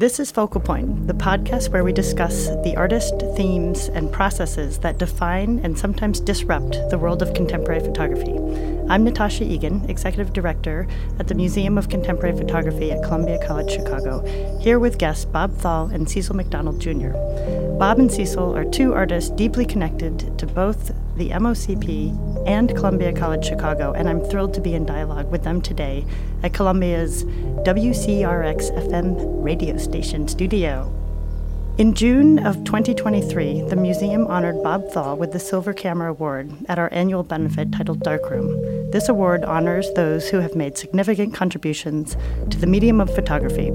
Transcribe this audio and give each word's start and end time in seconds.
This 0.00 0.18
is 0.18 0.30
Focal 0.30 0.62
Point, 0.62 1.08
the 1.08 1.12
podcast 1.12 1.68
where 1.68 1.84
we 1.84 1.92
discuss 1.92 2.46
the 2.64 2.74
artist, 2.74 3.12
themes, 3.36 3.90
and 3.90 4.10
processes 4.10 4.78
that 4.78 4.96
define 4.96 5.58
and 5.58 5.78
sometimes 5.78 6.20
disrupt 6.20 6.72
the 6.88 6.96
world 6.96 7.20
of 7.20 7.34
contemporary 7.34 7.80
photography. 7.80 8.32
I'm 8.88 9.04
Natasha 9.04 9.44
Egan, 9.44 9.84
Executive 9.90 10.32
Director 10.32 10.88
at 11.18 11.28
the 11.28 11.34
Museum 11.34 11.76
of 11.76 11.90
Contemporary 11.90 12.34
Photography 12.34 12.90
at 12.90 13.02
Columbia 13.02 13.46
College 13.46 13.70
Chicago, 13.70 14.24
here 14.58 14.78
with 14.78 14.96
guests 14.96 15.26
Bob 15.26 15.54
Thall 15.58 15.88
and 15.88 16.08
Cecil 16.08 16.34
McDonald 16.34 16.80
Jr. 16.80 17.10
Bob 17.78 17.98
and 17.98 18.10
Cecil 18.10 18.56
are 18.56 18.64
two 18.64 18.94
artists 18.94 19.28
deeply 19.28 19.66
connected 19.66 20.38
to 20.38 20.46
both 20.46 20.92
the 21.20 21.28
MOCP 21.28 22.46
and 22.46 22.74
Columbia 22.74 23.12
College 23.12 23.44
Chicago, 23.44 23.92
and 23.92 24.08
I'm 24.08 24.24
thrilled 24.24 24.54
to 24.54 24.60
be 24.60 24.74
in 24.74 24.86
dialogue 24.86 25.30
with 25.30 25.44
them 25.44 25.60
today 25.60 26.06
at 26.42 26.54
Columbia's 26.54 27.24
WCRX 27.24 28.74
FM 28.88 29.44
radio 29.44 29.76
station 29.76 30.26
studio. 30.28 30.90
In 31.76 31.92
June 31.92 32.38
of 32.38 32.64
2023, 32.64 33.68
the 33.68 33.76
museum 33.76 34.26
honored 34.28 34.62
Bob 34.62 34.88
Thall 34.92 35.18
with 35.18 35.32
the 35.32 35.38
Silver 35.38 35.74
Camera 35.74 36.10
Award 36.10 36.52
at 36.70 36.78
our 36.78 36.88
annual 36.90 37.22
benefit 37.22 37.70
titled 37.70 38.00
Darkroom. 38.00 38.90
This 38.90 39.10
award 39.10 39.44
honors 39.44 39.92
those 39.92 40.30
who 40.30 40.38
have 40.38 40.56
made 40.56 40.78
significant 40.78 41.34
contributions 41.34 42.16
to 42.48 42.56
the 42.56 42.66
medium 42.66 42.98
of 42.98 43.14
photography. 43.14 43.70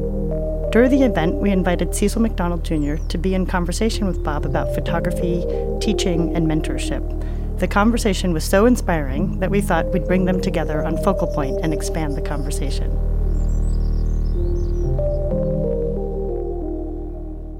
During 0.71 0.91
the 0.91 1.03
event, 1.03 1.35
we 1.35 1.51
invited 1.51 1.95
Cecil 1.95 2.21
McDonald 2.21 2.65
Jr. 2.65 2.95
to 2.95 3.17
be 3.17 3.33
in 3.33 3.45
conversation 3.45 4.07
with 4.07 4.23
Bob 4.23 4.45
about 4.45 4.73
photography, 4.75 5.45
teaching, 5.79 6.35
and 6.35 6.47
mentorship. 6.47 7.14
The 7.57 7.67
conversation 7.69 8.33
was 8.33 8.43
so 8.43 8.65
inspiring 8.65 9.39
that 9.39 9.49
we 9.49 9.61
thought 9.61 9.93
we'd 9.93 10.07
bring 10.07 10.25
them 10.25 10.41
together 10.41 10.83
on 10.83 10.97
Focal 10.97 11.27
Point 11.27 11.61
and 11.63 11.73
expand 11.73 12.15
the 12.15 12.21
conversation. 12.21 12.91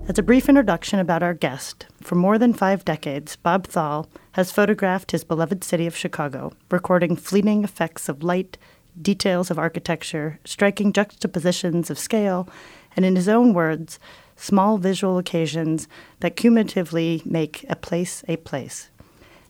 As 0.10 0.20
a 0.20 0.24
brief 0.24 0.50
introduction 0.50 1.00
about 1.00 1.24
our 1.24 1.34
guest, 1.34 1.86
for 2.02 2.16
more 2.16 2.38
than 2.38 2.54
five 2.54 2.84
decades, 2.84 3.38
Bob 3.38 3.68
Thall 3.68 4.10
has 4.34 4.52
photographed 4.52 5.12
his 5.12 5.24
beloved 5.24 5.64
city 5.64 5.88
of 5.88 5.96
Chicago, 5.96 6.52
recording 6.70 7.16
fleeting 7.16 7.64
effects 7.64 8.10
of 8.10 8.22
light, 8.22 8.58
details 9.02 9.50
of 9.50 9.58
architecture, 9.58 10.40
striking 10.44 10.92
juxtapositions 10.92 11.90
of 11.90 11.98
scale, 11.98 12.50
and 12.98 13.06
in 13.06 13.16
his 13.16 13.30
own 13.30 13.54
words, 13.54 13.98
small 14.36 14.78
visual 14.78 15.18
occasions 15.18 15.88
that 16.20 16.36
cumulatively 16.36 17.22
make 17.26 17.66
a 17.70 17.78
place 17.78 18.26
a 18.28 18.36
place. 18.36 18.90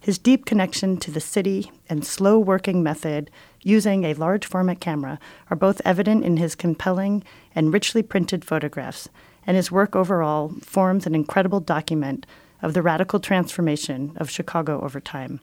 His 0.06 0.20
deep 0.20 0.46
connection 0.46 0.98
to 0.98 1.10
the 1.10 1.20
city 1.20 1.72
and 1.90 2.06
slow 2.06 2.38
working 2.38 2.84
method 2.84 3.32
using 3.64 4.04
a 4.04 4.14
large 4.14 4.46
format 4.46 4.80
camera 4.80 5.18
are 5.50 5.58
both 5.58 5.82
evident 5.84 6.24
in 6.24 6.38
his 6.38 6.54
compelling 6.54 7.24
and 7.56 7.74
richly 7.74 8.04
printed 8.04 8.46
photographs, 8.46 9.10
and 9.48 9.58
his 9.58 9.72
work 9.72 9.96
overall 9.96 10.54
forms 10.62 11.08
an 11.08 11.16
incredible 11.16 11.60
document 11.60 12.28
of 12.62 12.76
the 12.76 12.84
radical 12.84 13.20
transformation 13.20 14.14
of 14.18 14.30
Chicago 14.30 14.80
over 14.82 15.00
time. 15.00 15.40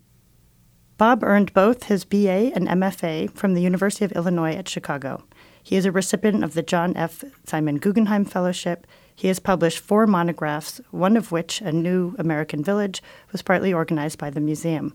Bob 0.97 1.25
earned 1.25 1.53
both 1.53 1.89
his 1.89 2.05
BA 2.05 2.53
and 2.55 2.69
MFA 2.69 3.33
from 3.33 3.55
the 3.55 3.63
University 3.63 4.05
of 4.05 4.13
Illinois 4.13 4.55
at 4.55 4.69
Chicago. 4.69 5.25
He 5.61 5.75
is 5.75 5.87
a 5.87 5.91
recipient 5.91 6.45
of 6.45 6.55
the 6.55 6.63
John 6.63 6.97
F. 6.97 7.25
Simon 7.45 7.79
Guggenheim 7.79 8.25
Fellowship 8.25 8.87
he 9.15 9.29
has 9.29 9.39
published 9.39 9.79
four 9.79 10.07
monographs, 10.07 10.81
one 10.91 11.17
of 11.17 11.33
which, 11.33 11.61
A 11.61 11.73
New 11.73 12.15
American 12.19 12.63
Village, 12.65 13.03
was 13.31 13.43
partly 13.43 13.73
organized 13.73 14.19
by 14.19 14.31
the 14.31 14.41
museum. 14.41 14.95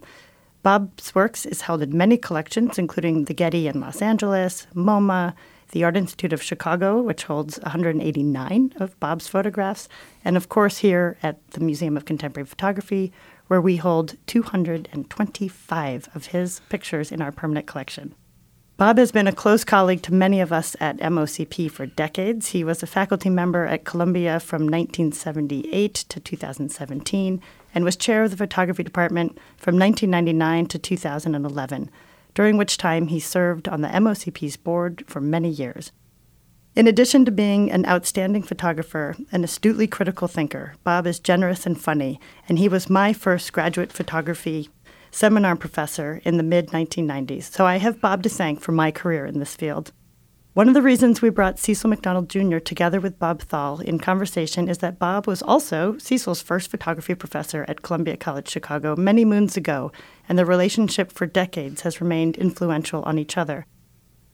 Bob's 0.64 1.16
works 1.16 1.46
is 1.46 1.62
held 1.62 1.82
in 1.82 1.98
many 1.98 2.18
collections, 2.18 2.78
including 2.78 3.26
the 3.26 3.34
Getty 3.34 3.68
in 3.68 3.80
Los 3.80 4.02
Angeles, 4.02 4.68
MoMA, 4.74 5.34
the 5.72 5.84
Art 5.84 5.98
Institute 5.98 6.34
of 6.34 6.42
Chicago, 6.42 7.02
which 7.02 7.24
holds 7.24 7.60
189 7.60 8.74
of 8.78 9.00
Bob's 9.00 9.28
photographs, 9.28 9.88
and 10.24 10.36
of 10.38 10.50
course 10.50 10.80
here 10.80 11.18
at 11.22 11.46
the 11.52 11.60
Museum 11.60 11.96
of 11.98 12.06
Contemporary 12.06 12.46
Photography, 12.46 13.12
where 13.48 13.62
we 13.62 13.78
hold 13.78 14.18
225 14.28 16.10
of 16.16 16.26
his 16.28 16.62
pictures 16.70 17.12
in 17.12 17.22
our 17.22 17.32
permanent 17.32 17.68
collection. 17.68 18.16
Bob 18.78 19.00
has 19.00 19.12
been 19.12 19.26
a 19.26 19.34
close 19.34 19.64
colleague 19.64 20.04
to 20.04 20.14
many 20.14 20.40
of 20.40 20.54
us 20.54 20.76
at 20.80 21.00
MOCP 21.00 21.72
for 21.72 21.88
decades. 21.88 22.50
He 22.50 22.64
was 22.64 22.84
a 22.84 22.88
faculty 22.88 23.28
member 23.28 23.66
at 23.66 23.86
Columbia 23.86 24.40
from 24.40 24.68
1978 24.68 25.96
to 25.96 26.20
2017 26.20 27.42
and 27.74 27.84
was 27.84 27.96
chair 27.96 28.22
of 28.22 28.30
the 28.30 28.38
photography 28.38 28.84
department 28.84 29.32
from 29.58 29.80
1999 29.80 30.68
to 30.68 30.78
2011, 30.78 31.90
during 32.36 32.56
which 32.56 32.78
time 32.78 33.08
he 33.08 33.20
served 33.20 33.68
on 33.68 33.82
the 33.82 33.88
MOCP's 33.88 34.58
board 34.58 35.04
for 35.08 35.22
many 35.22 35.50
years. 35.50 35.92
In 36.76 36.86
addition 36.86 37.26
to 37.26 37.32
being 37.32 37.72
an 37.72 37.84
outstanding 37.88 38.44
photographer 38.44 39.16
and 39.32 39.44
astutely 39.44 39.88
critical 39.88 40.28
thinker, 40.28 40.76
Bob 40.84 41.08
is 41.08 41.18
generous 41.18 41.66
and 41.66 41.82
funny, 41.82 42.20
and 42.48 42.60
he 42.60 42.70
was 42.70 42.92
my 42.92 43.12
first 43.12 43.52
graduate 43.52 43.92
photography 43.92 44.70
seminar 45.18 45.56
professor 45.56 46.22
in 46.26 46.38
the 46.38 46.44
mid 46.44 46.68
1990s, 46.68 47.52
so 47.52 47.66
I 47.66 47.78
have 47.78 48.00
Bob 48.00 48.22
to 48.22 48.30
thank 48.30 48.62
for 48.62 48.72
my 48.72 48.92
career 48.92 49.26
in 49.26 49.40
this 49.40 49.56
field. 49.56 49.92
One 50.54 50.68
of 50.68 50.76
the 50.76 50.82
reasons 50.84 51.24
we 51.24 51.32
brought 51.32 51.58
Cecil 51.58 51.90
McDonald 51.90 52.30
Jr. 52.30 52.60
together 52.60 53.00
with 53.00 53.18
Bob 53.18 53.42
Thall 53.42 53.80
in 53.80 53.98
conversation 53.98 54.70
is 54.70 54.78
that 54.78 55.00
Bob 55.00 55.26
was 55.26 55.42
also 55.42 55.98
Cecil's 55.98 56.44
first 56.44 56.70
photography 56.70 57.16
professor 57.16 57.66
at 57.68 57.82
Columbia 57.82 58.16
College 58.16 58.48
Chicago 58.48 58.96
many 58.96 59.26
moons 59.26 59.58
ago, 59.58 59.92
and 60.30 60.38
the 60.38 60.46
relationship 60.46 61.12
for 61.12 61.26
decades 61.26 61.82
has 61.82 62.00
remained 62.00 62.38
influential 62.38 63.02
on 63.02 63.18
each 63.18 63.38
other. 63.38 63.66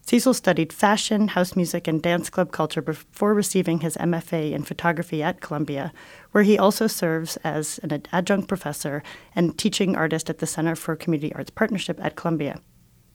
Cecil 0.06 0.34
studied 0.34 0.74
fashion, 0.74 1.30
house 1.30 1.56
music, 1.56 1.88
and 1.88 2.02
dance 2.02 2.30
club 2.30 2.52
culture 2.52 2.82
before 2.82 3.34
receiving 3.34 3.80
his 3.80 3.96
MFA 3.96 4.52
in 4.52 4.64
photography 4.64 5.24
at 5.24 5.40
Columbia, 5.40 5.94
where 6.32 6.44
he 6.44 6.60
also 6.60 6.88
serves 6.88 7.38
as 7.38 7.80
an 7.84 8.04
adjunct 8.12 8.50
professor 8.50 9.02
and 9.34 9.58
teaching 9.58 9.96
artist 9.96 10.30
at 10.30 10.40
the 10.40 10.46
Center 10.46 10.76
for 10.76 10.98
Community 10.98 11.34
Arts 11.34 11.52
Partnership 11.52 12.04
at 12.04 12.18
Columbia. 12.18 12.60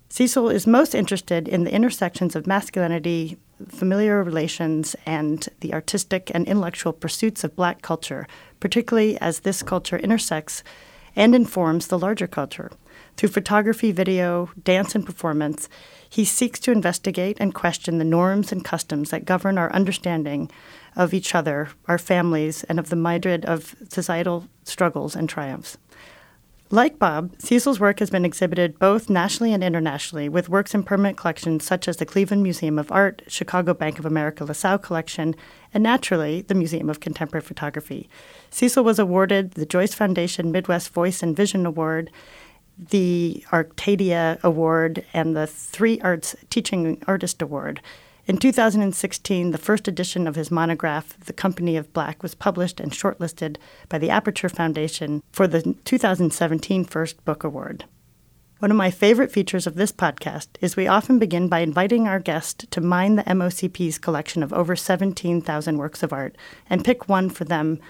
Cecil 0.09 0.49
is 0.49 0.67
most 0.67 0.95
interested 0.95 1.47
in 1.47 1.65
the 1.65 1.75
intersections 1.75 2.35
of 2.35 2.47
masculinity, 2.47 3.37
familiar 3.69 4.25
relations, 4.25 4.97
and 5.05 5.47
the 5.61 5.75
artistic 5.75 6.31
and 6.35 6.49
intellectual 6.49 6.95
pursuits 6.95 7.45
of 7.45 7.55
black 7.55 7.83
culture, 7.83 8.27
particularly 8.61 9.19
as 9.19 9.41
this 9.41 9.63
culture 9.63 9.99
intersects 9.99 10.65
and 11.17 11.35
informs 11.35 11.87
the 11.87 11.99
larger 11.99 12.27
culture. 12.27 12.71
Through 13.17 13.31
photography, 13.31 13.93
video, 13.93 14.51
dance, 14.63 14.95
and 14.95 15.05
performance, 15.05 15.69
he 16.09 16.25
seeks 16.25 16.61
to 16.61 16.73
investigate 16.73 17.37
and 17.41 17.55
question 17.55 17.99
the 17.99 18.05
norms 18.05 18.53
and 18.53 18.65
customs 18.65 19.11
that 19.11 19.25
govern 19.25 19.59
our 19.59 19.73
understanding 19.73 20.51
of 20.97 21.13
each 21.13 21.35
other, 21.35 21.69
our 21.87 21.99
families, 21.99 22.65
and 22.65 22.79
of 22.79 22.91
the 22.91 22.97
myriad 22.97 23.45
of 23.45 23.75
societal 23.89 24.49
struggles 24.65 25.15
and 25.15 25.29
triumphs. 25.29 25.79
Like 26.71 26.99
Bob, 26.99 27.33
Cecil's 27.39 27.81
work 27.81 27.99
has 28.01 28.11
been 28.11 28.27
exhibited 28.27 28.79
both 28.79 29.09
nationally 29.09 29.55
and 29.55 29.65
internationally, 29.65 30.29
with 30.29 30.51
works 30.51 30.75
in 30.75 30.83
permanent 30.83 31.17
collections 31.17 31.65
such 31.65 31.89
as 31.89 31.97
the 31.97 32.05
Cleveland 32.05 32.43
Museum 32.43 32.79
of 32.79 32.93
Art, 32.93 33.23
Chicago 33.27 33.73
Bank 33.73 33.99
of 33.99 34.05
America 34.05 34.45
LaSalle 34.45 34.79
Collection, 34.79 35.35
and 35.73 35.83
naturally, 35.83 36.43
the 36.43 36.55
Museum 36.55 36.91
of 36.91 37.01
Contemporary 37.01 37.43
Photography. 37.43 38.11
Cecil 38.51 38.85
was 38.85 38.99
awarded 38.99 39.53
the 39.53 39.67
Joyce 39.67 39.95
Foundation 39.95 40.51
Midwest 40.51 40.93
Voice 40.93 41.23
and 41.23 41.37
Vision 41.37 41.67
Award 41.67 42.11
the 42.79 43.45
Artadia 43.53 44.39
Award 44.43 45.05
and 45.13 45.37
the 45.37 45.47
Three 45.47 46.01
Arts 46.01 46.37
Teaching 46.49 47.03
Artist 47.07 47.43
Award. 47.43 47.81
In 48.27 48.37
2016, 48.37 49.51
the 49.51 49.59
first 49.59 49.89
edition 49.89 50.27
of 50.27 50.37
his 50.37 50.51
monograph, 50.51 51.19
The 51.25 51.33
Company 51.33 51.77
of 51.77 51.93
Black, 51.93 52.23
was 52.23 52.35
published 52.35 52.79
and 52.79 52.93
shortlisted 52.93 53.57
by 53.89 53.99
the 53.99 54.11
Aperture 54.11 54.51
Foundation 54.51 55.23
for 55.33 55.49
the 55.49 55.75
2017 55.85 56.85
First 56.85 57.25
Book 57.25 57.43
Award. 57.43 57.85
One 58.59 58.71
of 58.71 58.77
my 58.77 58.91
favorite 58.91 59.33
features 59.33 59.67
of 59.67 59.77
this 59.77 59.93
podcast 59.93 60.49
is 60.61 60.77
we 60.77 60.89
often 60.89 61.19
begin 61.19 61.49
by 61.49 61.61
inviting 61.61 62.07
our 62.07 62.19
guest 62.19 62.71
to 62.73 62.81
mine 62.81 63.17
the 63.17 63.23
MOCP's 63.23 63.99
collection 63.99 64.43
of 64.43 64.53
over 64.53 64.77
17,000 64.77 65.79
works 65.79 66.03
of 66.03 66.13
art 66.13 66.37
and 66.69 66.85
pick 66.85 67.09
one 67.09 67.31
for 67.31 67.45
them 67.45 67.81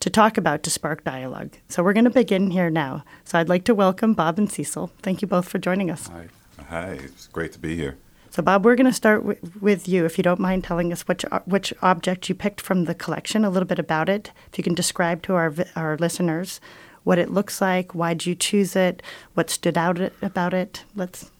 to 0.00 0.10
talk 0.10 0.36
about 0.36 0.62
to 0.62 0.70
spark 0.70 1.04
dialogue. 1.04 1.56
So 1.68 1.82
we're 1.82 1.92
going 1.92 2.04
to 2.04 2.10
begin 2.10 2.50
here 2.50 2.70
now. 2.70 3.04
So 3.24 3.38
I'd 3.38 3.48
like 3.48 3.64
to 3.64 3.74
welcome 3.74 4.14
Bob 4.14 4.38
and 4.38 4.50
Cecil. 4.50 4.90
Thank 5.02 5.22
you 5.22 5.28
both 5.28 5.48
for 5.48 5.58
joining 5.58 5.90
us. 5.90 6.08
Hi. 6.08 6.28
Hi. 6.68 6.92
It's 7.04 7.26
great 7.28 7.52
to 7.52 7.58
be 7.58 7.76
here. 7.76 7.98
So 8.30 8.42
Bob, 8.42 8.64
we're 8.64 8.76
going 8.76 8.86
to 8.86 8.92
start 8.92 9.22
w- 9.22 9.38
with 9.60 9.88
you, 9.88 10.04
if 10.04 10.16
you 10.16 10.22
don't 10.22 10.40
mind 10.40 10.64
telling 10.64 10.92
us 10.92 11.06
which 11.08 11.24
which 11.44 11.74
object 11.82 12.28
you 12.28 12.34
picked 12.34 12.60
from 12.60 12.84
the 12.84 12.94
collection, 12.94 13.44
a 13.44 13.50
little 13.50 13.66
bit 13.66 13.78
about 13.78 14.08
it. 14.08 14.30
If 14.52 14.58
you 14.58 14.64
can 14.64 14.74
describe 14.74 15.22
to 15.22 15.34
our 15.34 15.52
our 15.74 15.96
listeners 15.96 16.60
what 17.02 17.18
it 17.18 17.30
looks 17.30 17.60
like, 17.60 17.94
why 17.94 18.14
did 18.14 18.26
you 18.26 18.34
choose 18.34 18.76
it, 18.76 19.02
what 19.34 19.50
stood 19.50 19.76
out 19.76 19.98
about 20.22 20.54
it. 20.54 20.84
Let's 20.94 21.30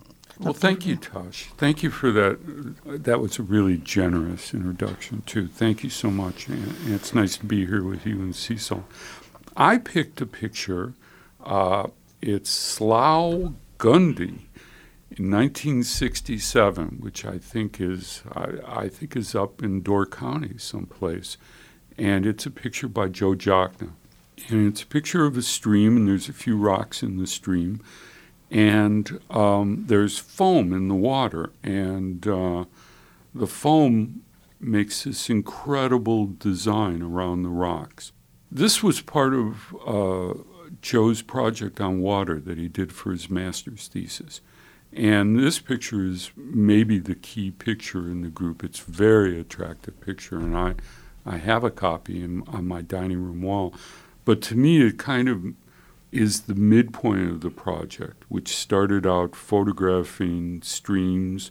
well, 0.41 0.55
thank 0.55 0.87
you, 0.87 0.97
Tosh. 0.97 1.51
Thank 1.57 1.83
you 1.83 1.91
for 1.91 2.11
that. 2.13 3.05
That 3.05 3.21
was 3.21 3.39
a 3.39 3.43
really 3.43 3.77
generous 3.77 4.55
introduction, 4.55 5.23
too. 5.27 5.47
Thank 5.49 5.85
you 5.85 5.91
so 5.91 6.11
much. 6.11 6.49
And 6.49 6.75
it's 6.95 7.15
nice 7.15 7.37
to 7.39 7.47
be 7.47 7.67
here 7.67 7.83
with 7.85 8.07
you 8.07 8.17
and 8.17 8.35
Cecil. 8.35 8.85
I 9.57 9.79
picked 9.79 10.21
a 10.21 10.27
picture. 10.27 10.95
Uh, 11.45 11.89
it's 12.23 12.51
Slough 12.51 13.53
Gundy. 13.79 14.47
in 15.11 15.31
1967, 15.31 16.99
which 17.01 17.25
I 17.25 17.39
think 17.39 17.81
is 17.81 18.23
I, 18.33 18.85
I 18.85 18.89
think 18.89 19.17
is 19.17 19.35
up 19.35 19.63
in 19.63 19.83
Door 19.83 20.07
County 20.07 20.57
someplace, 20.59 21.37
and 21.99 22.27
it's 22.27 22.47
a 22.47 22.51
picture 22.51 22.89
by 22.89 23.09
Joe 23.09 23.35
Jachna, 23.35 23.91
and 24.49 24.69
it's 24.69 24.83
a 24.83 24.87
picture 24.87 25.25
of 25.25 25.37
a 25.37 25.43
stream, 25.43 25.97
and 25.97 26.09
there's 26.09 26.29
a 26.29 26.33
few 26.33 26.57
rocks 26.57 27.03
in 27.03 27.19
the 27.19 27.27
stream, 27.27 27.83
and 28.51 29.21
um, 29.31 29.85
there's 29.87 30.19
foam 30.19 30.73
in 30.73 30.89
the 30.89 30.95
water, 30.95 31.51
and 31.63 32.27
uh, 32.27 32.65
the 33.35 33.47
foam 33.47 34.23
makes 34.59 35.05
this 35.05 35.31
incredible 35.31 36.27
design 36.27 37.03
around 37.03 37.43
the 37.43 37.49
rocks. 37.49 38.13
This 38.51 38.83
was 38.83 39.01
part 39.01 39.33
of 39.33 39.75
uh, 39.87 40.35
Joe's 40.83 41.23
project 41.23 41.81
on 41.81 42.01
water 42.01 42.41
that 42.41 42.59
he 42.59 42.69
did 42.69 42.93
for 42.93 43.13
his 43.13 43.31
master's 43.31 43.89
thesis. 43.89 44.41
And 44.93 45.39
this 45.39 45.61
picture 45.61 46.05
is 46.05 46.33
maybe 46.37 46.99
the 46.99 47.15
key 47.15 47.53
picture 47.53 48.09
in 48.09 48.23
the 48.23 48.29
group. 48.29 48.65
It's 48.65 48.81
a 48.81 48.91
very 48.91 49.39
attractive 49.39 50.01
picture, 50.01 50.39
and 50.39 50.57
I, 50.57 50.75
I 51.25 51.37
have 51.37 51.63
a 51.63 51.71
copy 51.71 52.23
in, 52.23 52.43
on 52.49 52.67
my 52.67 52.83
dining 52.83 53.23
room 53.23 53.43
wall. 53.43 53.73
But 54.25 54.43
to 54.43 54.57
me, 54.57 54.83
it 54.83 54.99
kind 54.99 55.29
of 55.29 55.45
is 56.13 56.43
the 56.43 56.55
midpoint 56.55 57.31
of 57.31 57.41
the 57.41 57.51
project, 57.51 58.25
which 58.29 58.57
started 58.57 59.07
out 59.07 59.37
photographing 59.37 60.61
streams 60.63 61.51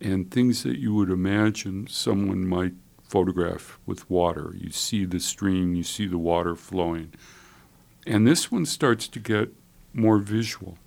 and 0.00 0.30
things 0.30 0.62
that 0.62 0.78
you 0.78 0.94
would 0.94 1.10
imagine 1.10 1.86
someone 1.86 2.46
might 2.46 2.72
photograph 3.02 3.78
with 3.84 4.08
water. 4.08 4.54
You 4.56 4.70
see 4.70 5.04
the 5.04 5.20
stream, 5.20 5.74
you 5.74 5.82
see 5.82 6.06
the 6.06 6.18
water 6.18 6.54
flowing. 6.54 7.12
And 8.06 8.26
this 8.26 8.50
one 8.50 8.64
starts 8.64 9.08
to 9.08 9.18
get 9.18 9.52
more 9.92 10.18
visual. 10.18 10.78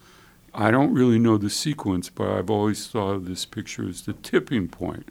I 0.54 0.72
don't 0.72 0.94
really 0.94 1.20
know 1.20 1.38
the 1.38 1.50
sequence, 1.50 2.10
but 2.10 2.30
I've 2.30 2.50
always 2.50 2.88
thought 2.88 3.16
of 3.16 3.26
this 3.26 3.46
picture 3.46 3.88
as 3.88 4.04
the 4.04 4.14
tipping 4.14 4.68
point 4.68 5.10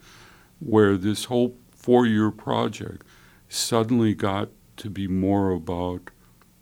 where 0.59 0.97
this 0.97 1.25
whole 1.25 1.57
four 1.71 2.07
year 2.07 2.31
project 2.31 3.05
suddenly 3.49 4.15
got 4.15 4.49
to 4.79 4.89
be 4.89 5.07
more 5.07 5.51
about 5.51 6.11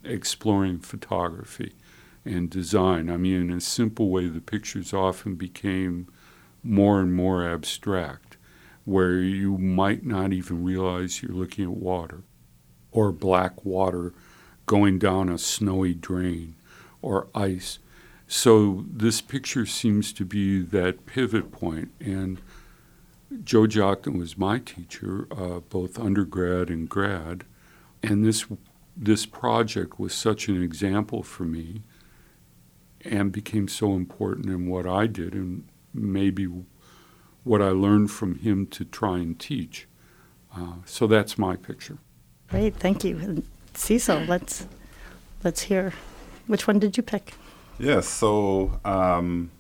exploring 0.04 0.78
photography 0.78 1.74
and 2.24 2.50
design. 2.50 3.10
I 3.10 3.16
mean, 3.16 3.50
in 3.50 3.50
a 3.50 3.60
simple 3.60 4.10
way, 4.10 4.28
the 4.28 4.40
pictures 4.40 4.92
often 4.92 5.34
became 5.34 6.06
more 6.62 7.00
and 7.00 7.14
more 7.14 7.48
abstract, 7.48 8.36
where 8.84 9.18
you 9.18 9.56
might 9.56 10.04
not 10.04 10.32
even 10.32 10.64
realize 10.64 11.22
you're 11.22 11.32
looking 11.32 11.64
at 11.64 11.70
water 11.70 12.22
or 12.92 13.12
black 13.12 13.64
water 13.64 14.12
going 14.66 14.98
down 14.98 15.28
a 15.28 15.38
snowy 15.38 15.94
drain 15.94 16.54
or 17.02 17.28
ice. 17.34 17.78
So 18.26 18.84
this 18.88 19.20
picture 19.20 19.66
seems 19.66 20.12
to 20.12 20.24
be 20.24 20.60
that 20.62 21.06
pivot 21.06 21.50
point, 21.50 21.90
and 22.00 22.40
Joe 23.44 23.62
Jachna 23.62 24.16
was 24.16 24.36
my 24.36 24.58
teacher, 24.58 25.26
uh, 25.30 25.60
both 25.60 25.98
undergrad 25.98 26.68
and 26.68 26.88
grad, 26.88 27.44
and 28.02 28.24
this 28.24 28.46
this 29.00 29.24
project 29.24 29.98
was 29.98 30.12
such 30.12 30.46
an 30.48 30.62
example 30.62 31.22
for 31.22 31.44
me 31.44 31.82
and 33.00 33.32
became 33.32 33.66
so 33.66 33.94
important 33.94 34.46
in 34.46 34.68
what 34.68 34.86
I 34.86 35.06
did 35.06 35.32
and 35.32 35.66
maybe 35.94 36.46
what 37.42 37.62
I 37.62 37.70
learned 37.70 38.10
from 38.10 38.34
him 38.36 38.66
to 38.66 38.84
try 38.84 39.16
and 39.16 39.38
teach. 39.38 39.88
Uh, 40.54 40.74
so 40.84 41.06
that's 41.06 41.38
my 41.38 41.56
picture. 41.56 41.96
Great, 42.48 42.76
thank 42.76 43.02
you. 43.02 43.16
And 43.16 43.46
Cecil, 43.72 44.24
let's 44.28 44.66
let's 45.42 45.62
hear. 45.62 45.94
Which 46.46 46.66
one 46.66 46.78
did 46.78 46.98
you 46.98 47.02
pick? 47.02 47.32
Yes. 47.78 48.06
So 48.06 48.80
um, 48.84 49.50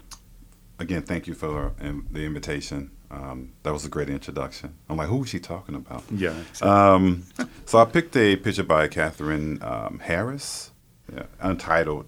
again, 0.78 1.02
thank 1.02 1.26
you 1.26 1.34
for 1.34 1.72
the 1.78 2.26
invitation. 2.26 2.90
Um, 3.10 3.52
that 3.64 3.72
was 3.72 3.84
a 3.84 3.88
great 3.88 4.08
introduction. 4.08 4.74
I'm 4.88 4.96
like, 4.96 5.08
who 5.08 5.18
was 5.18 5.28
she 5.28 5.40
talking 5.40 5.74
about? 5.74 6.04
Yeah. 6.10 6.38
Exactly. 6.50 6.68
Um, 6.68 7.24
so 7.66 7.78
I 7.78 7.84
picked 7.84 8.16
a 8.16 8.36
picture 8.36 8.62
by 8.62 8.86
Kathryn 8.88 9.62
um, 9.64 9.98
Harris, 9.98 10.70
yeah, 11.12 11.24
untitled. 11.40 12.06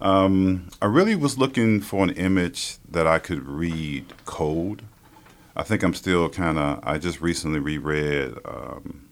Um, 0.00 0.68
I 0.80 0.86
really 0.86 1.16
was 1.16 1.38
looking 1.38 1.80
for 1.80 2.04
an 2.04 2.10
image 2.10 2.76
that 2.88 3.06
I 3.06 3.18
could 3.18 3.46
read 3.46 4.12
code. 4.24 4.82
I 5.56 5.62
think 5.62 5.82
I'm 5.82 5.94
still 5.94 6.28
kind 6.28 6.58
of. 6.58 6.80
I 6.82 6.98
just 6.98 7.20
recently 7.20 7.58
reread 7.58 8.34
um, 8.44 9.08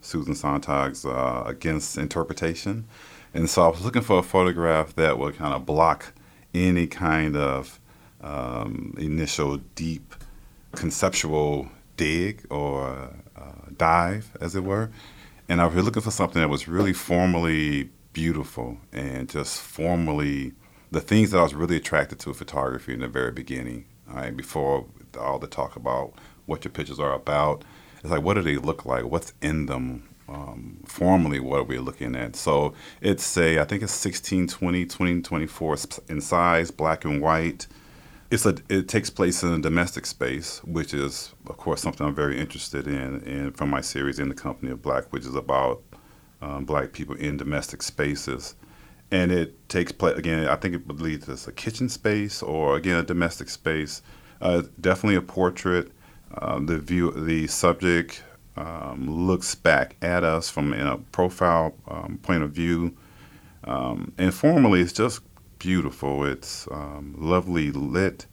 Susan 0.00 0.34
Sontag's 0.34 1.06
uh, 1.06 1.44
Against 1.46 1.96
Interpretation, 1.96 2.86
and 3.32 3.48
so 3.48 3.62
I 3.62 3.68
was 3.68 3.84
looking 3.84 4.02
for 4.02 4.18
a 4.18 4.22
photograph 4.22 4.94
that 4.96 5.18
would 5.18 5.36
kind 5.36 5.54
of 5.54 5.64
block 5.64 6.12
any 6.52 6.88
kind 6.88 7.36
of 7.36 7.80
um, 8.20 8.94
initial 8.98 9.58
deep 9.76 10.14
conceptual 10.74 11.68
dig 11.96 12.44
or 12.50 13.10
uh, 13.36 13.70
dive, 13.76 14.36
as 14.40 14.54
it 14.54 14.64
were. 14.64 14.90
And 15.48 15.60
I 15.60 15.66
was 15.66 15.84
looking 15.84 16.02
for 16.02 16.10
something 16.10 16.40
that 16.40 16.48
was 16.48 16.66
really 16.68 16.92
formally 16.92 17.90
beautiful 18.12 18.78
and 18.92 19.28
just 19.28 19.60
formally 19.60 20.52
the 20.90 21.00
things 21.00 21.32
that 21.32 21.38
I 21.38 21.42
was 21.42 21.54
really 21.54 21.76
attracted 21.76 22.18
to 22.20 22.32
photography 22.32 22.94
in 22.94 23.00
the 23.00 23.08
very 23.08 23.32
beginning. 23.32 23.86
Right, 24.06 24.36
before 24.36 24.86
all 25.18 25.38
the 25.38 25.46
talk 25.46 25.76
about 25.76 26.12
what 26.44 26.64
your 26.64 26.72
pictures 26.72 27.00
are 27.00 27.14
about, 27.14 27.64
it's 28.00 28.10
like 28.10 28.22
what 28.22 28.34
do 28.34 28.42
they 28.42 28.56
look 28.56 28.84
like? 28.84 29.04
What's 29.04 29.32
in 29.40 29.66
them? 29.66 30.08
Um, 30.28 30.82
formally, 30.86 31.40
what 31.40 31.60
are 31.60 31.64
we 31.64 31.78
looking 31.78 32.14
at? 32.14 32.36
So 32.36 32.74
it's 33.00 33.36
a, 33.36 33.58
I 33.60 33.64
think 33.64 33.82
it's 33.82 34.04
1620, 34.04 34.84
2024 34.84 35.76
in 36.08 36.20
size, 36.20 36.70
black 36.70 37.04
and 37.04 37.20
white 37.20 37.66
it's 38.34 38.46
a 38.46 38.56
it 38.68 38.88
takes 38.88 39.10
place 39.10 39.42
in 39.44 39.52
a 39.52 39.60
domestic 39.60 40.04
space, 40.04 40.58
which 40.64 40.92
is 40.92 41.32
of 41.46 41.56
course 41.56 41.80
something 41.80 42.04
I'm 42.04 42.14
very 42.14 42.38
interested 42.38 42.88
in, 42.88 43.22
and 43.22 43.56
from 43.56 43.70
my 43.70 43.80
series 43.80 44.18
in 44.18 44.28
the 44.28 44.34
company 44.34 44.72
of 44.72 44.82
black, 44.82 45.04
which 45.12 45.24
is 45.24 45.36
about 45.36 45.82
um, 46.42 46.64
black 46.64 46.92
people 46.92 47.14
in 47.14 47.36
domestic 47.36 47.80
spaces, 47.80 48.56
and 49.12 49.30
it 49.30 49.68
takes 49.68 49.92
place 49.92 50.18
again. 50.18 50.48
I 50.48 50.56
think 50.56 50.74
it 50.74 50.86
believes 50.86 51.28
it's 51.28 51.46
a 51.46 51.52
kitchen 51.52 51.88
space 51.88 52.42
or 52.42 52.76
again 52.76 52.96
a 52.96 53.04
domestic 53.04 53.48
space. 53.48 54.02
Uh, 54.40 54.62
definitely 54.80 55.16
a 55.16 55.22
portrait. 55.22 55.92
Um, 56.36 56.66
the 56.66 56.80
view, 56.80 57.12
the 57.12 57.46
subject 57.46 58.24
um, 58.56 59.08
looks 59.08 59.54
back 59.54 59.94
at 60.02 60.24
us 60.24 60.50
from 60.50 60.74
a 60.74 60.98
profile 61.12 61.74
um, 61.86 62.18
point 62.22 62.42
of 62.42 62.50
view. 62.50 62.96
Um, 63.62 64.12
and 64.18 64.34
formally, 64.34 64.80
it's 64.80 64.92
just 64.92 65.20
beautiful. 65.64 66.24
It's 66.26 66.68
um, 66.70 67.14
lovely 67.16 67.72
lit, 67.72 68.26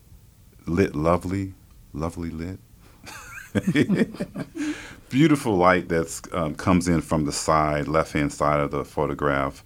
lit 0.68 0.94
lovely, 0.94 1.54
lovely 1.94 2.30
lit. 2.30 2.60
beautiful 5.10 5.56
light 5.56 5.88
that 5.88 6.28
um, 6.34 6.56
comes 6.56 6.90
in 6.90 7.00
from 7.00 7.24
the 7.24 7.32
side, 7.32 7.88
left 7.88 8.12
hand 8.12 8.34
side 8.34 8.60
of 8.60 8.72
the 8.72 8.84
photograph. 8.84 9.64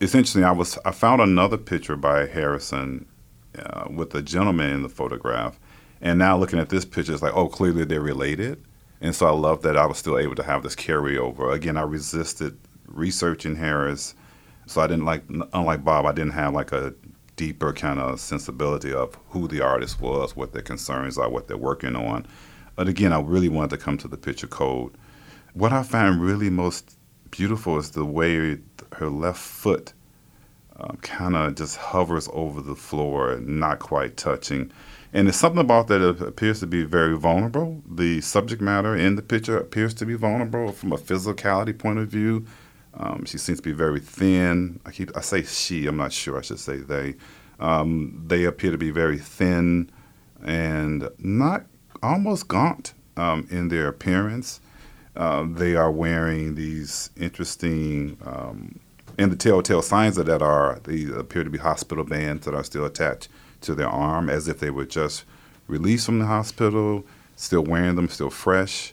Essentially, 0.00 0.42
I 0.42 0.52
was 0.52 0.78
I 0.86 0.90
found 0.90 1.20
another 1.20 1.58
picture 1.58 1.96
by 1.96 2.26
Harrison 2.26 3.04
uh, 3.58 3.88
with 3.90 4.14
a 4.14 4.22
gentleman 4.22 4.70
in 4.70 4.82
the 4.82 4.88
photograph, 4.88 5.60
and 6.00 6.18
now 6.18 6.38
looking 6.38 6.58
at 6.58 6.70
this 6.70 6.86
picture, 6.86 7.12
it's 7.12 7.22
like 7.22 7.36
oh, 7.36 7.48
clearly 7.48 7.84
they're 7.84 8.00
related. 8.00 8.64
And 9.02 9.14
so 9.14 9.26
I 9.26 9.32
love 9.32 9.60
that 9.62 9.76
I 9.76 9.84
was 9.84 9.98
still 9.98 10.18
able 10.18 10.36
to 10.36 10.44
have 10.44 10.62
this 10.62 10.76
carryover. 10.76 11.52
Again, 11.52 11.76
I 11.76 11.82
resisted 11.82 12.56
researching 12.86 13.56
Harris 13.56 14.14
so 14.66 14.80
I 14.80 14.86
didn't 14.86 15.04
like, 15.04 15.24
unlike 15.52 15.84
Bob, 15.84 16.06
I 16.06 16.12
didn't 16.12 16.32
have 16.32 16.54
like 16.54 16.72
a 16.72 16.94
deeper 17.36 17.72
kind 17.72 17.98
of 17.98 18.20
sensibility 18.20 18.92
of 18.92 19.18
who 19.28 19.48
the 19.48 19.60
artist 19.60 20.00
was, 20.00 20.36
what 20.36 20.52
their 20.52 20.62
concerns 20.62 21.18
are, 21.18 21.28
what 21.28 21.48
they're 21.48 21.56
working 21.56 21.96
on. 21.96 22.26
But 22.76 22.88
again, 22.88 23.12
I 23.12 23.20
really 23.20 23.48
wanted 23.48 23.70
to 23.70 23.78
come 23.78 23.98
to 23.98 24.08
the 24.08 24.16
picture 24.16 24.46
code. 24.46 24.96
What 25.54 25.72
I 25.72 25.82
find 25.82 26.20
really 26.20 26.50
most 26.50 26.96
beautiful 27.30 27.78
is 27.78 27.90
the 27.90 28.04
way 28.04 28.58
her 28.92 29.08
left 29.08 29.40
foot 29.40 29.92
um, 30.76 30.98
kind 31.02 31.36
of 31.36 31.54
just 31.54 31.76
hovers 31.76 32.28
over 32.32 32.62
the 32.62 32.74
floor, 32.74 33.38
not 33.40 33.78
quite 33.78 34.16
touching. 34.16 34.72
And 35.12 35.26
there's 35.26 35.36
something 35.36 35.60
about 35.60 35.88
that 35.88 36.00
appears 36.02 36.60
to 36.60 36.66
be 36.66 36.84
very 36.84 37.16
vulnerable. 37.16 37.82
The 37.86 38.22
subject 38.22 38.62
matter 38.62 38.96
in 38.96 39.16
the 39.16 39.22
picture 39.22 39.58
appears 39.58 39.92
to 39.94 40.06
be 40.06 40.14
vulnerable 40.14 40.72
from 40.72 40.92
a 40.92 40.96
physicality 40.96 41.76
point 41.76 41.98
of 41.98 42.08
view. 42.08 42.46
Um, 42.94 43.24
she 43.24 43.38
seems 43.38 43.58
to 43.58 43.62
be 43.62 43.72
very 43.72 44.00
thin. 44.00 44.80
I 44.84 44.90
keep 44.90 45.16
I 45.16 45.20
say 45.20 45.42
she. 45.42 45.86
I'm 45.86 45.96
not 45.96 46.12
sure. 46.12 46.38
I 46.38 46.42
should 46.42 46.60
say 46.60 46.76
they. 46.76 47.14
Um, 47.60 48.24
they 48.26 48.44
appear 48.44 48.72
to 48.72 48.78
be 48.78 48.90
very 48.90 49.18
thin 49.18 49.90
and 50.42 51.08
not 51.18 51.64
almost 52.02 52.48
gaunt 52.48 52.94
um, 53.16 53.46
in 53.50 53.68
their 53.68 53.88
appearance. 53.88 54.60
Uh, 55.14 55.46
they 55.48 55.76
are 55.76 55.90
wearing 55.90 56.54
these 56.54 57.10
interesting, 57.16 58.16
um, 58.24 58.80
and 59.18 59.30
the 59.30 59.36
telltale 59.36 59.82
signs 59.82 60.16
of 60.16 60.26
that 60.26 60.42
are 60.42 60.80
they 60.84 61.04
appear 61.04 61.44
to 61.44 61.50
be 61.50 61.58
hospital 61.58 62.02
bands 62.02 62.46
that 62.46 62.54
are 62.54 62.64
still 62.64 62.84
attached 62.84 63.28
to 63.60 63.74
their 63.74 63.88
arm, 63.88 64.28
as 64.28 64.48
if 64.48 64.58
they 64.58 64.70
were 64.70 64.86
just 64.86 65.24
released 65.68 66.06
from 66.06 66.18
the 66.18 66.26
hospital, 66.26 67.04
still 67.36 67.62
wearing 67.62 67.94
them, 67.94 68.08
still 68.08 68.30
fresh. 68.30 68.92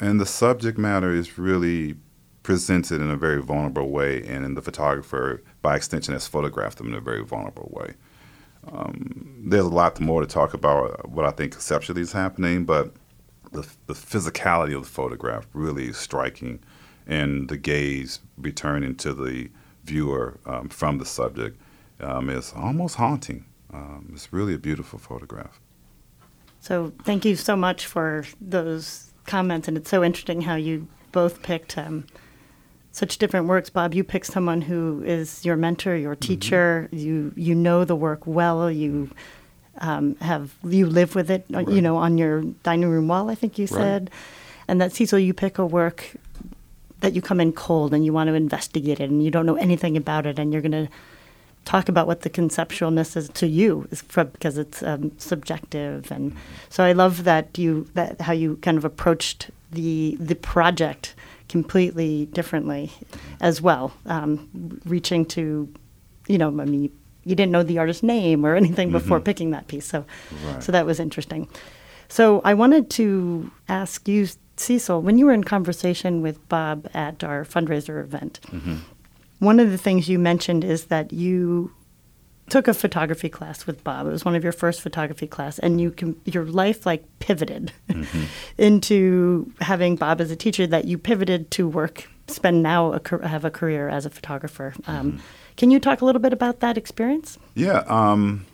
And 0.00 0.20
the 0.20 0.26
subject 0.26 0.76
matter 0.76 1.14
is 1.14 1.38
really 1.38 1.94
presented 2.42 3.00
in 3.00 3.10
a 3.10 3.16
very 3.16 3.42
vulnerable 3.42 3.90
way, 3.90 4.22
and 4.26 4.56
the 4.56 4.62
photographer, 4.62 5.42
by 5.62 5.76
extension, 5.76 6.14
has 6.14 6.26
photographed 6.26 6.78
them 6.78 6.88
in 6.88 6.94
a 6.94 7.00
very 7.00 7.24
vulnerable 7.24 7.70
way. 7.72 7.94
Um, 8.72 9.44
there's 9.46 9.64
a 9.64 9.68
lot 9.68 10.00
more 10.00 10.20
to 10.20 10.26
talk 10.26 10.54
about 10.54 11.08
what 11.08 11.24
I 11.24 11.30
think 11.30 11.52
conceptually 11.52 12.02
is 12.02 12.12
happening, 12.12 12.64
but 12.64 12.92
the, 13.52 13.66
the 13.86 13.94
physicality 13.94 14.74
of 14.76 14.82
the 14.82 14.88
photograph 14.88 15.46
really 15.52 15.88
is 15.88 15.96
striking, 15.96 16.60
and 17.06 17.48
the 17.48 17.56
gaze 17.56 18.20
returning 18.38 18.94
to 18.96 19.12
the 19.12 19.50
viewer 19.84 20.38
um, 20.46 20.68
from 20.68 20.98
the 20.98 21.06
subject 21.06 21.60
um, 22.00 22.30
is 22.30 22.52
almost 22.54 22.96
haunting. 22.96 23.44
Um, 23.72 24.10
it's 24.12 24.32
really 24.32 24.54
a 24.54 24.58
beautiful 24.58 24.98
photograph. 24.98 25.60
So 26.60 26.92
thank 27.04 27.24
you 27.24 27.36
so 27.36 27.56
much 27.56 27.86
for 27.86 28.24
those 28.40 29.12
comments, 29.26 29.68
and 29.68 29.76
it's 29.76 29.90
so 29.90 30.04
interesting 30.04 30.42
how 30.42 30.56
you 30.56 30.86
both 31.12 31.42
picked 31.42 31.78
um, 31.78 32.04
such 32.92 33.18
different 33.18 33.46
works. 33.46 33.70
Bob, 33.70 33.94
you 33.94 34.04
pick 34.04 34.24
someone 34.24 34.60
who 34.60 35.02
is 35.04 35.44
your 35.44 35.56
mentor, 35.56 35.96
your 35.96 36.14
mm-hmm. 36.14 36.26
teacher. 36.26 36.88
Mm-hmm. 36.92 36.96
You 36.98 37.32
you 37.36 37.54
know 37.54 37.84
the 37.84 37.96
work 37.96 38.26
well. 38.26 38.70
You 38.70 39.10
um, 39.78 40.16
have 40.16 40.54
you 40.64 40.86
live 40.86 41.14
with 41.14 41.30
it. 41.30 41.44
Uh, 41.52 41.58
right. 41.58 41.68
You 41.68 41.82
know 41.82 41.96
on 41.96 42.18
your 42.18 42.42
dining 42.62 42.88
room 42.88 43.08
wall. 43.08 43.30
I 43.30 43.34
think 43.34 43.58
you 43.58 43.66
said, 43.66 44.10
right. 44.10 44.18
and 44.68 44.80
that 44.80 44.92
Cecil, 44.92 45.18
you 45.18 45.34
pick 45.34 45.58
a 45.58 45.66
work 45.66 46.12
that 47.00 47.14
you 47.14 47.22
come 47.22 47.40
in 47.40 47.52
cold 47.52 47.94
and 47.94 48.04
you 48.04 48.12
want 48.12 48.28
to 48.28 48.34
investigate 48.34 49.00
it, 49.00 49.08
and 49.10 49.24
you 49.24 49.30
don't 49.30 49.46
know 49.46 49.56
anything 49.56 49.96
about 49.96 50.26
it, 50.26 50.38
and 50.38 50.52
you're 50.52 50.62
going 50.62 50.72
to 50.72 50.88
talk 51.64 51.88
about 51.88 52.06
what 52.06 52.22
the 52.22 52.30
conceptualness 52.30 53.16
is 53.16 53.28
to 53.28 53.46
you 53.46 53.86
is 53.90 54.00
from, 54.02 54.28
because 54.28 54.56
it's 54.56 54.82
um, 54.82 55.12
subjective 55.18 56.10
and 56.10 56.34
so 56.70 56.82
I 56.82 56.92
love 56.92 57.24
that 57.24 57.58
you 57.58 57.86
that 57.94 58.20
how 58.22 58.32
you 58.32 58.56
kind 58.62 58.78
of 58.78 58.84
approached 58.84 59.50
the 59.70 60.16
the 60.18 60.34
project 60.34 61.14
completely 61.50 62.26
differently 62.26 62.90
as 63.40 63.60
well 63.60 63.92
um, 64.06 64.80
reaching 64.84 65.26
to 65.26 65.72
you 66.28 66.38
know 66.38 66.48
I 66.48 66.64
mean 66.64 66.90
you 67.24 67.34
didn't 67.34 67.52
know 67.52 67.62
the 67.62 67.78
artist's 67.78 68.02
name 68.02 68.46
or 68.46 68.54
anything 68.62 68.90
before 68.90 69.18
mm-hmm. 69.18 69.24
picking 69.24 69.50
that 69.50 69.66
piece 69.66 69.86
so 69.86 70.04
right. 70.44 70.62
so 70.62 70.72
that 70.72 70.86
was 70.86 71.00
interesting 71.00 71.48
so 72.08 72.40
I 72.44 72.54
wanted 72.54 72.90
to 72.90 73.50
ask 73.68 74.08
you 74.08 74.28
Cecil 74.56 75.02
when 75.02 75.18
you 75.18 75.26
were 75.26 75.32
in 75.32 75.44
conversation 75.44 76.22
with 76.22 76.48
Bob 76.48 76.88
at 76.94 77.24
our 77.24 77.44
fundraiser 77.44 78.02
event 78.02 78.40
mm-hmm 78.46 78.76
one 79.40 79.58
of 79.58 79.70
the 79.70 79.78
things 79.78 80.08
you 80.08 80.18
mentioned 80.18 80.64
is 80.64 80.84
that 80.84 81.12
you 81.12 81.72
took 82.50 82.68
a 82.68 82.74
photography 82.74 83.28
class 83.28 83.66
with 83.66 83.82
Bob. 83.82 84.06
It 84.06 84.10
was 84.10 84.24
one 84.24 84.34
of 84.34 84.42
your 84.42 84.52
first 84.52 84.80
photography 84.80 85.26
class, 85.26 85.58
and 85.58 85.80
you 85.80 85.90
can, 85.90 86.20
your 86.24 86.44
life 86.44 86.84
like 86.84 87.04
pivoted 87.18 87.72
mm-hmm. 87.88 88.24
into 88.58 89.52
having 89.60 89.96
Bob 89.96 90.20
as 90.20 90.30
a 90.30 90.36
teacher. 90.36 90.66
That 90.66 90.84
you 90.84 90.98
pivoted 90.98 91.50
to 91.52 91.68
work, 91.68 92.08
spend 92.26 92.62
now 92.62 92.92
a, 92.92 93.26
have 93.26 93.44
a 93.44 93.50
career 93.50 93.88
as 93.88 94.04
a 94.04 94.10
photographer. 94.10 94.74
Um, 94.86 95.12
mm-hmm. 95.12 95.20
Can 95.56 95.70
you 95.70 95.78
talk 95.80 96.00
a 96.00 96.04
little 96.04 96.20
bit 96.20 96.32
about 96.32 96.60
that 96.60 96.76
experience? 96.76 97.38
Yeah, 97.54 97.84
um, 97.86 98.46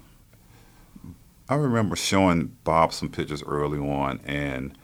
I 1.48 1.54
remember 1.54 1.96
showing 1.96 2.56
Bob 2.64 2.92
some 2.92 3.08
pictures 3.08 3.42
early 3.44 3.78
on, 3.78 4.20
and 4.24 4.76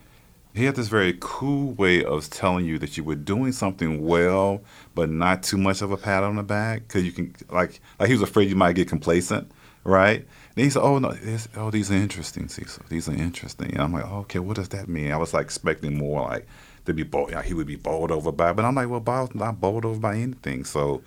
he 0.53 0.65
had 0.65 0.75
this 0.75 0.87
very 0.87 1.17
cool 1.19 1.71
way 1.73 2.03
of 2.03 2.29
telling 2.29 2.65
you 2.65 2.77
that 2.79 2.95
you 2.95 3.03
were 3.03 3.15
doing 3.15 3.51
something 3.51 4.05
well, 4.05 4.61
but 4.93 5.09
not 5.09 5.41
too 5.41 5.57
much 5.57 5.81
of 5.81 5.91
a 5.91 5.97
pat 5.97 6.23
on 6.23 6.35
the 6.35 6.43
back 6.43 6.87
because 6.87 7.03
you 7.03 7.11
can 7.11 7.35
like 7.49 7.79
like 7.99 8.07
he 8.07 8.13
was 8.13 8.21
afraid 8.21 8.49
you 8.49 8.55
might 8.55 8.73
get 8.75 8.87
complacent, 8.87 9.51
right? 9.83 10.25
And 10.55 10.63
he 10.63 10.69
said, 10.69 10.83
"Oh 10.83 10.99
no, 10.99 11.11
this, 11.11 11.47
oh 11.55 11.71
these 11.71 11.89
are 11.91 11.95
interesting, 11.95 12.47
Cecil. 12.47 12.85
These 12.89 13.09
are 13.09 13.13
interesting." 13.13 13.71
And 13.71 13.81
I'm 13.81 13.93
like, 13.93 14.05
oh, 14.05 14.19
"Okay, 14.19 14.39
what 14.39 14.55
does 14.55 14.69
that 14.69 14.87
mean?" 14.87 15.11
I 15.11 15.17
was 15.17 15.33
like 15.33 15.45
expecting 15.45 15.97
more 15.97 16.21
like 16.21 16.47
to 16.85 16.93
be 16.93 17.03
bowled. 17.03 17.31
Yeah, 17.31 17.41
he 17.41 17.55
would 17.55 17.67
be 17.67 17.75
bowled 17.75 18.11
over 18.11 18.31
by, 18.31 18.53
but 18.53 18.63
I'm 18.63 18.75
like, 18.75 18.89
"Well, 18.89 18.99
Bob's 18.99 19.33
not 19.33 19.59
bowled 19.59 19.85
over 19.85 19.99
by 19.99 20.17
anything, 20.17 20.65
so." 20.65 21.01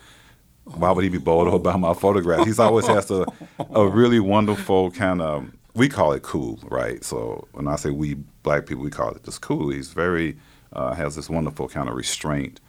Why 0.65 0.91
would 0.91 1.05
he 1.05 1.11
be 1.11 1.19
bowled 1.19 1.47
over 1.47 1.61
by 1.61 1.76
my 1.76 1.95
photograph? 1.95 2.45
He's 2.45 2.59
always 2.59 2.88
has 2.88 3.09
a, 3.12 3.25
a 3.73 3.87
really 3.87 4.19
wonderful 4.19 4.91
kind 4.91 5.23
of 5.23 5.49
we 5.76 5.88
call 5.88 6.12
it 6.12 6.23
cool, 6.23 6.59
right? 6.64 7.04
So 7.04 7.47
when 7.52 7.68
I 7.68 7.76
say 7.76 7.90
we 7.90 8.14
black 8.42 8.66
people, 8.66 8.83
we 8.83 8.90
call 8.90 9.11
it 9.11 9.23
just 9.25 9.42
cool. 9.42 9.71
He's 9.71 9.92
very 9.92 10.37
uh, 10.73 10.95
has 10.95 11.16
this 11.16 11.30
wonderful 11.30 11.68
kind 11.68 11.88
of 11.88 11.95
restraint, 11.95 12.61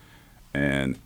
and 0.53 0.99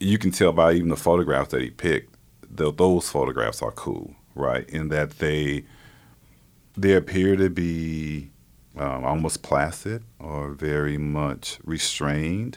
you 0.00 0.18
can 0.18 0.30
tell 0.30 0.52
by 0.52 0.72
even 0.72 0.88
the 0.88 0.96
photographs 0.96 1.50
that 1.50 1.60
he 1.60 1.70
picked. 1.70 2.14
Those 2.50 3.10
photographs 3.10 3.60
are 3.60 3.72
cool, 3.72 4.14
right? 4.34 4.68
In 4.70 4.88
that 4.88 5.18
they 5.18 5.64
they 6.76 6.94
appear 6.94 7.36
to 7.36 7.50
be 7.50 8.30
um, 8.76 9.04
almost 9.04 9.42
placid 9.42 10.04
or 10.20 10.52
very 10.52 10.96
much 10.96 11.58
restrained. 11.64 12.56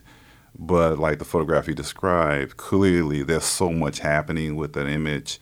But 0.57 0.99
like 0.99 1.17
the 1.17 1.25
photograph 1.25 1.67
you 1.67 1.73
described, 1.73 2.57
clearly 2.57 3.23
there's 3.23 3.45
so 3.45 3.71
much 3.71 3.99
happening 3.99 4.55
with 4.55 4.77
an 4.77 4.87
image 4.87 5.39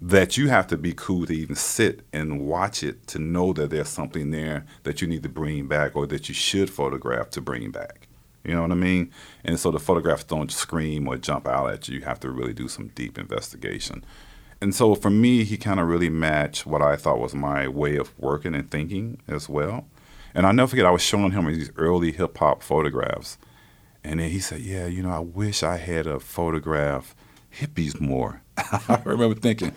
that 0.00 0.36
you 0.36 0.48
have 0.48 0.66
to 0.66 0.76
be 0.76 0.92
cool 0.94 1.26
to 1.26 1.34
even 1.34 1.54
sit 1.54 2.04
and 2.12 2.46
watch 2.46 2.82
it 2.82 3.06
to 3.08 3.18
know 3.18 3.52
that 3.54 3.70
there's 3.70 3.88
something 3.88 4.30
there 4.30 4.66
that 4.82 5.00
you 5.00 5.08
need 5.08 5.22
to 5.22 5.28
bring 5.28 5.66
back 5.66 5.96
or 5.96 6.06
that 6.06 6.28
you 6.28 6.34
should 6.34 6.68
photograph 6.68 7.30
to 7.30 7.40
bring 7.40 7.70
back. 7.70 8.08
You 8.44 8.54
know 8.54 8.62
what 8.62 8.72
I 8.72 8.76
mean? 8.76 9.10
And 9.44 9.58
so 9.58 9.70
the 9.70 9.80
photographs 9.80 10.24
don't 10.24 10.52
scream 10.52 11.08
or 11.08 11.16
jump 11.16 11.48
out 11.48 11.72
at 11.72 11.88
you. 11.88 11.98
You 11.98 12.04
have 12.04 12.20
to 12.20 12.30
really 12.30 12.52
do 12.52 12.68
some 12.68 12.88
deep 12.88 13.18
investigation. 13.18 14.04
And 14.60 14.74
so 14.74 14.94
for 14.94 15.10
me, 15.10 15.44
he 15.44 15.56
kind 15.56 15.80
of 15.80 15.88
really 15.88 16.08
matched 16.08 16.64
what 16.64 16.80
I 16.80 16.96
thought 16.96 17.18
was 17.18 17.34
my 17.34 17.66
way 17.66 17.96
of 17.96 18.16
working 18.18 18.54
and 18.54 18.70
thinking 18.70 19.20
as 19.26 19.48
well. 19.48 19.86
And 20.34 20.46
I 20.46 20.52
never 20.52 20.68
forget, 20.68 20.86
I 20.86 20.90
was 20.90 21.02
showing 21.02 21.32
him 21.32 21.46
these 21.46 21.72
early 21.76 22.12
hip 22.12 22.38
hop 22.38 22.62
photographs. 22.62 23.38
And 24.04 24.20
then 24.20 24.30
he 24.30 24.38
said, 24.38 24.60
Yeah, 24.60 24.86
you 24.86 25.02
know, 25.02 25.10
I 25.10 25.18
wish 25.18 25.62
I 25.62 25.78
had 25.78 26.06
a 26.06 26.20
photograph 26.20 27.16
hippies 27.58 28.00
more. 28.00 28.42
I 28.88 29.00
remember 29.04 29.34
thinking, 29.34 29.72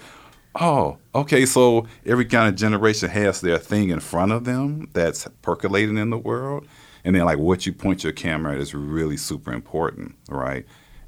oh, 0.56 0.98
okay, 1.16 1.46
so 1.46 1.88
every 2.06 2.26
kind 2.26 2.50
of 2.50 2.56
generation 2.56 3.10
has 3.10 3.42
their 3.42 3.58
thing 3.58 3.90
in 3.90 4.00
front 4.00 4.32
of 4.32 4.46
them 4.46 4.90
that's 4.94 5.28
percolating 5.42 5.98
in 5.98 6.10
the 6.10 6.18
world. 6.18 6.68
And 7.04 7.16
then, 7.16 7.26
like, 7.26 7.38
what 7.38 7.66
you 7.66 7.74
point 7.74 8.04
your 8.04 8.14
camera 8.14 8.54
at 8.54 8.60
is 8.60 8.74
really 8.74 9.18
super 9.18 9.54
important, 9.54 10.16
right? 10.30 10.66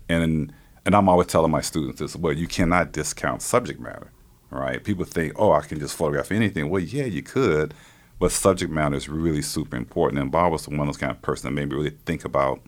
And 0.10 0.54
and 0.86 0.96
I'm 0.96 1.10
always 1.10 1.28
telling 1.28 1.52
my 1.52 1.62
students 1.62 2.00
this: 2.00 2.16
well, 2.16 2.34
you 2.34 2.48
cannot 2.48 2.92
discount 2.92 3.42
subject 3.42 3.80
matter, 3.80 4.12
right? 4.50 4.84
People 4.84 5.06
think, 5.06 5.34
oh, 5.36 5.52
I 5.52 5.62
can 5.62 5.80
just 5.80 5.96
photograph 5.96 6.32
anything. 6.32 6.70
Well, 6.70 6.82
yeah, 6.82 7.06
you 7.06 7.22
could, 7.22 7.74
but 8.20 8.32
subject 8.32 8.72
matter 8.72 8.96
is 8.96 9.10
really 9.10 9.42
super 9.42 9.76
important. 9.76 10.22
And 10.22 10.32
Bob 10.32 10.52
was 10.54 10.68
one 10.68 10.80
of 10.80 10.86
those 10.88 10.98
kind 10.98 11.12
of 11.12 11.22
person 11.22 11.50
that 11.50 11.60
made 11.60 11.70
me 11.70 11.76
really 11.76 11.98
think 12.06 12.26
about 12.26 12.62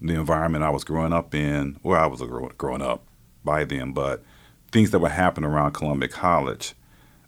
the 0.00 0.14
environment 0.14 0.64
I 0.64 0.70
was 0.70 0.84
growing 0.84 1.12
up 1.12 1.34
in, 1.34 1.78
where 1.82 1.98
I 1.98 2.06
was 2.06 2.22
growing 2.58 2.82
up 2.82 3.06
by 3.44 3.64
them, 3.64 3.92
but 3.92 4.22
things 4.70 4.90
that 4.90 5.00
were 5.00 5.08
happening 5.08 5.50
around 5.50 5.72
Columbia 5.72 6.08
College 6.08 6.74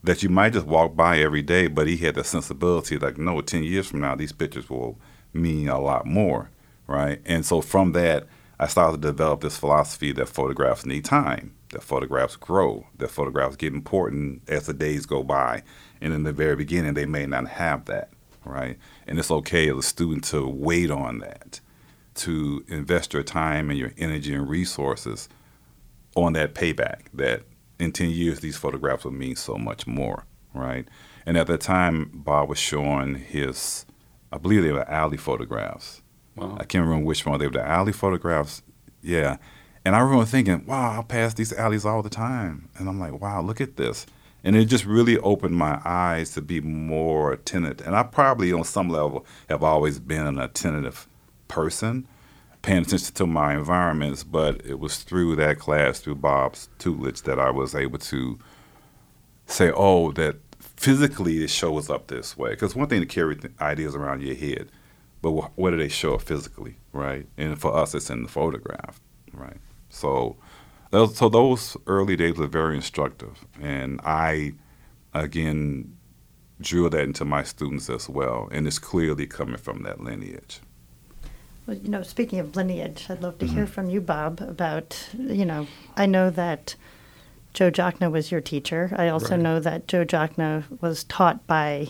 that 0.02 0.22
you 0.22 0.28
might 0.28 0.52
just 0.52 0.66
walk 0.66 0.94
by 0.94 1.18
every 1.18 1.42
day, 1.42 1.66
but 1.66 1.86
he 1.86 1.96
had 1.96 2.14
the 2.14 2.24
sensibility 2.24 2.98
like, 2.98 3.16
no, 3.16 3.40
10 3.40 3.64
years 3.64 3.86
from 3.86 4.00
now, 4.00 4.14
these 4.14 4.32
pictures 4.32 4.68
will 4.68 4.98
mean 5.32 5.68
a 5.68 5.80
lot 5.80 6.06
more, 6.06 6.50
right? 6.86 7.20
And 7.24 7.44
so 7.44 7.62
from 7.62 7.92
that, 7.92 8.26
I 8.58 8.66
started 8.66 9.00
to 9.00 9.08
develop 9.08 9.40
this 9.40 9.56
philosophy 9.56 10.12
that 10.12 10.28
photographs 10.28 10.84
need 10.84 11.06
time, 11.06 11.54
that 11.70 11.82
photographs 11.82 12.36
grow, 12.36 12.86
that 12.98 13.10
photographs 13.10 13.56
get 13.56 13.72
important 13.72 14.42
as 14.46 14.66
the 14.66 14.74
days 14.74 15.06
go 15.06 15.22
by. 15.22 15.62
And 16.00 16.12
in 16.12 16.22
the 16.22 16.32
very 16.32 16.54
beginning, 16.54 16.94
they 16.94 17.06
may 17.06 17.26
not 17.26 17.48
have 17.48 17.86
that, 17.86 18.10
right? 18.44 18.78
And 19.06 19.18
it's 19.18 19.30
okay 19.30 19.70
as 19.70 19.78
a 19.78 19.82
student 19.82 20.24
to 20.24 20.46
wait 20.46 20.90
on 20.90 21.18
that 21.20 21.60
to 22.16 22.64
invest 22.68 23.12
your 23.12 23.22
time 23.22 23.70
and 23.70 23.78
your 23.78 23.92
energy 23.98 24.34
and 24.34 24.48
resources 24.48 25.28
on 26.16 26.32
that 26.34 26.54
payback 26.54 27.06
that 27.12 27.42
in 27.78 27.92
10 27.92 28.10
years 28.10 28.40
these 28.40 28.56
photographs 28.56 29.04
will 29.04 29.12
mean 29.12 29.36
so 29.36 29.56
much 29.56 29.86
more 29.86 30.24
right? 30.54 30.86
And 31.26 31.36
at 31.36 31.46
that 31.48 31.60
time 31.60 32.10
bob 32.14 32.48
was 32.48 32.58
showing 32.58 33.16
his 33.16 33.84
i 34.32 34.38
believe 34.38 34.62
they 34.62 34.72
were 34.72 34.88
alley 34.88 35.16
photographs. 35.16 36.02
Wow. 36.36 36.56
i 36.58 36.64
can't 36.64 36.84
remember 36.84 37.06
which 37.06 37.26
one 37.26 37.38
they 37.38 37.46
were 37.46 37.52
the 37.52 37.66
alley 37.66 37.92
photographs. 37.92 38.62
Yeah. 39.02 39.36
And 39.84 39.94
i 39.94 40.00
remember 40.00 40.24
thinking 40.24 40.64
wow 40.66 41.00
i 41.00 41.02
pass 41.02 41.34
these 41.34 41.52
alleys 41.52 41.84
all 41.84 42.02
the 42.02 42.10
time. 42.10 42.68
And 42.78 42.88
i'm 42.88 43.00
like 43.00 43.20
wow 43.20 43.42
look 43.42 43.60
at 43.60 43.76
this. 43.76 44.06
And 44.46 44.56
it 44.56 44.66
just 44.66 44.84
really 44.84 45.16
opened 45.18 45.56
my 45.56 45.80
eyes 45.86 46.34
to 46.34 46.42
be 46.42 46.60
more 46.60 47.32
attentive. 47.32 47.86
And 47.86 47.96
i 47.96 48.02
probably 48.02 48.52
on 48.52 48.64
some 48.64 48.88
level 48.88 49.26
have 49.48 49.62
always 49.62 49.98
been 49.98 50.26
an 50.26 50.38
attentive 50.38 51.08
person, 51.48 52.06
paying 52.64 52.82
attention 52.82 53.14
to 53.14 53.26
my 53.26 53.54
environments, 53.54 54.24
but 54.24 54.64
it 54.64 54.78
was 54.78 55.02
through 55.02 55.36
that 55.36 55.58
class, 55.58 56.00
through 56.00 56.14
Bob's 56.14 56.70
tutelage, 56.78 57.20
that 57.22 57.38
I 57.38 57.50
was 57.50 57.74
able 57.74 57.98
to 57.98 58.38
say, 59.46 59.70
oh, 59.70 60.12
that 60.12 60.36
physically 60.58 61.44
it 61.44 61.50
shows 61.50 61.90
up 61.90 62.06
this 62.06 62.38
way. 62.38 62.50
Because 62.50 62.74
one 62.74 62.88
thing 62.88 63.00
to 63.00 63.06
carry 63.06 63.36
th- 63.36 63.52
ideas 63.60 63.94
around 63.94 64.22
your 64.22 64.34
head, 64.34 64.70
but 65.20 65.30
wh- 65.32 65.58
what 65.58 65.70
do 65.72 65.76
they 65.76 65.90
show 65.90 66.14
up 66.14 66.22
physically, 66.22 66.76
right? 66.94 67.26
And 67.36 67.60
for 67.60 67.76
us, 67.76 67.94
it's 67.94 68.08
in 68.08 68.22
the 68.22 68.30
photograph, 68.30 68.98
right? 69.34 69.58
So, 69.90 70.36
those, 70.90 71.18
so 71.18 71.28
those 71.28 71.76
early 71.86 72.16
days 72.16 72.38
were 72.38 72.46
very 72.46 72.76
instructive, 72.76 73.44
and 73.60 74.00
I, 74.04 74.54
again, 75.12 75.98
drew 76.62 76.88
that 76.88 77.02
into 77.02 77.26
my 77.26 77.42
students 77.42 77.90
as 77.90 78.08
well, 78.08 78.48
and 78.50 78.66
it's 78.66 78.78
clearly 78.78 79.26
coming 79.26 79.58
from 79.58 79.82
that 79.82 80.00
lineage. 80.00 80.60
Well, 81.66 81.76
you 81.76 81.88
know, 81.88 82.02
speaking 82.02 82.40
of 82.40 82.56
lineage, 82.56 83.06
I'd 83.08 83.22
love 83.22 83.38
to 83.38 83.46
mm-hmm. 83.46 83.54
hear 83.54 83.66
from 83.66 83.88
you, 83.88 84.00
Bob, 84.00 84.40
about, 84.40 85.08
you 85.18 85.46
know, 85.46 85.66
I 85.96 86.06
know 86.06 86.30
that 86.30 86.76
Joe 87.54 87.70
Jachna 87.70 88.10
was 88.10 88.30
your 88.30 88.40
teacher. 88.40 88.92
I 88.96 89.08
also 89.08 89.30
Right. 89.30 89.40
know 89.40 89.60
that 89.60 89.88
Joe 89.88 90.04
Jachna 90.04 90.64
was 90.82 91.04
taught 91.04 91.46
by 91.46 91.88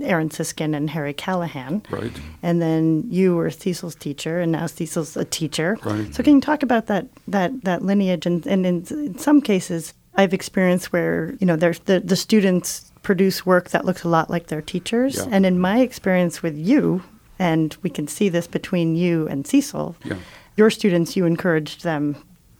Aaron 0.00 0.28
Siskind 0.28 0.74
and 0.74 0.90
Harry 0.90 1.12
Callahan. 1.12 1.82
Right. 1.90 2.12
And 2.42 2.62
then 2.62 3.04
you 3.10 3.34
were 3.34 3.50
Cecil's 3.50 3.96
teacher, 3.96 4.40
and 4.40 4.52
now 4.52 4.66
Cecil's 4.66 5.16
a 5.16 5.24
teacher. 5.24 5.78
Right. 5.84 6.14
So 6.14 6.22
can 6.22 6.36
you 6.36 6.40
talk 6.40 6.62
about 6.62 6.86
that 6.86 7.08
that 7.26 7.64
that 7.64 7.82
lineage? 7.82 8.24
And, 8.24 8.46
and 8.46 8.64
in, 8.64 8.86
in 8.90 9.18
some 9.18 9.40
cases, 9.40 9.92
I've 10.14 10.32
experienced 10.32 10.92
where 10.92 11.34
you 11.40 11.46
know 11.46 11.56
there's 11.56 11.80
the 11.80 11.98
the 11.98 12.16
students 12.16 12.92
produce 13.02 13.44
work 13.44 13.70
that 13.70 13.84
looks 13.84 14.04
a 14.04 14.08
lot 14.08 14.30
like 14.30 14.46
their 14.46 14.62
teachers. 14.62 15.16
Yeah. 15.16 15.26
And 15.30 15.44
in 15.44 15.58
my 15.58 15.80
experience 15.80 16.40
with 16.40 16.56
you, 16.56 17.02
and 17.40 17.76
we 17.82 17.88
can 17.90 18.06
see 18.06 18.28
this 18.28 18.46
between 18.46 18.94
you 18.94 19.26
and 19.26 19.46
Cecil, 19.46 19.96
Yeah. 20.04 20.18
your 20.56 20.70
students, 20.70 21.16
you 21.16 21.24
encouraged 21.24 21.82
them 21.82 22.16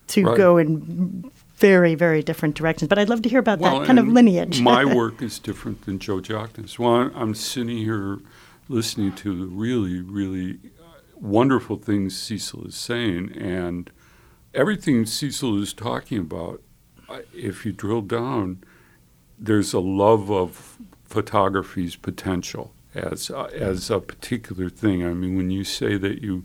to 0.09 0.25
Right. 0.25 0.37
go 0.37 0.57
in 0.57 1.31
very 1.59 1.95
very 1.95 2.23
different 2.23 2.55
directions. 2.57 2.89
But 2.89 2.99
I'd 2.99 3.11
love 3.11 3.21
to 3.23 3.29
hear 3.29 3.39
about 3.39 3.61
that 3.61 3.87
kind 3.87 3.99
of 3.99 4.09
lineage. 4.09 4.63
my 4.63 4.85
work 5.01 5.21
is 5.23 5.39
different 5.39 5.85
than 5.85 5.99
Joe 5.99 6.21
Jachna's. 6.21 6.79
Well, 6.79 6.95
I'm- 6.95 7.13
I'm 7.15 7.35
sitting 7.35 7.77
here 7.77 8.19
listening 8.69 9.13
to 9.17 9.37
the 9.39 9.47
really, 9.47 10.01
really 10.01 10.59
uh, 10.81 10.85
wonderful 11.21 11.77
things 11.77 12.17
Cecil 12.17 12.65
is 12.67 12.75
saying, 12.75 13.33
and 13.37 13.91
everything 14.55 15.05
Cecil 15.05 15.61
is 15.63 15.75
talking 15.75 16.19
about, 16.19 16.63
if 17.35 17.67
you 17.67 17.73
drill 17.73 18.01
down, 18.03 18.59
there's 19.39 19.75
a 19.75 19.81
love 19.81 20.31
of 20.31 20.79
photography's 21.05 21.97
potential 21.97 22.73
as 22.95 23.31
uh, 23.31 23.45
as 23.53 23.91
a 23.91 24.01
particular 24.01 24.69
thing. 24.69 25.05
I 25.05 25.13
mean, 25.15 25.37
when 25.37 25.51
you 25.51 25.65
say 25.65 25.97
that 25.97 26.23
you 26.23 26.45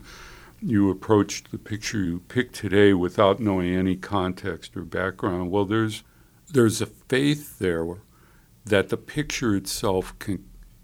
you 0.61 0.89
approached 0.89 1.51
the 1.51 1.57
picture 1.57 2.03
you 2.03 2.19
picked 2.27 2.55
today 2.55 2.93
without 2.93 3.39
knowing 3.39 3.73
any 3.75 3.95
context 3.95 4.75
or 4.75 4.81
background, 4.83 5.51
well, 5.51 5.65
there's 5.65 6.03
there's 6.51 6.81
a 6.81 6.85
faith 6.85 7.59
there 7.59 7.97
that 8.65 8.89
the 8.89 8.97
picture 8.97 9.55
itself 9.55 10.17
can 10.19 10.43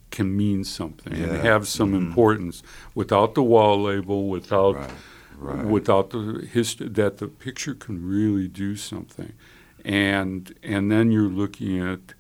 can 0.10 0.36
mean 0.36 0.64
something 0.64 1.14
and 1.14 1.32
have 1.38 1.68
some 1.68 1.94
Mhm. 1.94 1.98
importance 2.08 2.62
without 2.94 3.34
the 3.34 3.44
wall 3.44 3.82
label, 3.84 4.28
without 4.30 4.76
Right. 4.76 4.92
Right. 5.38 5.66
without 5.66 6.10
the 6.12 6.48
history 6.52 6.88
that 6.90 7.18
the 7.18 7.28
picture 7.28 7.74
can 7.74 8.06
really 8.06 8.48
do 8.48 8.76
something 8.76 9.34
and 9.84 10.54
and 10.62 10.92
then 10.92 11.12
you're 11.12 11.30
looking 11.30 11.80
at 11.80 12.14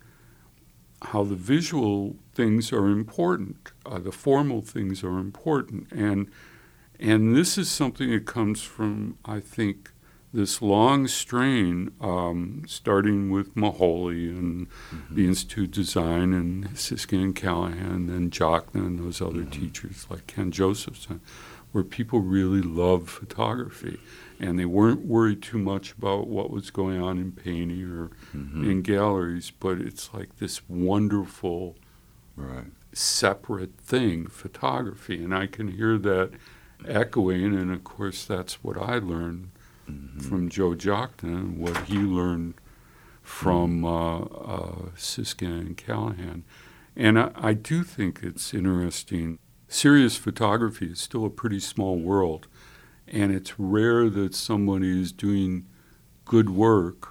how 1.03 1.23
the 1.23 1.35
visual 1.35 2.15
things 2.33 2.71
are 2.71 2.87
important 2.87 3.71
uh, 3.85 3.99
the 3.99 4.11
formal 4.11 4.61
things 4.61 5.03
are 5.03 5.17
important. 5.19 5.91
And 5.91 6.29
and 6.99 7.35
this 7.35 7.57
is 7.57 7.69
something 7.69 8.11
that 8.11 8.25
comes 8.27 8.61
from 8.61 9.17
i 9.25 9.39
think 9.39 9.91
this 10.33 10.61
long 10.61 11.07
strain 11.07 11.91
um, 11.99 12.63
starting 12.65 13.29
with 13.29 13.53
Moholy 13.53 14.29
and 14.29 14.67
the 15.09 15.25
Institute 15.25 15.65
of 15.65 15.71
Design 15.71 16.31
and 16.31 16.69
Siskind 16.69 17.21
and 17.21 17.35
Callahan 17.35 18.09
and 18.09 18.31
Jachna 18.31 18.75
and 18.75 18.97
those 18.97 19.21
other 19.21 19.43
teachers 19.43 20.07
like 20.09 20.27
Ken 20.27 20.51
Josephson 20.51 21.19
where 21.73 21.83
people 21.83 22.21
really 22.21 22.61
love 22.61 23.09
photography 23.09 23.99
and 24.41 24.57
they 24.57 24.65
weren't 24.65 25.05
worried 25.05 25.41
too 25.41 25.59
much 25.59 25.93
about 25.93 26.27
what 26.27 26.49
was 26.49 26.71
going 26.71 26.99
on 26.99 27.19
in 27.19 27.31
painting 27.31 27.83
or 27.83 28.09
Mhm. 28.35 28.65
in 28.69 28.81
galleries, 28.81 29.51
but 29.51 29.79
it's 29.79 30.13
like 30.13 30.37
this 30.39 30.67
wonderful 30.67 31.77
Right. 32.35 32.71
separate 32.91 33.77
thing, 33.77 34.25
photography. 34.25 35.23
And 35.23 35.33
I 35.35 35.45
can 35.45 35.67
hear 35.67 35.97
that 35.99 36.31
echoing, 36.85 37.53
and 37.55 37.71
of 37.71 37.83
course, 37.83 38.25
that's 38.25 38.63
what 38.63 38.77
I 38.77 38.97
learned 38.97 39.49
Mhm. 39.87 40.21
from 40.23 40.49
Joe 40.49 40.71
and 41.21 41.57
what 41.57 41.77
he 41.83 41.99
learned 41.99 42.55
from 43.21 43.85
uh, 43.85 44.19
uh, 44.21 44.89
Siskind 44.95 45.59
and 45.67 45.77
Callahan. 45.77 46.43
And 46.95 47.19
I, 47.19 47.31
I 47.35 47.53
do 47.53 47.83
think 47.83 48.21
it's 48.23 48.53
interesting. 48.53 49.37
Serious 49.67 50.17
photography 50.17 50.87
is 50.87 50.99
still 50.99 51.25
a 51.25 51.29
pretty 51.29 51.59
small 51.59 51.99
world, 51.99 52.47
and 53.11 53.31
it's 53.31 53.59
rare 53.59 54.09
that 54.09 54.33
somebody 54.33 54.99
is 55.01 55.11
doing 55.11 55.65
good 56.25 56.49
work 56.49 57.09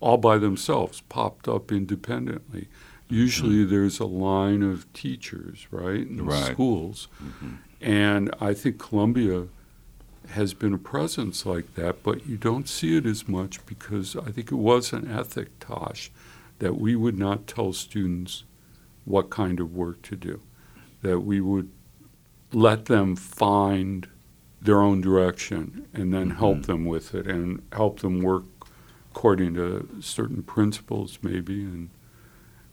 all 0.00 0.18
by 0.18 0.36
themselves, 0.36 1.00
popped 1.08 1.48
up 1.48 1.72
independently. 1.72 2.68
Usually 3.08 3.64
there's 3.64 4.00
a 4.00 4.04
line 4.06 4.62
of 4.62 4.92
teachers, 4.92 5.66
right, 5.70 6.06
in 6.06 6.16
the 6.16 6.22
Right. 6.24 6.52
schools. 6.52 7.08
Mhm. 7.22 7.56
And 7.80 8.34
I 8.40 8.52
think 8.52 8.78
Columbia 8.78 9.46
has 10.30 10.52
been 10.52 10.74
a 10.74 10.78
presence 10.78 11.46
like 11.46 11.74
that, 11.76 12.02
but 12.02 12.26
you 12.26 12.36
don't 12.36 12.68
see 12.68 12.96
it 12.96 13.06
as 13.06 13.28
much 13.28 13.64
because 13.66 14.16
I 14.16 14.30
think 14.30 14.50
it 14.50 14.56
was 14.56 14.92
an 14.92 15.06
ethic, 15.08 15.58
Tosh, 15.60 16.10
that 16.58 16.78
we 16.78 16.96
would 16.96 17.18
not 17.18 17.46
tell 17.46 17.72
students 17.72 18.44
what 19.04 19.30
kind 19.30 19.60
of 19.60 19.74
work 19.74 20.02
to 20.02 20.16
do, 20.16 20.40
that 21.02 21.20
we 21.20 21.40
would 21.40 21.70
let 22.52 22.86
them 22.86 23.16
find 23.16 24.08
their 24.64 24.80
own 24.80 25.00
direction 25.00 25.86
and 25.94 26.12
then 26.12 26.30
help 26.30 26.58
Mhm. 26.58 26.66
them 26.66 26.84
with 26.86 27.14
it 27.14 27.26
and 27.26 27.62
help 27.72 28.00
them 28.00 28.20
work 28.22 28.44
according 29.12 29.54
to 29.54 29.88
certain 30.00 30.42
principles 30.42 31.18
maybe 31.22 31.62
and 31.62 31.90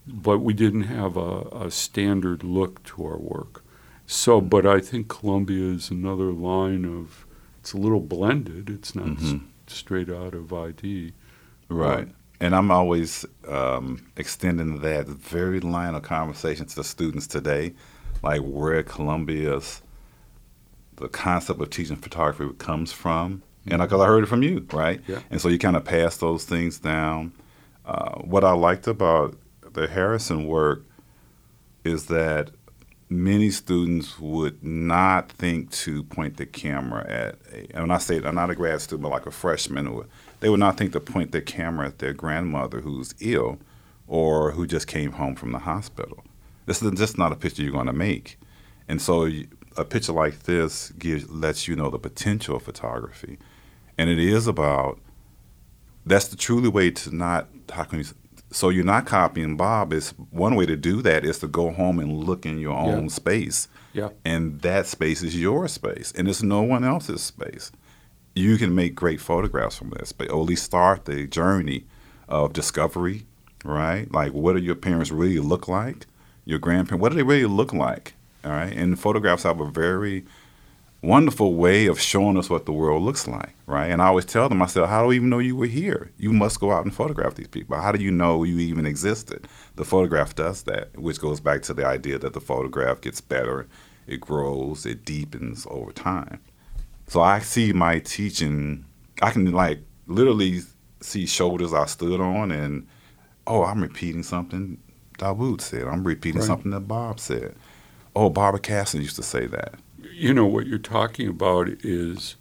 but 0.06 0.38
we 0.40 0.52
didn't 0.52 0.82
have 0.82 1.16
a, 1.16 1.42
a 1.52 1.70
standard 1.70 2.42
look 2.42 2.82
to 2.82 3.04
our 3.04 3.18
work 3.18 3.62
so 4.06 4.40
but 4.40 4.66
i 4.66 4.80
think 4.80 5.06
columbia 5.08 5.64
is 5.66 5.90
another 5.90 6.32
line 6.32 6.84
of 6.84 7.24
it's 7.60 7.72
a 7.72 7.78
little 7.78 8.00
blended 8.00 8.68
it's 8.68 8.94
not 8.96 9.10
s- 9.18 9.22
Mhm. 9.22 9.42
straight 9.68 10.10
out 10.10 10.34
of 10.34 10.52
id 10.52 11.12
Right. 11.68 12.08
And 12.40 12.54
I'm 12.56 12.70
always 12.72 13.24
um, 13.48 14.02
extending 14.16 14.80
that 14.80 15.06
very 15.06 15.60
line 15.60 15.94
of 15.94 16.02
conversation 16.02 16.66
to 16.66 16.74
the 16.76 16.84
students 16.84 17.26
today, 17.28 17.72
like 18.22 18.40
where 18.42 18.82
Columbia's 18.82 19.80
the 20.96 21.08
concept 21.08 21.60
of 21.60 21.70
teaching 21.70 21.96
photography 21.96 22.52
comes 22.58 22.92
from. 22.92 23.42
And 23.66 23.80
because 23.80 24.00
I 24.00 24.06
heard 24.06 24.24
it 24.24 24.26
from 24.26 24.42
you, 24.42 24.66
right? 24.72 25.00
Yeah. 25.06 25.20
And 25.30 25.40
so 25.40 25.48
you 25.48 25.58
kind 25.58 25.76
of 25.76 25.84
pass 25.84 26.16
those 26.16 26.44
things 26.44 26.78
down. 26.78 27.32
Uh, 27.84 28.18
what 28.20 28.44
I 28.44 28.52
liked 28.52 28.86
about 28.86 29.36
the 29.72 29.86
Harrison 29.86 30.46
work 30.46 30.84
is 31.84 32.06
that 32.06 32.50
many 33.08 33.50
students 33.50 34.18
would 34.18 34.62
not 34.64 35.30
think 35.30 35.70
to 35.70 36.02
point 36.04 36.38
the 36.38 36.46
camera 36.46 37.04
at 37.08 37.38
a, 37.52 37.66
and 37.72 37.82
when 37.82 37.90
I 37.90 37.98
say 37.98 38.22
I'm 38.22 38.34
not 38.34 38.50
a 38.50 38.54
grad 38.54 38.80
student, 38.80 39.02
but 39.02 39.10
like 39.10 39.26
a 39.26 39.30
freshman, 39.30 39.86
or 39.86 40.06
they 40.40 40.48
would 40.48 40.60
not 40.60 40.76
think 40.76 40.92
to 40.92 41.00
point 41.00 41.32
the 41.32 41.40
camera 41.40 41.88
at 41.88 41.98
their 41.98 42.12
grandmother 42.12 42.80
who's 42.80 43.14
ill 43.20 43.58
or 44.06 44.52
who 44.52 44.66
just 44.66 44.86
came 44.86 45.12
home 45.12 45.34
from 45.34 45.52
the 45.52 45.58
hospital. 45.58 46.24
This 46.66 46.82
is 46.82 46.90
just 46.92 47.18
not 47.18 47.32
a 47.32 47.36
picture 47.36 47.62
you're 47.62 47.72
going 47.72 47.86
to 47.86 47.92
make. 47.92 48.38
And 48.88 49.00
so 49.00 49.28
a 49.76 49.84
picture 49.84 50.12
like 50.12 50.44
this 50.44 50.90
gives, 50.92 51.28
lets 51.30 51.68
you 51.68 51.76
know 51.76 51.90
the 51.90 51.98
potential 51.98 52.56
of 52.56 52.62
photography. 52.62 53.38
And 53.98 54.08
it 54.10 54.18
is 54.18 54.46
about, 54.46 54.98
that's 56.06 56.28
the 56.28 56.36
truly 56.36 56.68
way 56.68 56.90
to 56.90 57.14
not, 57.14 57.48
how 57.72 57.84
can 57.84 58.00
you, 58.00 58.04
so 58.50 58.68
you're 58.68 58.84
not 58.84 59.06
copying 59.06 59.56
Bob. 59.56 59.92
Is 59.92 60.10
one 60.30 60.54
way 60.56 60.66
to 60.66 60.76
do 60.76 61.00
that 61.02 61.24
is 61.24 61.38
to 61.40 61.48
go 61.48 61.70
home 61.70 61.98
and 61.98 62.12
look 62.24 62.44
in 62.44 62.58
your 62.58 62.74
Yeah. 62.74 62.92
own 62.94 63.08
space. 63.08 63.68
Yeah. 63.92 64.10
And 64.24 64.60
that 64.62 64.86
space 64.86 65.22
is 65.22 65.38
your 65.38 65.68
space. 65.68 66.12
And 66.16 66.28
it's 66.28 66.42
no 66.42 66.62
one 66.62 66.84
else's 66.84 67.22
space. 67.22 67.70
You 68.34 68.56
can 68.56 68.74
make 68.74 68.94
great 68.94 69.20
photographs 69.20 69.76
from 69.76 69.90
that 69.90 70.06
space 70.08 70.28
or 70.28 70.40
at 70.42 70.48
least 70.48 70.64
start 70.64 71.04
the 71.04 71.26
journey 71.26 71.86
of 72.28 72.52
discovery 72.52 73.26
right? 73.64 74.10
Like 74.10 74.32
what 74.32 74.56
do 74.56 74.62
your 74.62 74.74
parents 74.74 75.12
really 75.12 75.38
look 75.38 75.68
like? 75.68 76.06
Your 76.44 76.58
grandparents 76.58 77.00
what 77.00 77.10
do 77.10 77.14
they 77.16 77.22
really 77.22 77.46
look 77.46 77.72
like 77.72 78.14
all 78.44 78.50
right? 78.52 78.72
And 78.72 78.98
photographs 78.98 79.42
have 79.44 79.60
a 79.60 79.70
very 79.70 80.24
wonderful 81.02 81.54
way 81.54 81.86
of 81.86 82.00
showing 82.00 82.36
us 82.38 82.48
what 82.48 82.64
the 82.64 82.72
world 82.72 83.02
looks 83.02 83.26
like 83.26 83.54
right? 83.66 83.88
And 83.88 84.00
i 84.00 84.06
always 84.06 84.24
tell 84.24 84.48
them 84.48 84.62
i 84.62 84.66
said 84.66 84.86
how 84.88 85.02
do 85.02 85.08
we 85.08 85.16
even 85.16 85.30
know 85.30 85.40
you 85.40 85.56
were 85.56 85.66
here? 85.66 86.12
You 86.16 86.32
must 86.32 86.60
go 86.60 86.70
out 86.70 86.84
and 86.84 86.94
photograph 86.94 87.34
these 87.34 87.48
people. 87.48 87.76
How 87.76 87.90
do 87.90 88.00
you 88.02 88.12
know 88.12 88.44
you 88.44 88.58
even 88.60 88.86
existed? 88.86 89.48
The 89.74 89.84
photograph 89.84 90.36
does 90.36 90.62
that 90.64 90.96
which 90.96 91.20
goes 91.20 91.40
back 91.40 91.62
to 91.62 91.74
the 91.74 91.84
idea 91.84 92.18
that 92.18 92.34
the 92.34 92.40
photograph 92.40 93.00
gets 93.00 93.20
better 93.20 93.66
it 94.06 94.20
grows 94.20 94.86
it 94.86 95.04
deepens 95.04 95.66
over 95.70 95.90
time. 95.92 96.38
So 97.08 97.20
i 97.20 97.40
see 97.40 97.72
my 97.72 97.98
teaching 97.98 98.84
i 99.20 99.30
can 99.32 99.50
like 99.50 99.80
literally 100.06 100.60
see 101.00 101.26
shoulders 101.26 101.72
i 101.74 101.86
stood 101.86 102.20
on 102.20 102.52
and 102.52 102.86
oh 103.48 103.64
i'm 103.64 103.82
repeating 103.82 104.22
something 104.22 104.78
Dawoud 105.18 105.60
said. 105.60 105.82
I'm 105.86 106.04
repeating 106.04 106.40
Right. 106.40 106.46
something 106.46 106.70
that 106.70 106.86
bob 106.88 107.18
said 107.20 107.54
oh 108.14 108.30
barbara 108.30 108.60
Kasten 108.60 109.00
used 109.00 109.16
to 109.16 109.22
say 109.22 109.46
that 109.46 109.74
you 110.12 110.32
know 110.34 110.46
what 110.46 110.66
you're 110.66 110.78
talking 110.78 111.28
about 111.28 111.68
is 111.84 112.36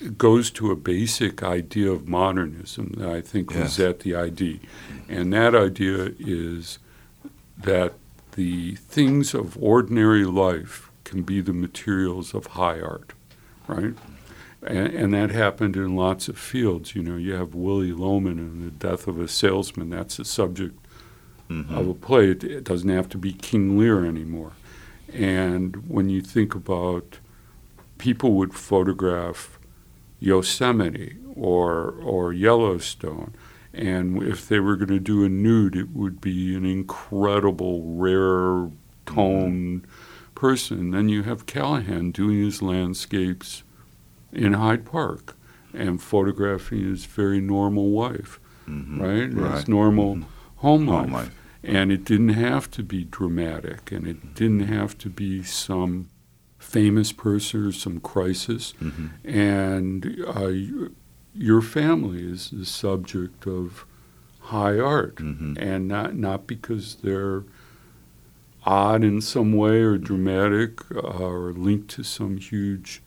it 0.00 0.16
goes 0.16 0.50
to 0.52 0.70
a 0.70 0.76
basic 0.76 1.42
idea 1.42 1.90
of 1.90 2.06
modernism 2.08 2.94
that 2.98 3.08
I 3.08 3.20
think 3.20 3.50
was 3.50 3.78
Yes. 3.78 3.80
at 3.80 4.00
the 4.00 4.14
ID, 4.14 4.60
and 5.08 5.32
that 5.32 5.54
idea 5.56 6.12
is 6.20 6.78
that 7.64 7.94
the 8.36 8.76
things 8.76 9.34
of 9.34 9.56
ordinary 9.60 10.24
life 10.24 10.90
can 11.02 11.22
be 11.22 11.40
the 11.40 11.52
materials 11.52 12.32
of 12.32 12.46
high 12.48 12.80
art, 12.80 13.12
right? 13.66 13.94
And, 14.62 14.86
and 14.94 15.14
that 15.14 15.30
happened 15.30 15.74
in 15.74 15.96
lots 15.96 16.28
of 16.28 16.38
fields. 16.38 16.94
You 16.94 17.02
know, 17.02 17.16
you 17.16 17.32
have 17.34 17.54
Willy 17.56 17.92
Loman 17.92 18.38
and 18.38 18.64
the 18.64 18.70
death 18.70 19.08
of 19.08 19.20
a 19.20 19.26
salesman. 19.26 19.90
That's 19.90 20.16
the 20.18 20.24
subject 20.24 20.78
Mhm. 21.50 21.70
of 21.76 21.88
a 21.88 21.94
play. 21.94 22.30
It, 22.30 22.44
it 22.44 22.62
doesn't 22.64 22.88
have 22.90 23.08
to 23.08 23.18
be 23.18 23.32
King 23.32 23.76
Lear 23.78 24.04
anymore. 24.04 24.52
And 25.12 25.88
when 25.88 26.10
you 26.10 26.20
think 26.20 26.54
about 26.54 27.18
people 27.98 28.32
would 28.34 28.54
photograph 28.54 29.58
Yosemite 30.20 31.16
or 31.34 31.90
or 32.02 32.32
Yellowstone, 32.32 33.34
and 33.72 34.22
if 34.22 34.48
they 34.48 34.60
were 34.60 34.76
going 34.76 34.88
to 34.88 34.98
do 35.00 35.24
a 35.24 35.28
nude, 35.28 35.76
it 35.76 35.90
would 35.94 36.20
be 36.20 36.54
an 36.54 36.64
incredible 36.64 37.82
rare 37.84 38.70
toned 39.06 39.86
person. 40.34 40.90
Then 40.90 41.08
you 41.08 41.22
have 41.22 41.46
Callahan 41.46 42.10
doing 42.10 42.42
his 42.42 42.60
landscapes 42.62 43.62
in 44.32 44.52
Hyde 44.54 44.84
Park 44.84 45.36
and 45.72 46.02
photographing 46.02 46.80
his 46.84 47.04
very 47.06 47.40
normal 47.40 47.90
wife, 47.90 48.40
Mhm. 48.68 49.00
right? 49.00 49.32
Right. 49.32 49.54
His 49.56 49.68
normal 49.68 50.16
Mhm. 50.16 50.24
home 50.56 50.86
life. 50.86 51.04
Home 51.04 51.12
life. 51.12 51.34
And 51.62 51.90
it 51.90 52.04
didn't 52.04 52.30
have 52.30 52.70
to 52.72 52.82
be 52.82 53.04
dramatic, 53.04 53.90
and 53.90 54.06
it 54.06 54.34
didn't 54.34 54.60
have 54.68 54.96
to 54.98 55.08
be 55.10 55.42
some 55.42 56.08
famous 56.58 57.12
person 57.12 57.66
or 57.66 57.72
some 57.72 57.98
crisis. 58.00 58.74
Mhm. 58.80 59.10
And 59.24 60.24
uh, 60.26 60.52
your 61.34 61.60
family 61.62 62.22
is 62.30 62.50
the 62.50 62.64
subject 62.64 63.46
of 63.46 63.84
high 64.40 64.78
art, 64.78 65.16
Mhm. 65.16 65.58
and 65.58 65.88
not 65.88 66.16
not 66.16 66.46
because 66.46 66.96
they're 67.02 67.44
odd 68.64 69.02
in 69.04 69.20
some 69.20 69.52
way 69.52 69.80
or 69.82 69.98
dramatic 69.98 70.80
uh, 70.94 70.98
or 71.00 71.52
linked 71.52 71.88
to 71.88 72.02
some 72.02 72.36
huge 72.36 73.02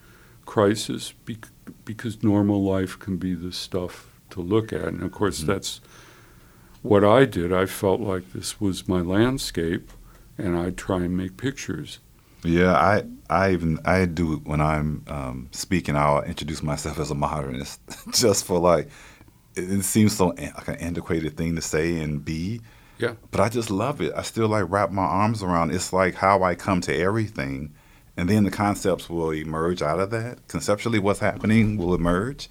crisis, 0.46 1.14
bec- 1.26 1.50
because 1.86 2.24
normal 2.24 2.64
life 2.64 2.98
can 3.00 3.18
be 3.18 3.34
the 3.34 3.52
stuff 3.52 4.10
to 4.30 4.42
look 4.42 4.74
at. 4.74 4.86
And 4.88 5.04
of 5.04 5.12
course, 5.12 5.44
Mhm. 5.44 5.48
that's 5.48 5.82
what 6.82 7.04
I 7.04 7.26
did. 7.26 7.54
I 7.54 7.66
felt 7.66 8.02
like 8.02 8.34
this 8.34 8.60
was 8.60 8.88
my 8.88 9.02
landscape, 9.02 9.92
and 10.38 10.58
I'd 10.58 10.78
try 10.78 10.98
and 10.98 11.16
make 11.16 11.38
pictures. 11.38 12.00
Yeah, 12.44 12.74
I 12.74 13.04
I 13.30 13.52
even 13.52 13.80
I 13.86 14.06
do 14.06 14.34
it 14.34 14.46
when 14.46 14.62
I'm 14.62 15.04
um, 15.08 15.50
speaking. 15.52 15.96
I'll 15.96 16.24
introduce 16.24 16.64
myself 16.64 17.00
as 17.00 17.12
a 17.12 17.16
modernist, 17.16 17.80
just 18.12 18.46
for 18.46 18.60
like 18.60 18.90
it, 19.56 19.72
it 19.72 19.84
seems 19.84 20.16
so 20.16 20.32
an- 20.32 20.54
like 20.56 20.68
an 20.68 20.76
antiquated 20.76 21.38
thing 21.38 21.56
to 21.56 21.62
say 21.62 22.00
and 22.00 22.24
be. 22.24 22.62
Yeah. 22.98 23.16
But 23.32 23.42
I 23.42 23.50
just 23.50 23.72
love 23.72 24.02
it. 24.02 24.14
I 24.16 24.22
still 24.22 24.48
like 24.48 24.66
wrap 24.70 24.92
my 24.92 25.04
arms 25.04 25.42
around. 25.42 25.72
It's 25.72 25.92
like 25.92 26.16
how 26.16 26.44
I 26.44 26.56
come 26.56 26.82
to 26.82 26.96
everything, 26.96 27.74
and 28.18 28.30
then 28.30 28.44
the 28.44 28.52
concepts 28.52 29.10
will 29.10 29.32
emerge 29.32 29.82
out 29.82 30.00
of 30.00 30.10
that. 30.12 30.48
Conceptually, 30.48 31.00
what's 31.00 31.20
happening 31.20 31.78
will 31.78 31.94
emerge. 31.94 32.50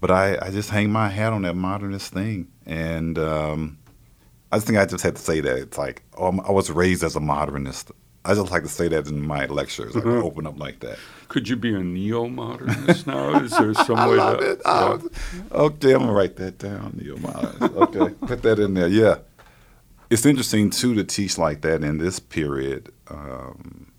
But 0.00 0.10
I, 0.10 0.36
I 0.40 0.50
just 0.50 0.70
hang 0.70 0.90
my 0.90 1.08
hat 1.08 1.32
on 1.32 1.42
that 1.42 1.54
modernist 1.54 2.12
thing, 2.12 2.48
and 2.66 3.18
um, 3.18 3.78
I 4.52 4.56
just 4.56 4.66
think 4.66 4.78
I 4.78 4.84
just 4.86 5.02
had 5.02 5.16
to 5.16 5.22
say 5.22 5.40
that. 5.40 5.56
It's 5.58 5.78
like 5.78 6.02
oh, 6.18 6.26
I'm- 6.26 6.54
was 6.54 6.70
raised 6.70 7.02
as 7.02 7.16
a 7.16 7.20
modernist. 7.20 7.90
I 8.24 8.34
just 8.34 8.50
like 8.50 8.64
to 8.64 8.68
say 8.68 8.88
that 8.88 9.06
in 9.06 9.22
my 9.24 9.46
lectures. 9.46 9.94
Like 9.94 10.02
Mhm. 10.04 10.22
open 10.24 10.46
up 10.48 10.58
like 10.58 10.80
that. 10.80 10.98
Could 11.28 11.48
you 11.48 11.54
be 11.56 11.72
a 11.74 11.78
neo-modernist 11.78 13.06
now? 13.06 13.40
Is 13.40 13.52
there 13.56 13.72
some 13.72 13.96
I 14.00 14.08
way 14.08 14.16
love 14.16 14.38
to? 14.40 14.50
it. 14.50 14.60
I- 14.66 14.98
Okay, 15.52 15.92
I'm 15.92 16.00
gonna 16.00 16.12
write 16.12 16.36
that 16.36 16.58
down. 16.58 16.98
Neo 17.00 17.16
modernist. 17.18 17.62
Okay, 17.76 18.14
put 18.26 18.42
that 18.42 18.58
in 18.58 18.74
there. 18.74 18.88
Yeah, 18.88 19.18
it's 20.10 20.26
interesting 20.26 20.70
too 20.70 20.94
to 20.94 21.04
teach 21.04 21.38
like 21.38 21.60
that 21.62 21.82
in 21.84 21.98
this 21.98 22.18
period 22.18 22.92
um, 23.08 23.92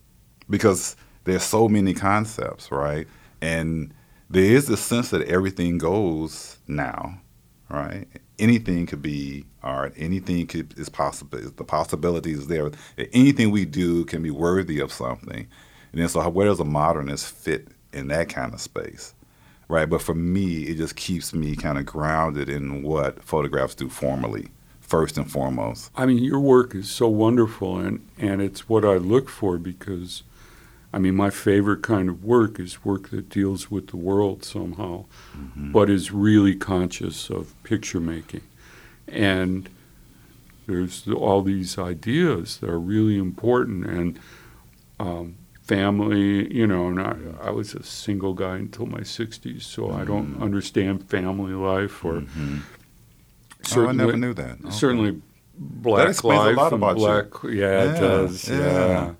because 0.50 0.96
there's 1.24 1.44
so 1.44 1.68
many 1.70 1.94
concepts, 1.94 2.70
right? 2.72 3.08
And 3.42 3.94
there 4.30 4.44
is 4.44 4.68
this 4.68 4.82
sense 4.82 5.10
that 5.12 5.28
everything 5.28 5.78
goes 5.78 6.58
now, 6.68 7.20
right? 7.70 8.08
Anything 8.40 8.86
could 8.86 9.02
be 9.02 9.46
art. 9.64 9.94
Anything 9.98 10.46
could 10.48 10.78
is 10.78 10.90
possible. 10.90 11.40
The 11.40 11.64
possibility 11.64 12.32
is 12.32 12.48
there. 12.48 12.72
Anything 13.14 13.52
we 13.52 13.66
do 13.66 14.06
can 14.06 14.22
be 14.22 14.32
worthy 14.32 14.80
of 14.80 14.92
something. 14.92 15.48
And 15.92 16.02
then 16.02 16.10
so, 16.10 16.28
where 16.30 16.48
does 16.48 16.60
a 16.60 16.66
modernist 16.66 17.28
fit 17.34 17.70
in 17.94 18.08
that 18.10 18.30
kind 18.30 18.54
of 18.54 18.62
space? 18.62 19.14
right? 19.68 19.90
But 19.90 20.02
for 20.02 20.16
me, 20.16 20.64
it 20.64 20.76
just 20.78 20.96
keeps 20.96 21.34
me 21.34 21.56
kind 21.56 21.78
of 21.78 21.86
grounded 21.86 22.50
in 22.50 22.84
what 22.84 23.24
photographs 23.24 23.76
do 23.76 23.90
formally, 23.90 24.50
first 24.80 25.18
and 25.18 25.30
foremost. 25.30 25.92
I 25.96 26.06
mean, 26.06 26.24
your 26.24 26.40
work 26.40 26.76
is 26.76 26.90
so 26.90 27.08
wonderful, 27.08 27.78
and, 27.78 28.08
and 28.18 28.42
it's 28.42 28.70
what 28.70 28.86
I 28.86 28.96
look 28.96 29.30
for 29.30 29.58
because, 29.58 30.24
I 30.94 31.00
mean, 31.00 31.16
my 31.16 31.30
favorite 31.30 31.82
kind 31.84 32.10
of 32.10 32.24
work 32.24 32.60
is 32.60 32.84
work 32.86 33.10
that 33.10 33.30
deals 33.30 33.70
with 33.70 33.88
the 33.88 33.98
world 33.98 34.44
somehow, 34.44 35.06
but 35.56 35.90
is 35.90 36.12
really 36.12 36.56
conscious 36.56 37.30
of 37.30 37.54
picture 37.64 38.00
making. 38.00 38.42
And 39.08 39.70
there's 40.66 41.08
all 41.08 41.42
these 41.42 41.78
ideas 41.78 42.58
that 42.58 42.70
are 42.70 42.80
really 42.80 43.18
important, 43.18 43.86
and 43.86 44.20
um, 45.00 45.36
family, 45.64 46.54
you 46.54 46.66
know, 46.66 46.88
and 46.88 47.00
I, 47.02 47.16
I 47.48 47.50
was 47.52 47.74
a 47.74 47.84
single 47.84 48.34
guy 48.34 48.56
until 48.56 48.86
my 48.86 49.02
60s, 49.02 49.62
so 49.64 49.92
I 49.92 50.04
don't 50.06 50.42
understand 50.42 51.10
family 51.10 51.54
life 51.54 52.04
or 52.06 52.22
Mhm. 52.22 52.62
Oh, 53.76 53.86
I 53.88 53.92
never 53.92 54.16
knew 54.16 54.34
that. 54.34 54.60
Okay. 54.62 54.70
certainly 54.70 55.22
black 55.60 56.10
explains 56.10 56.42
a 56.44 56.46
life 56.48 56.58
lot 56.58 56.74
and 56.74 56.82
about 56.84 56.98
you. 56.98 57.04
black 57.04 57.26
yeah, 57.44 57.84
it 57.84 57.94
Yeah, 57.94 58.00
does 58.00 58.50
yeah. 58.50 58.58
yeah, 58.58 59.14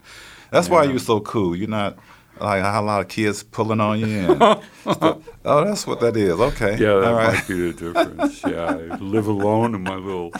That's 0.52 0.70
why 0.70 0.84
you're 0.84 1.00
so 1.00 1.20
cool. 1.20 1.56
You're 1.56 1.70
not 1.70 1.98
like 2.40 2.62
how 2.62 2.82
a 2.82 2.86
lot 2.86 3.02
of 3.02 3.08
kids 3.08 3.44
pulling 3.44 3.80
on 3.82 4.00
you. 4.00 4.40
Oh, 5.50 5.64
that's 5.64 5.86
what 5.88 6.00
that 6.02 6.16
is. 6.18 6.32
Okay. 6.40 6.72
yeah 6.72 6.96
that 7.00 7.06
All 7.08 7.14
right. 7.14 7.34
might 7.36 7.48
be 7.48 7.72
the 7.72 7.74
difference 7.74 8.44
yeah 8.46 8.64
I 8.66 8.76
live 8.98 9.28
alone 9.28 9.74
in 9.76 9.82
my 9.84 9.96
little 9.96 10.34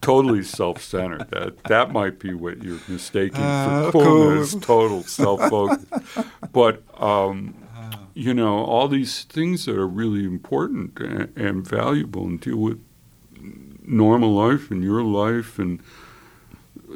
totally 0.00 0.42
self-centered 0.42 1.28
that 1.30 1.62
that 1.64 1.92
might 1.92 2.18
be 2.18 2.32
what 2.32 2.62
you're 2.62 2.80
mistaking 2.88 3.44
Ah, 3.44 3.90
for 3.90 3.92
coolness 3.92 4.52
cool. 4.52 4.60
total 4.60 5.02
self-focus 5.06 5.84
but 6.52 6.82
um, 7.02 7.54
you 8.14 8.32
know 8.32 8.64
all 8.64 8.88
these 8.88 9.24
things 9.24 9.66
that 9.66 9.76
are 9.76 9.86
really 9.88 10.24
important 10.24 10.98
and, 11.00 11.36
and 11.36 11.66
valuable 11.68 12.24
and 12.24 12.40
deal 12.40 12.56
with 12.56 12.80
normal 13.84 14.32
life 14.32 14.70
and 14.70 14.82
your 14.82 15.02
life 15.02 15.58
and 15.58 15.80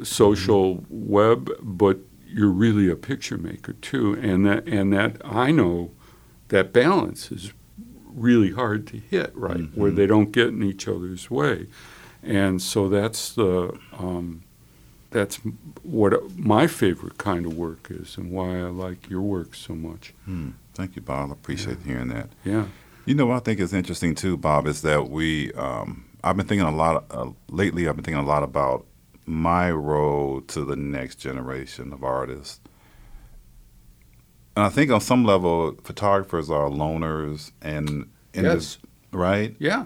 social 0.03 0.83
web, 0.89 1.49
but 1.61 1.99
you're 2.37 2.51
really 2.65 2.89
a 2.89 2.95
picture 2.97 3.37
maker 3.37 3.73
too, 3.73 4.13
and 4.21 4.45
that 4.45 4.67
and 4.67 4.91
that 4.93 5.11
I 5.23 5.51
know 5.51 5.91
that 6.49 6.73
balance 6.73 7.31
is 7.31 7.53
really 8.13 8.51
hard 8.51 8.85
to 8.87 8.97
hit 8.97 9.31
right 9.35 9.67
where 9.75 9.91
Mhm. 9.91 9.95
they 9.95 10.07
don't 10.07 10.31
get 10.31 10.47
in 10.49 10.61
each 10.63 10.87
other's 10.87 11.29
way, 11.31 11.67
and 12.21 12.61
so 12.61 12.89
that's 12.89 13.33
the 13.33 13.77
um, 13.97 14.41
that's 15.11 15.37
what 15.83 16.11
my 16.37 16.67
favorite 16.67 17.17
kind 17.17 17.45
of 17.45 17.55
work 17.57 17.87
is, 17.89 18.17
and 18.17 18.31
why 18.31 18.59
I 18.59 18.69
like 18.85 19.09
your 19.09 19.21
work 19.21 19.55
so 19.55 19.73
much. 19.73 20.13
Hmm. 20.25 20.49
Thank 20.73 20.95
you, 20.97 21.01
Bob. 21.01 21.29
I 21.29 21.33
appreciate 21.33 21.77
hearing 21.85 22.09
that. 22.09 22.29
Yeah, 22.43 22.65
You 23.05 23.15
know 23.15 23.27
what 23.27 23.35
I 23.37 23.39
think 23.39 23.59
is 23.61 23.71
interesting 23.73 24.13
too, 24.15 24.35
Bob, 24.35 24.67
is 24.67 24.81
that 24.81 25.09
we. 25.09 25.53
Um, 25.53 26.03
I've 26.23 26.35
been 26.37 26.47
thinking 26.47 26.67
a 26.67 26.75
lot 26.75 27.05
uh, 27.11 27.29
lately. 27.49 27.87
I've 27.87 27.95
been 27.95 28.03
thinking 28.03 28.23
a 28.23 28.27
lot 28.27 28.43
about 28.43 28.85
my 29.25 29.71
role 29.71 30.41
to 30.41 30.63
the 30.65 30.75
next 30.75 31.15
generation 31.15 31.91
of 31.93 32.03
artists, 32.03 32.59
and 34.55 34.65
I 34.65 34.69
think 34.69 34.91
on 34.91 35.01
some 35.01 35.25
level, 35.25 35.75
photographers 35.83 36.49
are 36.49 36.69
loners 36.69 37.51
and, 37.61 38.09
and 38.33 38.45
Yes. 38.45 38.77
right, 39.11 39.55
yeah, 39.59 39.85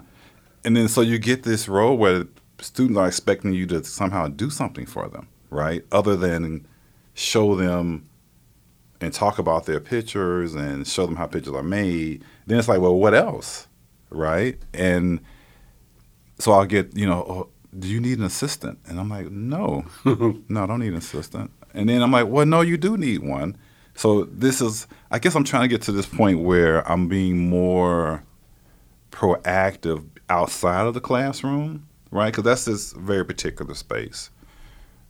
and 0.64 0.76
then 0.76 0.88
so 0.88 1.00
you 1.00 1.18
get 1.18 1.42
this 1.42 1.68
role 1.68 1.96
where 1.96 2.24
students 2.60 2.98
are 2.98 3.06
expecting 3.06 3.52
you 3.52 3.66
to 3.66 3.82
somehow 3.84 4.28
do 4.28 4.50
something 4.50 4.86
for 4.86 5.08
them, 5.08 5.28
right, 5.50 5.84
other 5.90 6.14
than 6.16 6.66
show 7.14 7.56
them 7.56 8.06
and 9.00 9.12
talk 9.14 9.38
about 9.38 9.64
their 9.64 9.80
pictures 9.80 10.54
and 10.54 10.86
show 10.86 11.06
them 11.06 11.16
how 11.16 11.26
pictures 11.26 11.54
are 11.54 11.62
made, 11.62 12.22
then 12.46 12.58
it's 12.58 12.68
like, 12.68 12.80
well, 12.80 12.94
what 12.94 13.14
else, 13.14 13.66
right? 14.10 14.58
And 14.74 15.20
so 16.38 16.52
I'll 16.52 16.66
get, 16.66 16.94
you 16.96 17.06
know, 17.06 17.48
do 17.78 17.88
you 17.88 18.00
need 18.00 18.18
an 18.18 18.24
assistant? 18.24 18.78
And 18.86 18.98
I'm 18.98 19.08
like, 19.08 19.30
no, 19.30 19.84
no, 20.04 20.62
I 20.62 20.66
don't 20.66 20.80
need 20.80 20.88
an 20.88 20.96
assistant. 20.96 21.50
And 21.72 21.88
then 21.88 22.02
I'm 22.02 22.10
like, 22.10 22.26
well, 22.26 22.46
no, 22.46 22.60
you 22.62 22.76
do 22.76 22.96
need 22.96 23.22
one. 23.22 23.56
So 23.94 24.24
this 24.24 24.60
is, 24.60 24.86
I 25.10 25.18
guess 25.18 25.34
I'm 25.34 25.44
trying 25.44 25.62
to 25.62 25.68
get 25.68 25.82
to 25.82 25.92
this 25.92 26.06
point 26.06 26.40
where 26.40 26.88
I'm 26.90 27.08
being 27.08 27.48
more 27.48 28.24
proactive 29.10 30.04
outside 30.28 30.86
of 30.86 30.94
the 30.94 31.00
classroom, 31.00 31.86
right? 32.10 32.30
Because 32.30 32.44
that's 32.44 32.64
this 32.64 32.92
very 32.92 33.24
particular 33.24 33.74
space. 33.74 34.30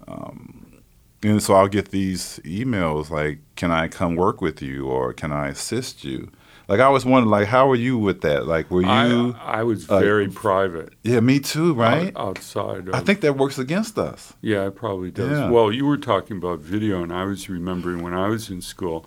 Um, 0.08 0.82
and 1.22 1.42
so 1.42 1.54
I'll 1.54 1.68
get 1.68 1.90
these 1.90 2.40
emails 2.44 3.10
like, 3.10 3.40
"Can 3.54 3.70
I 3.70 3.88
come 3.88 4.16
work 4.16 4.40
with 4.40 4.62
you?" 4.62 4.86
or 4.86 5.12
"Can 5.12 5.32
I 5.32 5.48
assist 5.48 6.02
you?" 6.02 6.30
Like 6.70 6.78
I 6.78 6.84
always 6.84 7.04
wondered, 7.04 7.30
like, 7.30 7.48
how 7.48 7.66
were 7.66 7.74
you 7.74 7.98
with 7.98 8.20
that? 8.20 8.46
Like, 8.46 8.70
were 8.70 8.82
you? 8.82 9.34
I, 9.40 9.58
I 9.58 9.62
was 9.64 9.86
very 9.86 10.28
private. 10.28 10.92
yeah, 11.02 11.18
me 11.18 11.40
too, 11.40 11.74
right? 11.74 12.14
out- 12.14 12.38
outside. 12.38 12.86
Of, 12.86 12.94
I 12.94 13.00
think 13.00 13.22
that 13.22 13.36
works 13.36 13.58
against 13.58 13.98
us. 13.98 14.34
Yeah, 14.40 14.68
it 14.68 14.76
probably 14.76 15.10
does. 15.10 15.32
Yeah. 15.32 15.50
Well, 15.50 15.72
you 15.72 15.84
were 15.84 15.96
talking 15.96 16.36
about 16.36 16.60
video, 16.60 17.02
and 17.02 17.12
I 17.12 17.24
was 17.24 17.48
remembering 17.48 18.04
when 18.04 18.14
I 18.14 18.28
was 18.28 18.50
in 18.50 18.60
school, 18.60 19.04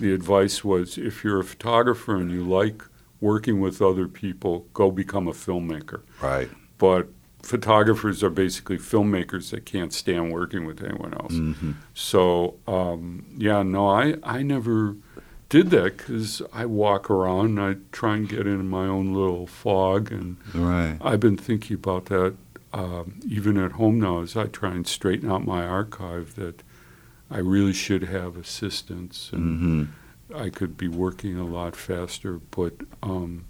the 0.00 0.12
advice 0.12 0.64
was 0.64 0.98
if 0.98 1.22
you're 1.22 1.38
a 1.38 1.44
photographer 1.44 2.16
and 2.16 2.32
you 2.32 2.42
like 2.42 2.82
working 3.20 3.60
with 3.60 3.80
other 3.80 4.08
people, 4.08 4.66
go 4.72 4.90
become 4.90 5.28
a 5.28 5.32
filmmaker. 5.32 6.02
Right. 6.20 6.48
But 6.76 7.06
photographers 7.40 8.24
are 8.24 8.30
basically 8.30 8.78
filmmakers 8.78 9.50
that 9.50 9.64
can't 9.64 9.92
stand 9.92 10.32
working 10.32 10.66
with 10.66 10.82
anyone 10.82 11.14
else. 11.14 11.34
Mm-hmm. 11.34 11.72
So 11.94 12.58
um, 12.66 13.26
yeah, 13.38 13.62
no, 13.62 13.88
I 13.88 14.16
I 14.24 14.42
never 14.42 14.96
did 15.48 15.70
that 15.70 15.96
because 15.96 16.42
I 16.52 16.66
walk 16.66 17.08
around 17.10 17.58
and 17.58 17.60
I 17.60 17.76
try 17.92 18.16
and 18.16 18.28
get 18.28 18.46
in 18.46 18.68
my 18.68 18.86
own 18.86 19.12
little 19.14 19.46
fog, 19.46 20.10
and 20.12 20.36
Right. 20.54 20.98
I've 21.00 21.20
been 21.20 21.36
thinking 21.36 21.74
about 21.74 22.06
that 22.06 22.34
um, 22.72 23.20
even 23.26 23.56
at 23.56 23.72
home 23.72 24.00
now 24.00 24.20
as 24.20 24.36
I 24.36 24.46
try 24.46 24.72
and 24.72 24.86
straighten 24.86 25.30
out 25.30 25.46
my 25.46 25.64
archive 25.64 26.34
that 26.36 26.62
I 27.30 27.38
really 27.38 27.72
should 27.72 28.04
have 28.04 28.36
assistants 28.36 29.30
and 29.32 29.44
Mm-hmm. 29.60 29.84
I 30.34 30.50
could 30.50 30.76
be 30.76 30.88
working 30.88 31.38
a 31.38 31.44
lot 31.46 31.76
faster, 31.76 32.40
but 32.50 32.74
um, 33.02 33.44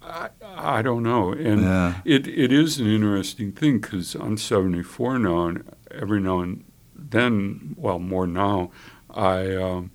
I, 0.00 0.28
I 0.56 0.80
don't 0.82 1.02
know. 1.02 1.32
And 1.32 1.62
Yeah. 1.62 1.94
it, 2.04 2.26
it 2.28 2.52
is 2.52 2.78
an 2.78 2.86
interesting 2.86 3.50
thing 3.52 3.80
because 3.80 4.14
I'm 4.14 4.36
74 4.36 5.18
now, 5.18 5.46
and 5.48 5.64
every 5.90 6.20
now 6.20 6.38
and 6.40 6.64
then, 6.94 7.74
well, 7.76 7.98
more 7.98 8.26
now, 8.28 8.70
I 9.10 9.54
um, 9.56 9.90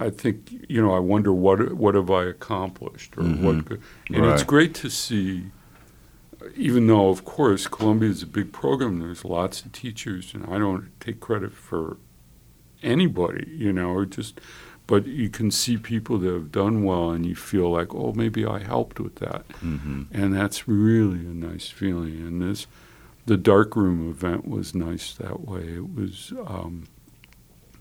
I 0.00 0.10
think 0.10 0.66
you 0.68 0.82
know 0.82 0.92
I 0.94 0.98
wonder 0.98 1.32
what 1.32 1.72
what 1.74 1.94
have 1.94 2.10
I 2.10 2.24
accomplished 2.24 3.16
or 3.16 3.22
what, 3.22 3.56
Mhm. 3.56 3.66
could- 3.66 3.80
and 4.12 4.24
it's 4.26 4.42
great 4.44 4.74
to 4.74 4.90
see. 4.90 5.46
Even 6.56 6.86
though, 6.88 7.08
of 7.08 7.24
course, 7.24 7.66
Columbia 7.66 8.10
is 8.10 8.22
a 8.22 8.26
big 8.26 8.52
program, 8.52 8.98
there's 8.98 9.24
lots 9.24 9.62
of 9.64 9.72
teachers, 9.72 10.34
and 10.34 10.44
I 10.46 10.58
don't 10.58 10.88
take 11.00 11.18
credit 11.18 11.52
for 11.54 11.96
anybody, 12.82 13.48
you 13.50 13.72
know, 13.72 13.90
or 13.94 14.04
just, 14.04 14.40
but 14.86 15.06
you 15.06 15.30
can 15.30 15.50
see 15.50 15.78
people 15.78 16.18
that 16.18 16.30
have 16.30 16.52
done 16.52 16.84
well, 16.84 17.10
and 17.12 17.24
you 17.24 17.34
feel 17.34 17.70
like, 17.70 17.94
oh, 17.94 18.12
maybe 18.14 18.44
I 18.44 18.58
helped 18.58 19.00
with 19.00 19.14
that 19.16 19.48
Mm-hmm. 19.62 20.02
and 20.12 20.34
that's 20.34 20.68
really 20.68 21.20
a 21.20 21.32
nice 21.32 21.68
feeling. 21.68 22.16
And 22.26 22.42
this, 22.42 22.66
the 23.24 23.38
dark 23.38 23.74
room 23.74 24.10
event 24.10 24.46
was 24.46 24.74
nice 24.74 25.14
that 25.14 25.46
way. 25.48 25.62
It 25.76 25.94
was 25.94 26.30
um, 26.46 26.84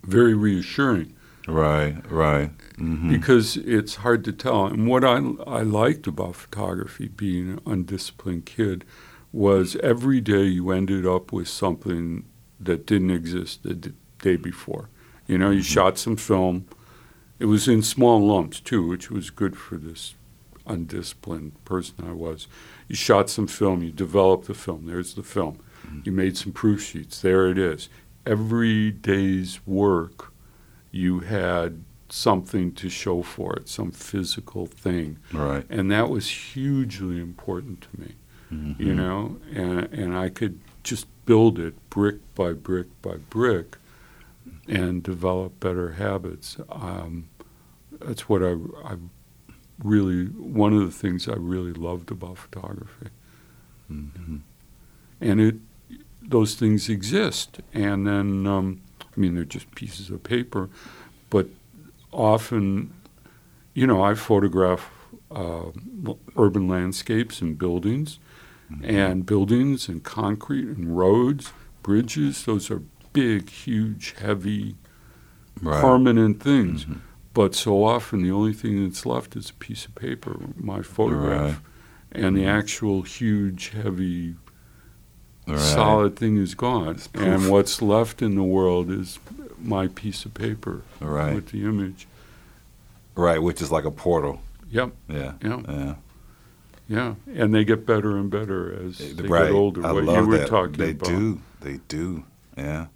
very 0.04 0.34
reassuring 0.36 1.14
Right. 1.48 1.96
Right. 2.10 2.52
Mm-hmm. 2.78 3.12
because 3.12 3.58
it's 3.58 3.96
hard 3.96 4.24
to 4.26 4.32
tell. 4.34 4.66
And 4.66 4.88
what 4.88 5.04
I 5.04 5.18
I 5.46 5.62
liked 5.62 6.08
about 6.08 6.36
photography, 6.36 7.08
being 7.08 7.50
an 7.50 7.60
undisciplined 7.66 8.46
kid, 8.46 8.84
was 9.32 9.76
every 9.78 10.22
day 10.22 10.44
you 10.44 10.72
ended 10.72 11.06
up 11.06 11.32
with 11.32 11.48
something 11.48 12.26
that 12.60 12.86
didn't 12.86 13.12
exist 13.12 13.64
the 13.64 13.74
d- 13.74 13.92
day 14.22 14.38
before. 14.38 14.90
You 15.28 15.38
know, 15.38 15.52
you 15.52 15.62
shot 15.64 15.98
some 15.98 16.16
film. 16.16 16.66
It 17.40 17.46
was 17.46 17.68
in 17.68 17.82
small 17.84 18.26
lumps 18.26 18.60
too, 18.60 18.88
which 18.88 19.12
was 19.12 19.30
good 19.30 19.58
for 19.58 19.76
this 19.78 20.16
undisciplined 20.66 21.64
person 21.66 21.96
I 22.08 22.14
was. 22.14 22.48
You 22.88 22.96
shot 22.96 23.30
some 23.30 23.48
film, 23.48 23.84
you 23.84 23.92
developed 23.92 24.48
the 24.48 24.54
film. 24.54 24.86
There's 24.86 25.14
the 25.14 25.24
film. 25.24 25.60
You 26.04 26.12
made 26.12 26.38
some 26.38 26.54
proof 26.54 26.82
sheets. 26.84 27.22
There 27.22 27.48
it 27.50 27.58
is. 27.58 27.90
Every 28.26 28.90
day's 28.92 29.60
work, 29.68 30.33
you 30.94 31.20
had 31.22 31.84
something 32.08 32.72
to 32.74 32.88
show 32.90 33.24
for 33.24 33.56
it, 33.56 33.68
some 33.68 33.92
physical 33.92 34.66
thing, 34.68 35.18
Right. 35.34 35.66
and 35.70 35.92
that 35.92 36.10
was 36.10 36.30
hugely 36.30 37.20
important 37.20 37.82
to 37.82 38.02
me. 38.02 38.12
Mm-hmm. 38.54 38.82
You 38.84 38.94
know, 38.94 39.38
and 39.52 39.80
and 39.92 40.16
I 40.16 40.30
could 40.30 40.60
just 40.84 41.08
build 41.26 41.58
it 41.58 41.74
brick 41.90 42.18
by 42.36 42.54
brick 42.54 42.88
by 43.02 43.16
brick, 43.32 43.78
and 44.68 45.02
develop 45.02 45.60
better 45.60 45.94
habits. 45.94 46.58
Um, 46.70 47.30
that's 48.00 48.30
what 48.30 48.44
I, 48.44 48.52
I 48.86 48.98
really 49.84 50.26
one 50.26 50.72
of 50.74 50.82
the 50.86 50.92
things 50.92 51.28
I 51.28 51.34
really 51.36 51.74
loved 51.74 52.12
about 52.12 52.38
photography, 52.38 53.08
Mm-hmm. 53.92 54.38
and 55.20 55.42
it 55.42 55.56
those 56.22 56.54
things 56.54 56.90
exist. 56.90 57.60
And 57.74 58.06
then 58.06 58.46
um, 58.46 58.82
I 59.16 59.20
mean 59.20 59.36
they're 59.36 59.44
just 59.46 59.74
pieces 59.76 60.10
of 60.10 60.24
paper, 60.24 60.70
but 61.30 61.48
often, 62.12 62.94
you 63.74 63.86
know, 63.88 64.02
I 64.04 64.14
photograph 64.16 64.90
uh, 65.32 65.72
urban 66.38 66.68
landscapes 66.68 67.42
and 67.42 67.58
buildings, 67.58 68.20
and 68.84 69.24
buildings 69.26 69.88
and 69.88 70.04
concrete 70.04 70.66
and 70.66 70.98
roads, 70.98 71.54
bridges. 71.84 72.46
Those 72.46 72.72
are 72.72 72.82
big, 73.14 73.50
huge, 73.50 74.16
heavy, 74.18 74.76
Right. 75.62 75.80
permanent 75.82 76.42
things. 76.42 76.86
Mhm. 76.86 76.98
But 77.36 77.54
so 77.56 77.84
often, 77.84 78.24
the 78.24 78.32
only 78.32 78.54
thing 78.54 78.84
that's 78.84 79.06
left 79.06 79.36
is 79.36 79.52
a 79.52 79.54
piece 79.54 79.86
of 79.86 79.94
paper, 79.96 80.36
my 80.58 80.82
photograph, 80.82 81.62
and 82.12 82.36
the 82.36 82.46
actual 82.46 83.04
huge, 83.04 83.70
heavy, 83.70 84.36
Right. 85.48 85.60
solid 85.60 86.16
thing 86.16 86.38
is 86.38 86.56
gone. 86.56 87.00
And 87.14 87.50
what's 87.50 87.82
left 87.82 88.22
in 88.22 88.36
the 88.36 88.44
world 88.44 88.90
is 88.90 89.20
my 89.62 89.88
piece 89.88 90.24
of 90.26 90.34
paper 90.34 90.82
Right. 91.02 91.36
with 91.36 91.48
the 91.50 91.64
image. 91.64 92.08
Right. 93.16 93.42
Which 93.42 93.62
is 93.62 93.72
like 93.72 93.84
a 93.86 93.92
portal. 93.92 94.42
Yep, 94.72 94.92
Yeah. 95.10 95.34
Yeah. 95.44 95.62
Yeah. 95.68 95.96
yeah, 96.88 97.14
and 97.36 97.54
they 97.54 97.64
get 97.64 97.86
better 97.86 98.18
and 98.18 98.30
better 98.30 98.74
as 98.88 98.98
they 98.98 99.24
right. 99.28 99.44
get 99.48 99.52
older. 99.52 99.86
I 99.86 99.92
what 99.92 100.04
love 100.06 100.24
you 100.26 100.30
were 100.32 100.38
that. 100.40 100.48
talking 100.48 100.74
they 100.78 100.92
about. 100.92 101.08
do. 101.10 101.42
They 101.62 101.80
do. 101.88 102.24
Yeah. 102.58 102.88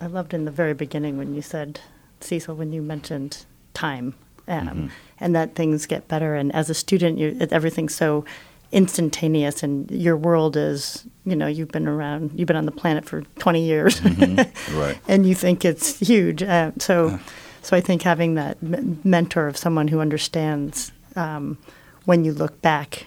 I 0.00 0.06
loved 0.06 0.32
in 0.34 0.44
the 0.46 0.50
very 0.50 0.74
beginning 0.74 1.16
when 1.18 1.34
you 1.34 1.42
said, 1.42 1.80
Cecil, 2.20 2.54
when 2.56 2.72
you 2.72 2.82
mentioned 2.82 3.44
time 3.74 4.14
um, 4.48 4.66
Mm-hmm. 4.68 4.86
and 5.20 5.34
that 5.36 5.54
things 5.54 5.86
get 5.86 6.08
better. 6.08 6.34
And 6.34 6.52
as 6.54 6.68
a 6.70 6.74
student, 6.74 7.18
you, 7.18 7.36
everything's 7.50 7.94
so 7.94 8.24
instantaneous, 8.72 9.62
and 9.62 9.90
your 9.90 10.16
world 10.16 10.56
is, 10.56 11.04
you 11.24 11.36
know, 11.36 11.46
you've 11.46 11.70
been 11.70 11.86
around, 11.86 12.32
you've 12.34 12.46
been 12.48 12.56
on 12.56 12.66
the 12.66 12.72
planet 12.72 13.04
for 13.04 13.22
20 13.38 13.62
years, 13.64 14.00
Mm-hmm. 14.00 14.76
Right. 14.78 14.98
and 15.08 15.26
you 15.26 15.34
think 15.34 15.64
it's 15.64 15.98
huge. 15.98 16.42
Uh, 16.42 16.72
so, 16.78 17.18
so 17.62 17.76
I 17.76 17.80
think 17.80 18.02
having 18.02 18.34
that 18.34 18.56
m- 18.62 18.98
mentor 19.04 19.46
of 19.46 19.56
someone 19.56 19.88
who 19.88 20.00
understands 20.00 20.90
um, 21.16 21.58
when 22.06 22.24
you 22.24 22.32
look 22.32 22.60
back 22.62 23.06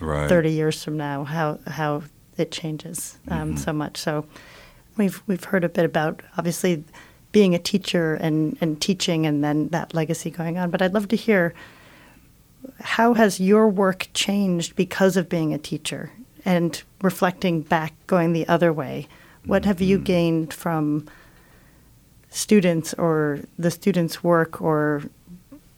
Right. 0.00 0.28
30 0.28 0.52
years 0.52 0.84
from 0.84 0.96
now 0.96 1.24
how 1.24 1.58
how 1.66 2.04
it 2.36 2.52
changes 2.52 3.18
um, 3.32 3.56
so 3.56 3.72
much 3.72 3.96
so 3.96 4.24
we've 4.96 5.20
we've 5.26 5.42
heard 5.42 5.64
a 5.64 5.68
bit 5.68 5.84
about 5.84 6.22
obviously 6.36 6.84
being 7.32 7.52
a 7.52 7.58
teacher 7.58 8.14
and 8.14 8.56
and 8.60 8.80
teaching 8.80 9.26
and 9.26 9.42
then 9.42 9.66
that 9.70 9.94
legacy 9.94 10.30
going 10.30 10.56
on 10.56 10.70
but 10.70 10.80
I'd 10.80 10.94
love 10.94 11.08
to 11.08 11.16
hear 11.16 11.52
how 12.80 13.14
has 13.14 13.40
your 13.40 13.68
work 13.68 14.08
changed 14.14 14.76
because 14.76 15.16
of 15.16 15.28
being 15.28 15.52
a 15.54 15.58
teacher 15.58 16.10
and 16.44 16.82
reflecting 17.02 17.62
back 17.62 17.94
going 18.06 18.32
the 18.32 18.46
other 18.48 18.72
way? 18.72 19.06
What 19.44 19.64
have 19.64 19.80
you 19.80 19.98
gained 19.98 20.52
from 20.52 21.06
students 22.30 22.92
or 22.94 23.40
the 23.58 23.70
students 23.70 24.22
work 24.22 24.60
or 24.60 25.02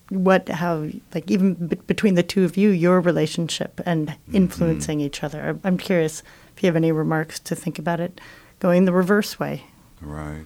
what 0.09 0.49
how 0.49 0.89
like 1.15 1.31
even 1.31 1.55
b- 1.55 1.77
between 1.87 2.15
the 2.17 2.23
two 2.25 2.45
of 2.45 2.57
you 2.57 2.71
your 2.71 3.01
relationship 3.01 3.81
and 3.87 4.17
influencing 4.33 5.01
each 5.01 5.23
other? 5.23 5.41
I'm- 5.43 5.61
i'm 5.63 5.79
curious 5.79 6.23
if 6.57 6.63
you 6.63 6.67
have 6.67 6.77
any 6.77 6.91
remarks 6.91 7.39
to 7.41 7.55
think 7.55 7.79
about 7.79 8.01
it 8.01 8.21
going 8.59 8.85
the 8.85 8.93
reverse 8.93 9.39
way. 9.39 9.65
Right. 10.01 10.45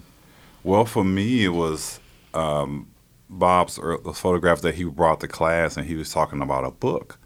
Well, 0.62 0.84
for 0.84 1.02
me, 1.04 1.44
it 1.44 1.48
was 1.50 1.98
um, 2.34 2.86
Bob's 3.28 3.78
photograph 4.14 4.60
that 4.60 4.74
he 4.74 4.84
brought 4.84 5.20
to 5.20 5.28
class, 5.28 5.76
and 5.76 5.86
he 5.86 5.96
was 5.96 6.12
talking 6.12 6.40
about 6.40 6.64
a 6.64 6.70
book, 6.70 7.18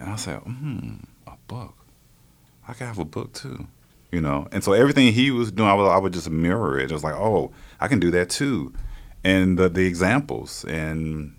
and 0.00 0.10
I 0.10 0.16
said, 0.16 0.38
"Hmm, 0.38 0.96
a 1.26 1.36
book. 1.46 1.74
I 2.66 2.72
could 2.72 2.86
have 2.86 2.98
a 2.98 3.04
book 3.04 3.32
too." 3.32 3.66
You 4.10 4.20
know, 4.20 4.48
and 4.52 4.62
so 4.62 4.72
everything 4.72 5.12
he 5.12 5.30
was 5.30 5.50
doing, 5.50 5.68
I 5.68 5.74
would, 5.74 5.88
I 5.88 5.98
would 5.98 6.12
just 6.12 6.30
mirror 6.30 6.78
it. 6.78 6.90
It 6.90 6.94
was 6.94 7.04
like, 7.04 7.14
"Oh, 7.14 7.52
I 7.80 7.88
can 7.88 8.00
do 8.00 8.10
that 8.10 8.30
too," 8.30 8.72
and 9.24 9.58
the, 9.58 9.68
the 9.68 9.86
examples 9.86 10.64
and 10.64 11.34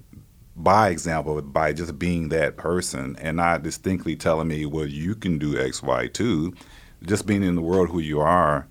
by 0.55 0.89
example, 0.89 1.41
by 1.41 1.73
just 1.73 1.97
being 1.97 2.29
that 2.29 2.57
person 2.57 3.15
and 3.19 3.37
not 3.37 3.63
distinctly 3.63 4.15
telling 4.15 4.47
me, 4.47 4.65
well, 4.65 4.85
you 4.85 5.15
can 5.15 5.39
do 5.39 5.59
X, 5.59 5.81
Y, 5.81 6.07
too. 6.07 6.53
Just 7.01 7.25
being 7.25 7.43
in 7.43 7.55
the 7.55 7.61
world 7.61 7.89
who 7.89 7.99
you 7.99 8.19
are, 8.21 8.67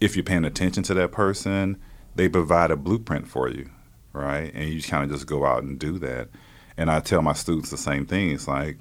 if 0.00 0.16
you're 0.16 0.24
paying 0.24 0.44
attention 0.44 0.82
to 0.84 0.94
that 0.94 1.12
person, 1.12 1.78
they 2.14 2.28
provide 2.28 2.70
a 2.70 2.76
blueprint 2.76 3.28
for 3.28 3.48
you, 3.48 3.70
right? 4.16 4.52
And 4.54 4.68
you 4.68 4.82
kind 4.82 5.04
of 5.04 5.10
just 5.10 5.26
go 5.26 5.44
out 5.44 5.62
and 5.62 5.78
do 5.78 5.98
that. 5.98 6.28
And 6.76 6.90
I 6.90 7.00
tell 7.00 7.22
my 7.22 7.32
students 7.32 7.70
the 7.70 7.76
same 7.76 8.06
thing. 8.06 8.30
It's 8.30 8.48
like, 8.48 8.78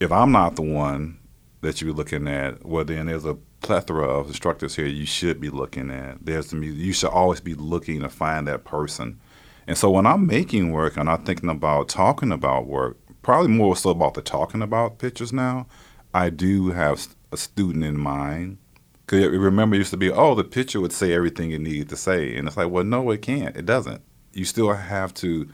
if 0.00 0.12
I'm 0.12 0.32
not 0.32 0.56
the 0.56 0.62
one 0.62 1.18
that 1.60 1.80
you're 1.80 1.94
looking 1.94 2.28
at, 2.28 2.64
well, 2.64 2.84
then 2.84 3.06
there's 3.06 3.24
a 3.24 3.36
plethora 3.62 4.06
of 4.06 4.28
instructors 4.28 4.76
here 4.76 4.86
you 4.86 5.06
should 5.06 5.40
be 5.40 5.50
looking 5.50 5.90
at. 5.90 6.24
There's 6.24 6.50
the, 6.50 6.58
you 6.58 6.92
should 6.92 7.10
always 7.10 7.40
be 7.40 7.54
looking 7.54 8.00
to 8.00 8.08
find 8.08 8.46
that 8.46 8.64
person. 8.64 9.18
And 9.66 9.78
so 9.78 9.90
when 9.90 10.06
I'm 10.06 10.26
making 10.26 10.72
work 10.72 10.96
and 10.96 11.08
I'm 11.08 11.24
thinking 11.24 11.48
about 11.48 11.88
talking 11.88 12.32
about 12.32 12.66
work, 12.66 12.98
probably 13.22 13.50
more 13.50 13.76
so 13.76 13.90
about 13.90 14.14
the 14.14 14.22
talking 14.22 14.62
about 14.62 14.98
pictures 14.98 15.32
now, 15.32 15.66
I 16.12 16.28
do 16.30 16.70
have 16.70 17.06
a 17.32 17.36
student 17.36 17.84
in 17.84 17.98
mind. 17.98 18.58
Because 19.06 19.26
remember, 19.26 19.76
it 19.76 19.80
used 19.80 19.90
to 19.90 19.96
be, 19.96 20.10
oh, 20.10 20.34
the 20.34 20.44
picture 20.44 20.80
would 20.80 20.92
say 20.92 21.12
everything 21.12 21.50
it 21.50 21.60
needed 21.60 21.88
to 21.90 21.96
say. 21.96 22.36
And 22.36 22.46
it's 22.46 22.56
like, 22.56 22.70
well, 22.70 22.84
no, 22.84 23.10
it 23.10 23.22
can't. 23.22 23.56
It 23.56 23.66
doesn't. 23.66 24.02
You 24.36 24.44
still 24.44 24.72
have 24.72 25.14
to 25.14 25.48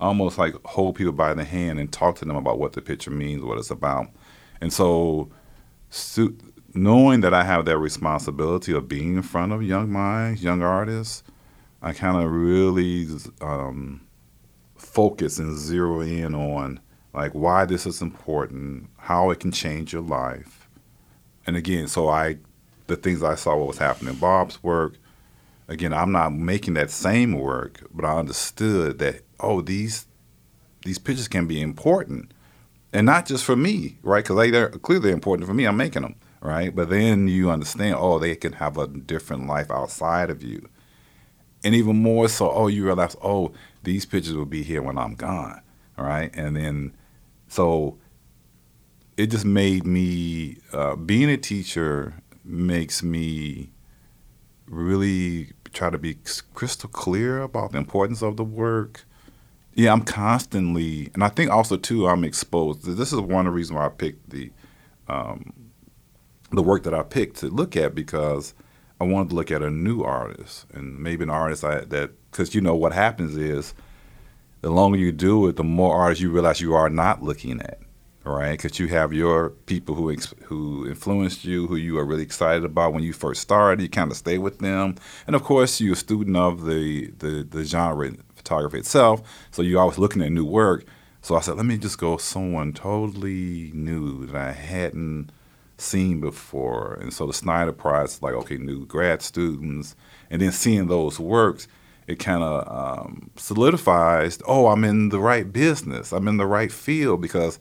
almost 0.00 0.38
like 0.38 0.54
hold 0.64 0.96
people 0.96 1.12
by 1.12 1.34
the 1.34 1.44
hand 1.44 1.78
and 1.78 1.92
talk 1.92 2.16
to 2.16 2.24
them 2.24 2.36
about 2.36 2.58
what 2.58 2.72
the 2.72 2.82
picture 2.82 3.10
means, 3.10 3.42
what 3.42 3.58
it's 3.58 3.70
about. 3.70 4.08
And 4.60 4.72
so, 4.72 5.30
so 5.90 6.30
knowing 6.74 7.20
that 7.20 7.32
I 7.32 7.44
have 7.44 7.64
that 7.66 7.78
responsibility 7.78 8.72
of 8.72 8.88
being 8.88 9.16
in 9.16 9.22
front 9.22 9.52
of 9.52 9.62
young 9.62 9.90
minds, 9.90 10.42
young 10.42 10.62
artists, 10.62 11.22
I 11.80 11.92
kind 11.92 12.22
of 12.22 12.30
really 12.30 13.06
um, 13.40 14.06
focus 14.74 15.38
and 15.38 15.56
zero 15.56 16.00
in 16.00 16.34
on 16.34 16.80
like 17.12 17.32
why 17.32 17.64
this 17.64 17.86
is 17.86 18.02
important, 18.02 18.88
how 18.96 19.30
it 19.30 19.40
can 19.40 19.52
change 19.52 19.92
your 19.92 20.02
life. 20.02 20.68
And 21.46 21.56
again, 21.56 21.86
so 21.86 22.08
I, 22.08 22.38
the 22.86 22.96
things 22.96 23.22
I 23.22 23.36
saw 23.36 23.56
what 23.56 23.68
was 23.68 23.78
happening 23.78 24.14
in 24.14 24.18
Bob's 24.18 24.62
work, 24.62 24.96
again, 25.68 25.92
I'm 25.92 26.12
not 26.12 26.32
making 26.32 26.74
that 26.74 26.90
same 26.90 27.32
work, 27.32 27.86
but 27.92 28.04
I 28.04 28.18
understood 28.18 28.98
that 28.98 29.22
oh 29.40 29.60
these 29.60 30.06
these 30.84 30.98
pictures 30.98 31.28
can 31.28 31.46
be 31.46 31.60
important, 31.60 32.32
and 32.92 33.06
not 33.06 33.26
just 33.26 33.44
for 33.44 33.56
me, 33.56 33.98
right? 34.02 34.22
Because 34.22 34.36
they, 34.36 34.50
they're 34.50 34.68
clearly 34.68 35.10
important 35.10 35.48
for 35.48 35.54
me. 35.54 35.64
I'm 35.64 35.76
making 35.76 36.02
them, 36.02 36.16
right? 36.40 36.74
But 36.74 36.90
then 36.90 37.26
you 37.26 37.50
understand, 37.50 37.96
oh, 37.98 38.18
they 38.18 38.36
can 38.36 38.52
have 38.54 38.76
a 38.76 38.86
different 38.86 39.46
life 39.46 39.70
outside 39.70 40.30
of 40.30 40.42
you, 40.42 40.68
and 41.64 41.74
even 41.74 41.96
more 41.96 42.28
so, 42.28 42.50
oh, 42.50 42.66
you 42.66 42.84
realize, 42.84 43.16
oh, 43.22 43.52
these 43.82 44.04
pictures 44.04 44.34
will 44.34 44.44
be 44.44 44.62
here 44.62 44.82
when 44.82 44.98
I'm 44.98 45.14
gone, 45.14 45.62
right? 45.96 46.30
And 46.34 46.56
then, 46.56 46.94
so 47.48 47.98
it 49.16 49.28
just 49.28 49.44
made 49.44 49.86
me 49.86 50.58
uh, 50.72 50.96
being 50.96 51.30
a 51.30 51.36
teacher 51.36 52.14
makes 52.44 53.02
me 53.02 53.70
really 54.66 55.52
try 55.72 55.90
to 55.90 55.98
be 55.98 56.18
crystal 56.54 56.88
clear 56.88 57.42
about 57.42 57.72
the 57.72 57.78
importance 57.78 58.22
of 58.22 58.36
the 58.36 58.44
work. 58.44 59.04
Yeah, 59.74 59.92
I'm 59.92 60.02
constantly, 60.02 61.10
and 61.14 61.24
I 61.24 61.28
think 61.28 61.50
also 61.50 61.76
too, 61.76 62.06
I'm 62.06 62.24
exposed. 62.24 62.84
This 62.84 63.12
is 63.12 63.20
one 63.20 63.46
of 63.46 63.52
the 63.52 63.56
reasons 63.56 63.76
why 63.76 63.86
I 63.86 63.88
picked 63.88 64.30
the 64.30 64.50
um, 65.08 65.52
the 66.50 66.62
work 66.62 66.84
that 66.84 66.94
I 66.94 67.02
picked 67.02 67.38
to 67.38 67.48
look 67.48 67.76
at 67.76 67.94
because 67.94 68.54
I 69.00 69.04
wanted 69.04 69.30
to 69.30 69.34
look 69.34 69.50
at 69.50 69.62
a 69.62 69.70
new 69.70 70.02
artist 70.02 70.66
and 70.72 70.98
maybe 70.98 71.24
an 71.24 71.30
artist 71.30 71.64
I, 71.64 71.80
that 71.80 72.12
because 72.30 72.54
you 72.54 72.60
know 72.60 72.76
what 72.76 72.92
happens 72.92 73.36
is 73.36 73.74
the 74.60 74.70
longer 74.70 74.96
you 74.96 75.12
do 75.12 75.48
it, 75.48 75.56
the 75.56 75.64
more 75.64 75.96
artists 75.96 76.22
you 76.22 76.30
realize 76.30 76.60
you 76.60 76.74
are 76.74 76.88
not 76.88 77.22
looking 77.22 77.60
at 77.60 77.80
right? 78.24 78.52
Because 78.52 78.78
you 78.78 78.88
have 78.88 79.12
your 79.12 79.50
people 79.66 79.94
who 79.94 80.10
ex- 80.12 80.34
who 80.44 80.86
influenced 80.88 81.44
you, 81.44 81.66
who 81.66 81.76
you 81.76 81.98
are 81.98 82.04
really 82.04 82.22
excited 82.22 82.64
about 82.64 82.92
when 82.92 83.02
you 83.02 83.12
first 83.12 83.42
started. 83.42 83.82
You 83.82 83.88
kind 83.88 84.10
of 84.10 84.16
stay 84.16 84.38
with 84.38 84.58
them, 84.58 84.96
and 85.26 85.36
of 85.36 85.44
course, 85.44 85.80
you're 85.80 85.92
a 85.92 85.96
student 85.96 86.36
of 86.36 86.64
the 86.64 87.12
the, 87.18 87.46
the 87.48 87.64
genre 87.64 88.12
photography 88.34 88.78
itself, 88.78 89.22
so 89.50 89.62
you're 89.62 89.80
always 89.80 89.98
looking 89.98 90.22
at 90.22 90.32
new 90.32 90.44
work. 90.44 90.84
So 91.22 91.36
I 91.36 91.40
said, 91.40 91.56
let 91.56 91.64
me 91.64 91.78
just 91.78 91.98
go 91.98 92.18
someone 92.18 92.74
totally 92.74 93.70
new 93.72 94.26
that 94.26 94.36
I 94.36 94.52
hadn't 94.52 95.30
seen 95.78 96.20
before. 96.20 96.98
And 97.00 97.14
so 97.14 97.26
the 97.26 97.32
Snider 97.32 97.72
Prize 97.72 98.16
is 98.16 98.22
like, 98.22 98.34
okay, 98.34 98.58
new 98.58 98.84
grad 98.84 99.22
students, 99.22 99.96
and 100.30 100.42
then 100.42 100.52
seeing 100.52 100.86
those 100.86 101.18
works, 101.18 101.66
it 102.06 102.18
kind 102.18 102.42
of 102.42 102.68
um, 102.68 103.30
solidifies, 103.36 104.38
oh, 104.46 104.66
I'm 104.66 104.84
in 104.84 105.08
the 105.08 105.18
right 105.18 105.50
business, 105.50 106.12
I'm 106.12 106.28
in 106.28 106.36
the 106.36 106.46
right 106.46 106.70
field 106.70 107.22
because 107.22 107.58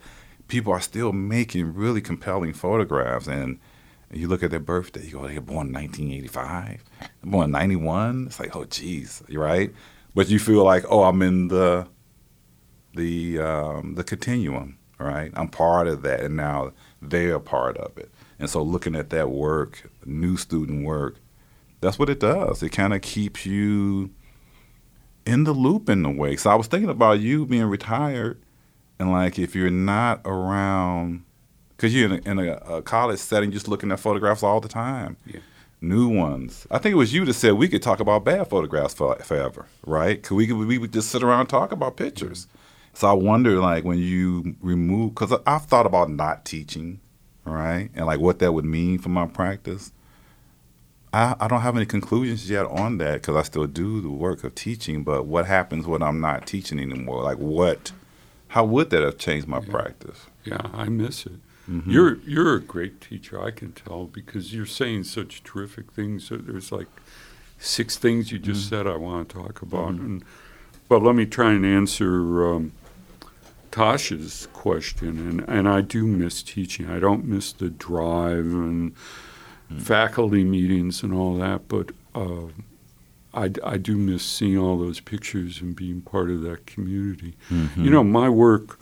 people 0.48 0.74
are 0.74 0.82
still 0.82 1.12
making 1.12 1.74
really 1.74 2.02
compelling 2.02 2.54
photographs. 2.54 3.28
And 3.28 3.60
you 4.12 4.28
look 4.28 4.44
at 4.44 4.52
their 4.52 4.60
birthday, 4.60 5.06
you 5.06 5.12
go, 5.14 5.28
they're 5.28 5.42
born 5.42 5.68
in 5.68 5.74
1985, 5.74 6.84
born 7.24 7.46
in 7.46 7.52
91. 7.52 8.26
It's 8.28 8.40
like, 8.40 8.56
oh, 8.56 8.66
geez, 8.66 9.24
right. 9.30 9.74
But 10.16 10.30
you 10.30 10.40
feel 10.40 10.64
like, 10.64 10.86
oh, 10.90 11.04
I'm 11.04 11.22
in 11.22 11.48
the 11.48 11.88
the 12.96 13.40
um, 13.40 13.96
the 13.96 14.04
continuum, 14.04 14.78
right? 15.00 15.32
I'm 15.36 15.50
part 15.50 15.88
of 15.88 16.04
that, 16.04 16.20
and 16.20 16.36
now 16.36 16.74
they're 17.02 17.40
part 17.40 17.78
of 17.78 17.98
it. 17.98 18.12
And 18.38 18.48
so, 18.48 18.62
looking 18.62 18.96
at 18.96 19.10
that 19.10 19.32
work, 19.32 19.90
new 20.06 20.38
student 20.38 20.86
work, 20.86 21.16
that's 21.82 21.98
what 21.98 22.10
it 22.10 22.20
does. 22.20 22.62
It 22.62 22.70
kind 22.70 22.94
of 22.94 23.02
keeps 23.02 23.48
you 23.48 24.12
in 25.26 25.44
the 25.44 25.54
loop 25.54 25.90
in 25.90 26.06
a 26.06 26.12
way. 26.12 26.36
So 26.36 26.50
I 26.50 26.56
was 26.56 26.68
thinking 26.68 26.90
about 26.90 27.20
you 27.20 27.46
being 27.46 27.66
retired 27.66 28.42
and 29.00 29.12
like 29.12 29.40
if 29.40 29.56
you're 29.56 29.70
not 29.70 30.22
around, 30.26 31.24
because 31.76 31.94
you're 31.94 32.14
in, 32.14 32.22
a, 32.26 32.30
in 32.30 32.40
a, 32.40 32.54
a, 32.78 32.82
college 32.82 33.20
setting, 33.20 33.52
just 33.52 33.68
looking 33.68 33.92
at 33.92 34.00
photographs 34.00 34.44
all 34.44 34.60
the 34.60 34.70
time. 34.70 35.18
Yeah. 35.26 35.40
New 35.82 36.08
ones. 36.08 36.66
I 36.72 36.78
think 36.78 36.94
it 36.94 36.98
was 36.98 37.14
you 37.14 37.26
that 37.26 37.34
said 37.34 37.54
we 37.54 37.68
could 37.68 37.82
talk 37.82 38.00
about 38.00 38.24
bad 38.24 38.50
photographs 38.50 38.94
for, 38.94 39.16
forever, 39.18 39.68
right? 39.86 40.22
Because 40.22 40.36
we 40.36 40.48
could, 40.48 40.56
we 40.56 40.78
would 40.78 40.94
just 40.94 41.10
sit 41.10 41.24
around 41.24 41.42
and 41.42 41.50
talk 41.50 41.74
about 41.74 41.98
pictures. 41.98 42.46
Mm-hmm. 42.46 42.58
So 42.94 43.10
I 43.10 43.14
wonder, 43.14 43.60
like, 43.60 43.84
when 43.84 43.98
you 43.98 44.56
remove, 44.62 45.16
because 45.16 45.38
I've 45.46 45.66
thought 45.66 45.86
about 45.86 46.10
not 46.10 46.46
teaching, 46.46 47.02
right, 47.44 47.90
and 47.96 48.06
like 48.06 48.20
what 48.20 48.40
that 48.40 48.54
would 48.54 48.66
mean 48.66 49.00
for 49.00 49.10
my 49.10 49.26
practice. 49.26 49.92
I, 51.12 51.36
I 51.40 51.48
don't 51.48 51.62
have 51.62 51.76
any 51.76 51.86
conclusions 51.86 52.50
yet 52.50 52.66
on 52.68 52.98
that 53.00 53.16
because 53.16 53.36
I 53.36 53.44
still 53.44 53.68
do 53.68 54.02
the 54.02 54.10
work 54.10 54.44
of 54.44 54.56
teaching. 54.56 55.04
But 55.04 55.26
what 55.26 55.46
happens 55.46 55.86
when 55.86 56.02
I'm 56.02 56.22
not 56.22 56.48
teaching 56.48 56.80
anymore? 56.80 57.24
Like, 57.24 57.38
what 57.38 57.92
how 58.54 58.64
would 58.64 58.92
that 58.92 59.02
have 59.02 59.18
changed 59.18 59.48
my 59.48 59.60
yeah. 59.62 59.72
practice? 59.72 60.28
Yeah, 60.46 60.62
I 60.74 60.88
miss 60.88 61.26
it. 61.26 61.40
Mm-hmm. 61.68 61.90
You're 61.90 62.18
you're 62.20 62.54
a 62.54 62.62
great 62.62 63.02
teacher, 63.02 63.44
I 63.44 63.50
can 63.50 63.72
tell, 63.72 64.06
because 64.06 64.54
you're 64.54 64.68
saying 64.68 65.06
such 65.06 65.44
terrific 65.44 65.92
things. 65.92 66.30
There's 66.30 66.72
like 66.72 66.86
six 67.58 67.98
things 67.98 68.32
you 68.32 68.38
just 68.38 68.66
mm-hmm. 68.68 68.76
said 68.76 68.86
I 68.86 68.98
want 68.98 69.30
to 69.30 69.36
talk 69.36 69.64
about, 69.64 69.94
mm-hmm. 69.94 70.06
and 70.06 70.26
but 70.88 71.02
let 71.02 71.16
me 71.16 71.26
try 71.26 71.54
and 71.54 71.66
answer 71.66 72.54
um, 72.54 72.74
Tasha's 73.72 74.48
question. 74.54 75.18
And 75.18 75.50
and 75.50 75.68
I 75.68 75.82
do 75.82 76.06
miss 76.06 76.44
teaching. 76.44 76.92
I 76.92 77.00
don't 77.00 77.26
miss 77.26 77.54
the 77.54 77.72
drive 77.72 78.46
and 78.46 78.94
mm. 79.72 79.82
faculty 79.82 80.44
meetings 80.44 81.02
and 81.02 81.12
all 81.12 81.38
that, 81.38 81.68
but. 81.68 81.90
Uh, 82.14 82.50
I, 83.34 83.52
I 83.64 83.78
do 83.78 83.98
miss 83.98 84.24
seeing 84.24 84.58
all 84.58 84.78
those 84.78 85.00
pictures 85.00 85.62
and 85.62 85.76
being 85.76 86.02
part 86.02 86.30
of 86.30 86.42
that 86.44 86.68
community. 86.68 87.36
Mm-hmm. 87.50 87.84
You 87.84 87.90
know, 87.90 88.04
my 88.04 88.30
work, 88.30 88.80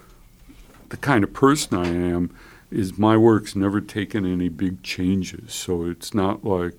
the 0.90 0.98
kind 0.98 1.24
of 1.24 1.32
person 1.34 1.78
I 1.78 1.88
am, 1.88 2.36
is 2.70 2.98
my 2.98 3.18
work's 3.18 3.56
never 3.56 3.82
taken 3.82 4.26
any 4.26 4.50
big 4.50 4.84
changes. 4.84 5.54
So 5.54 5.86
it's 5.86 6.14
not 6.14 6.44
like 6.44 6.76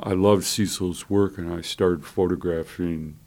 I 0.00 0.12
love 0.12 0.44
Cecil's 0.44 1.08
work 1.08 1.38
and 1.38 1.52
I 1.52 1.60
started 1.60 2.04
photographing 2.04 3.18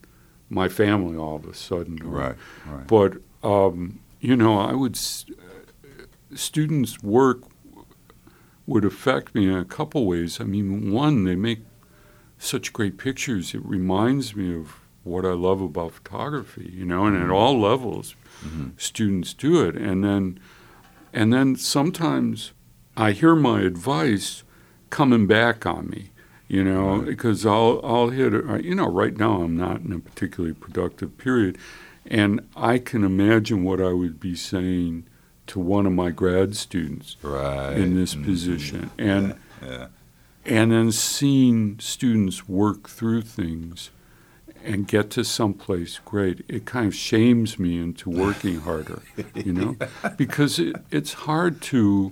my 0.49 0.67
family 0.67 1.17
all 1.17 1.37
of 1.37 1.45
a 1.45 1.53
sudden. 1.53 1.97
Right, 1.97 2.35
right. 2.65 2.87
But, 2.87 3.17
um, 3.43 3.99
you 4.19 4.35
know, 4.35 4.59
I 4.59 4.73
would, 4.73 4.97
students' 6.35 7.01
work 7.01 7.41
would 8.65 8.85
affect 8.85 9.33
me 9.33 9.47
in 9.47 9.57
a 9.57 9.65
couple 9.65 10.05
ways. 10.05 10.39
I 10.39 10.43
mean, 10.43 10.91
one, 10.91 11.23
they 11.23 11.35
make 11.35 11.59
such 12.39 12.73
great 12.73 12.97
pictures. 12.97 13.53
It 13.53 13.63
reminds 13.63 14.35
me 14.35 14.55
of 14.55 14.79
what 15.03 15.25
I 15.25 15.33
love 15.33 15.61
about 15.61 15.91
photography, 15.91 16.71
you 16.73 16.85
know, 16.85 17.05
and 17.05 17.15
at 17.15 17.23
mm-hmm. 17.23 17.33
all 17.33 17.59
levels, 17.59 18.15
mm-hmm. 18.43 18.69
students 18.77 19.33
do 19.33 19.63
it. 19.65 19.75
And 19.75 20.03
then, 20.03 20.39
and 21.13 21.31
then 21.31 21.55
sometimes 21.55 22.53
I 22.97 23.11
hear 23.11 23.35
my 23.35 23.61
advice 23.61 24.43
coming 24.89 25.27
back 25.27 25.65
on 25.65 25.89
me, 25.89 26.11
you 26.47 26.63
know, 26.63 26.97
right. 26.97 27.05
because 27.05 27.45
I'll 27.45 27.81
I'll 27.83 28.09
hit, 28.09 28.33
you 28.63 28.73
know, 28.73 28.87
right 28.87 29.15
now 29.15 29.41
I'm 29.41 29.57
not 29.57 29.81
in 29.81 29.91
a 29.91 29.99
particularly 29.99 30.55
productive 30.55 31.17
period, 31.17 31.57
and 32.05 32.41
I 32.55 32.77
can 32.77 33.03
imagine 33.03 33.63
what 33.63 33.81
I 33.81 33.91
would 33.91 34.19
be 34.19 34.35
saying 34.35 35.05
to 35.47 35.59
one 35.59 35.85
of 35.85 35.93
my 35.93 36.11
grad 36.11 36.55
students 36.55 37.17
right. 37.21 37.73
in 37.73 37.95
this 37.95 38.15
mm-hmm. 38.15 38.25
position, 38.25 38.91
and. 38.97 39.35
Yeah. 39.61 39.69
Yeah 39.69 39.87
and 40.49 40.71
then 40.71 40.91
seeing 40.91 41.77
students 41.79 42.49
work 42.49 42.89
through 42.89 43.21
things 43.21 43.91
and 44.63 44.87
get 44.87 45.11
to 45.11 45.23
someplace 45.23 45.99
great, 46.03 46.43
it 46.47 46.65
kind 46.65 46.87
of 46.87 46.95
shames 46.95 47.59
me 47.59 47.79
into 47.79 48.09
working 48.09 48.59
harder, 48.61 49.03
you 49.35 49.53
know, 49.53 49.77
because 50.17 50.57
it, 50.57 50.75
it's 50.89 51.13
hard 51.13 51.61
to, 51.61 52.11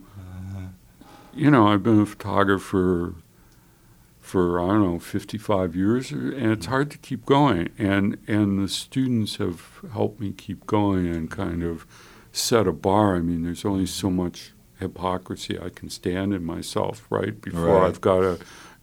you 1.34 1.50
know, 1.50 1.68
I've 1.68 1.84
been 1.84 2.00
a 2.00 2.06
photographer 2.06 3.16
for 4.20 4.60
I 4.62 4.68
don't 4.68 4.84
know 4.84 5.00
55 5.00 5.76
years, 5.76 6.12
and 6.12 6.52
it's 6.52 6.66
hard 6.68 6.92
to 6.92 6.98
keep 6.98 7.26
going, 7.26 7.70
and 7.78 8.18
and 8.28 8.62
the 8.62 8.68
students 8.68 9.38
have 9.38 9.80
helped 9.94 10.20
me 10.20 10.34
keep 10.34 10.68
going 10.68 11.08
and 11.08 11.32
kind 11.32 11.64
of 11.64 11.88
set 12.34 12.68
a 12.68 12.74
bar. 12.74 13.16
I 13.16 13.20
mean, 13.20 13.44
there's 13.44 13.64
only 13.64 13.86
so 13.86 14.10
much 14.10 14.52
hypocrisy 14.80 15.60
I 15.60 15.70
can 15.70 15.90
stand 15.90 16.34
in 16.34 16.44
myself, 16.44 17.06
right? 17.10 17.40
Before 17.40 17.80
right. 17.80 17.88
I've 17.88 18.02
got 18.02 18.22
to 18.22 18.40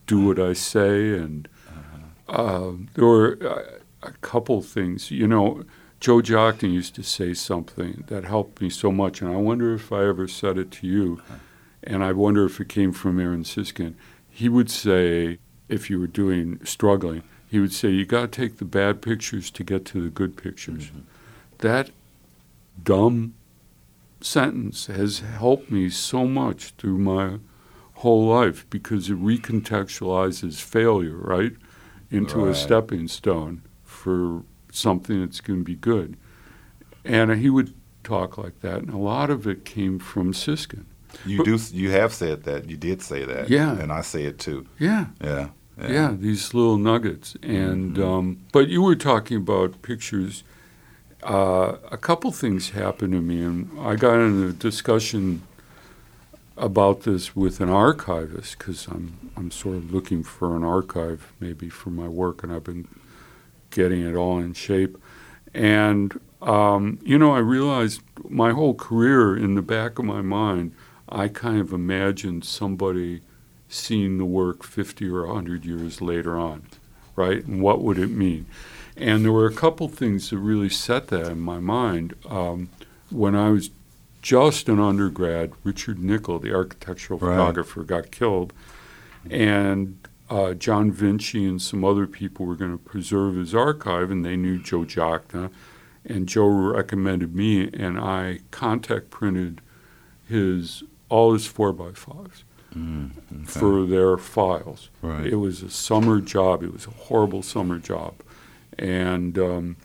do 0.06 0.26
what 0.26 0.38
I 0.38 0.52
say. 0.52 1.14
And 1.14 1.48
uh-huh. 1.68 2.42
uh, 2.42 2.72
there 2.94 3.06
were 3.06 3.32
a, 3.34 4.08
a 4.08 4.12
couple 4.20 4.60
things. 4.62 5.10
You 5.10 5.26
know, 5.26 5.64
Joe 6.00 6.20
Jachna 6.20 6.70
used 6.70 6.94
to 6.96 7.02
say 7.02 7.34
something 7.34 8.04
that 8.08 8.24
helped 8.24 8.60
me 8.60 8.70
so 8.70 8.92
much, 8.92 9.22
and 9.22 9.30
I 9.30 9.36
wonder 9.36 9.74
if 9.74 9.92
I 9.92 10.04
ever 10.04 10.28
said 10.28 10.58
it 10.58 10.70
to 10.72 10.86
you, 10.86 11.20
uh-huh. 11.22 11.38
and 11.84 12.04
I 12.04 12.12
wonder 12.12 12.44
if 12.44 12.60
it 12.60 12.68
came 12.68 12.92
from 12.92 13.18
Aaron 13.18 13.44
Siskind. 13.44 13.94
He 14.28 14.48
would 14.48 14.70
say, 14.70 15.38
if 15.68 15.88
you 15.88 15.98
were 15.98 16.06
doing 16.06 16.60
struggling, 16.64 17.22
he 17.48 17.58
would 17.58 17.72
say, 17.72 17.88
"You 17.88 18.04
got 18.04 18.32
to 18.32 18.40
take 18.40 18.58
the 18.58 18.64
bad 18.64 19.00
pictures 19.00 19.50
to 19.52 19.64
get 19.64 19.84
to 19.86 20.02
the 20.02 20.10
good 20.10 20.36
pictures." 20.36 20.90
That 21.58 21.90
dumb 22.82 23.34
sentence 24.24 24.86
has 24.86 25.20
helped 25.20 25.70
me 25.70 25.88
so 25.90 26.26
much 26.26 26.70
through 26.78 26.98
my 26.98 27.38
whole 27.94 28.26
life 28.26 28.66
because 28.70 29.10
it 29.10 29.20
recontextualizes 29.22 30.60
failure, 30.60 31.16
right, 31.16 31.52
into 32.10 32.46
a 32.46 32.54
stepping 32.54 33.08
stone 33.08 33.62
for 33.82 34.42
something 34.72 35.20
that's 35.20 35.40
going 35.40 35.60
to 35.60 35.64
be 35.64 35.76
good. 35.76 36.16
And 37.04 37.30
he 37.32 37.50
would 37.50 37.74
talk 38.02 38.38
like 38.38 38.60
that, 38.60 38.78
and 38.82 38.90
a 38.90 38.98
lot 38.98 39.30
of 39.30 39.46
it 39.46 39.64
came 39.64 39.98
from 39.98 40.32
Siskind. 40.32 40.86
You 41.24 41.44
do. 41.44 41.58
You 41.72 41.90
have 41.90 42.12
said 42.12 42.42
that. 42.44 42.68
You 42.68 42.76
did 42.76 43.00
say 43.02 43.24
that. 43.24 43.48
Yeah. 43.48 43.78
And 43.78 43.92
I 43.92 44.00
say 44.00 44.24
it 44.24 44.38
too. 44.38 44.66
Yeah, 44.78 45.06
Yeah. 45.22 45.50
yeah, 45.80 46.14
these 46.18 46.52
little 46.54 46.76
nuggets. 46.76 47.36
And 47.42 47.98
um, 47.98 48.40
but 48.52 48.68
you 48.68 48.82
were 48.82 48.96
talking 48.96 49.36
about 49.36 49.80
pictures. 49.82 50.42
Uh, 51.24 51.78
a 51.90 51.96
couple 51.96 52.30
things 52.30 52.70
happened 52.70 53.12
to 53.14 53.20
me, 53.20 53.42
and 53.42 53.70
I 53.80 53.96
got 53.96 54.16
in 54.16 54.42
a 54.42 54.52
discussion 54.52 55.42
about 56.56 57.02
this 57.02 57.34
with 57.34 57.60
an 57.60 57.70
archivist 57.70 58.58
because 58.58 58.86
I'm 58.86 59.30
I'm 59.36 59.50
sort 59.50 59.76
of 59.76 59.92
looking 59.92 60.22
for 60.22 60.54
an 60.54 60.62
archive 60.62 61.32
maybe 61.40 61.70
for 61.70 61.88
my 61.88 62.08
work, 62.08 62.42
and 62.42 62.52
I've 62.52 62.64
been 62.64 62.86
getting 63.70 64.06
it 64.06 64.14
all 64.14 64.38
in 64.38 64.52
shape. 64.52 64.98
And 65.54 66.20
um, 66.42 66.98
you 67.02 67.18
know, 67.18 67.32
I 67.32 67.38
realized 67.38 68.02
my 68.28 68.52
whole 68.52 68.74
career 68.74 69.34
in 69.34 69.54
the 69.54 69.62
back 69.62 69.98
of 69.98 70.04
my 70.04 70.20
mind, 70.20 70.74
I 71.08 71.28
kind 71.28 71.58
of 71.58 71.72
imagined 71.72 72.44
somebody 72.44 73.22
seeing 73.68 74.18
the 74.18 74.26
work 74.26 74.62
50 74.62 75.08
or 75.08 75.26
100 75.26 75.64
years 75.64 76.02
later 76.02 76.38
on, 76.38 76.64
right? 77.16 77.44
And 77.46 77.62
what 77.62 77.80
would 77.80 77.98
it 77.98 78.10
mean? 78.10 78.44
And 78.96 79.24
there 79.24 79.32
were 79.32 79.46
a 79.46 79.52
couple 79.54 79.88
things 79.88 80.30
that 80.30 80.38
really 80.38 80.68
set 80.68 81.08
that 81.08 81.26
in 81.26 81.40
my 81.40 81.58
mind. 81.58 82.14
Um, 82.28 82.68
when 83.10 83.34
I 83.34 83.50
was 83.50 83.70
just 84.22 84.68
an 84.68 84.78
undergrad, 84.80 85.52
Richard 85.64 85.98
Nickel, 85.98 86.38
the 86.38 86.54
architectural 86.54 87.18
Right. 87.18 87.36
photographer, 87.36 87.82
got 87.82 88.10
killed. 88.10 88.52
And 89.30 89.98
uh, 90.30 90.54
John 90.54 90.90
Vinci 90.90 91.44
and 91.44 91.60
some 91.60 91.84
other 91.84 92.06
people 92.06 92.46
were 92.46 92.56
going 92.56 92.72
to 92.72 92.78
preserve 92.82 93.36
his 93.36 93.54
archive, 93.54 94.10
and 94.10 94.24
they 94.24 94.36
knew 94.36 94.58
Joe 94.62 94.84
Jachna. 94.84 95.50
And 96.06 96.28
Joe 96.28 96.46
recommended 96.46 97.34
me, 97.34 97.70
and 97.72 97.98
I 97.98 98.40
contact 98.50 99.10
printed 99.10 99.60
his 100.28 100.82
all 101.08 101.32
his 101.32 101.46
four 101.46 101.72
by 101.72 101.92
fives 101.92 102.44
Mm, 102.76 103.10
okay. 103.32 103.44
for 103.44 103.86
their 103.86 104.16
files. 104.16 104.88
Right. 105.00 105.26
It 105.26 105.36
was 105.36 105.62
a 105.62 105.70
summer 105.70 106.20
job. 106.20 106.62
It 106.62 106.72
was 106.72 106.86
a 106.86 106.90
horrible 106.90 107.42
summer 107.42 107.78
job, 107.78 108.14
and 108.78 109.38
um, 109.38 109.76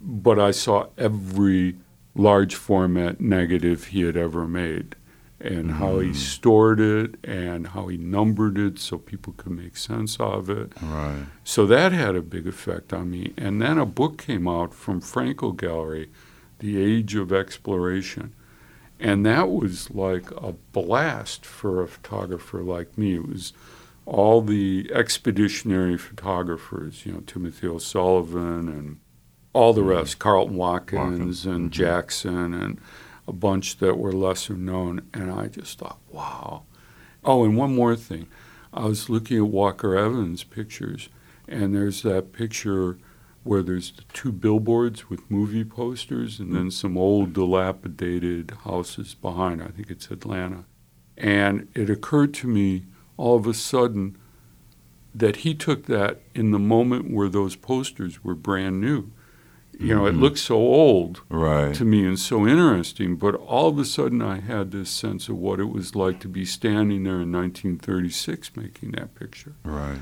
but 0.00 0.38
I 0.38 0.50
saw 0.50 0.88
every 0.98 1.76
large 2.14 2.54
format 2.54 3.20
negative 3.20 3.86
he 3.86 4.02
had 4.02 4.16
ever 4.16 4.46
made, 4.46 4.96
and 5.40 5.72
how 5.72 5.98
he 5.98 6.14
stored 6.14 6.80
it, 6.80 7.16
and 7.24 7.68
how 7.68 7.88
he 7.88 7.96
numbered 7.96 8.56
it 8.56 8.78
so 8.78 8.98
people 8.98 9.34
could 9.36 9.52
make 9.52 9.76
sense 9.76 10.16
of 10.18 10.48
it. 10.48 10.72
Right. 10.80 11.24
So 11.42 11.66
that 11.66 11.92
had 11.92 12.14
a 12.14 12.22
big 12.22 12.46
effect 12.46 12.92
on 12.92 13.10
me. 13.10 13.32
And 13.36 13.60
then 13.60 13.78
a 13.78 13.86
book 13.86 14.18
came 14.18 14.46
out 14.48 14.72
from 14.72 15.00
Fraenkel 15.00 15.56
Gallery, 15.56 16.10
The 16.60 16.82
Age 16.82 17.14
of 17.14 17.32
Exploration. 17.32 18.32
And 19.00 19.26
that 19.26 19.50
was 19.50 19.90
like 19.90 20.30
a 20.30 20.52
blast 20.72 21.44
for 21.44 21.82
a 21.82 21.88
photographer 21.88 22.62
like 22.62 22.96
me. 22.96 23.16
It 23.16 23.28
was 23.28 23.52
all 24.06 24.42
the 24.42 24.90
expeditionary 24.92 25.96
photographers, 25.96 27.06
you 27.06 27.12
know, 27.12 27.20
Timothy 27.20 27.66
O'Sullivan 27.66 28.68
and 28.68 29.00
all 29.52 29.72
the 29.72 29.82
rest, 29.82 30.18
Carleton 30.18 30.56
Watkins 30.56 31.18
Watkins, 31.18 31.46
and 31.46 31.70
mhm. 31.70 31.72
Jackson 31.72 32.52
and 32.52 32.80
a 33.26 33.32
bunch 33.32 33.78
that 33.78 33.96
were 33.96 34.12
lesser 34.12 34.54
known. 34.54 35.08
And 35.14 35.30
I 35.30 35.46
just 35.46 35.78
thought, 35.78 36.00
wow. 36.10 36.64
Oh, 37.24 37.44
and 37.44 37.56
one 37.56 37.74
more 37.74 37.96
thing. 37.96 38.26
I 38.72 38.86
was 38.86 39.08
looking 39.08 39.38
at 39.38 39.44
Walker 39.44 39.96
Evans' 39.96 40.42
pictures, 40.44 41.08
and 41.48 41.74
there's 41.74 42.02
that 42.02 42.32
picture 42.32 42.98
where 43.44 43.62
there's 43.62 43.92
the 43.92 44.02
two 44.12 44.32
billboards 44.32 45.08
with 45.08 45.30
movie 45.30 45.64
posters 45.64 46.40
and 46.40 46.54
then 46.54 46.70
some 46.70 46.96
old 46.96 47.34
dilapidated 47.34 48.50
houses 48.64 49.14
behind. 49.14 49.62
I 49.62 49.68
think 49.68 49.90
it's 49.90 50.10
Atlanta. 50.10 50.64
And 51.16 51.68
it 51.74 51.90
occurred 51.90 52.32
to 52.34 52.48
me 52.48 52.86
all 53.16 53.36
of 53.36 53.46
a 53.46 53.54
sudden 53.54 54.16
that 55.14 55.36
he 55.36 55.54
took 55.54 55.86
that 55.86 56.20
in 56.34 56.50
the 56.50 56.58
moment 56.58 57.10
where 57.10 57.28
those 57.28 57.54
posters 57.56 58.24
were 58.24 58.34
brand 58.34 58.80
new. 58.80 59.10
You 59.78 59.94
know, 59.94 60.06
it 60.06 60.14
Mhm. 60.14 60.20
looked 60.20 60.38
so 60.38 60.56
old 60.56 61.22
Right. 61.28 61.74
to 61.74 61.84
me 61.84 62.06
and 62.06 62.18
so 62.18 62.46
interesting, 62.46 63.16
but 63.16 63.34
all 63.34 63.68
of 63.68 63.78
a 63.78 63.84
sudden 63.84 64.22
I 64.22 64.38
had 64.40 64.70
this 64.70 64.88
sense 64.90 65.28
of 65.28 65.36
what 65.36 65.58
it 65.60 65.68
was 65.68 65.94
like 65.96 66.20
to 66.20 66.28
be 66.28 66.44
standing 66.44 67.02
there 67.04 67.20
in 67.20 67.30
1936 67.32 68.56
making 68.56 68.92
that 68.92 69.14
picture 69.16 69.54
Right. 69.64 69.98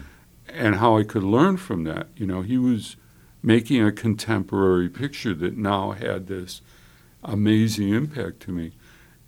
and 0.48 0.76
how 0.76 0.96
I 0.98 1.04
could 1.04 1.22
learn 1.22 1.56
from 1.56 1.84
that. 1.84 2.08
You 2.16 2.26
know, 2.26 2.42
he 2.42 2.58
was 2.58 2.96
making 3.42 3.82
a 3.82 3.92
contemporary 3.92 4.88
picture 4.90 5.34
that 5.34 5.56
now 5.56 5.92
had 5.92 6.26
this 6.26 6.60
amazing 7.24 7.88
impact 7.90 8.40
to 8.40 8.52
me. 8.52 8.72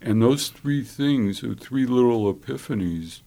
And 0.03 0.21
those 0.21 0.49
three 0.51 0.83
things, 0.83 1.41
three 1.59 1.87
little 1.87 2.33
epiphanies, 2.33 3.21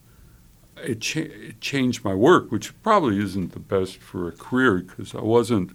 it, 0.84 1.02
cha- 1.02 1.20
it 1.22 1.60
changed 1.62 2.04
my 2.06 2.14
work, 2.14 2.52
which 2.52 2.74
probably 2.84 3.20
isn't 3.22 3.52
the 3.54 3.60
best 3.60 3.98
for 3.98 4.28
a 4.28 4.32
career 4.32 4.78
because 4.80 5.14
I 5.16 5.22
wasn't 5.22 5.72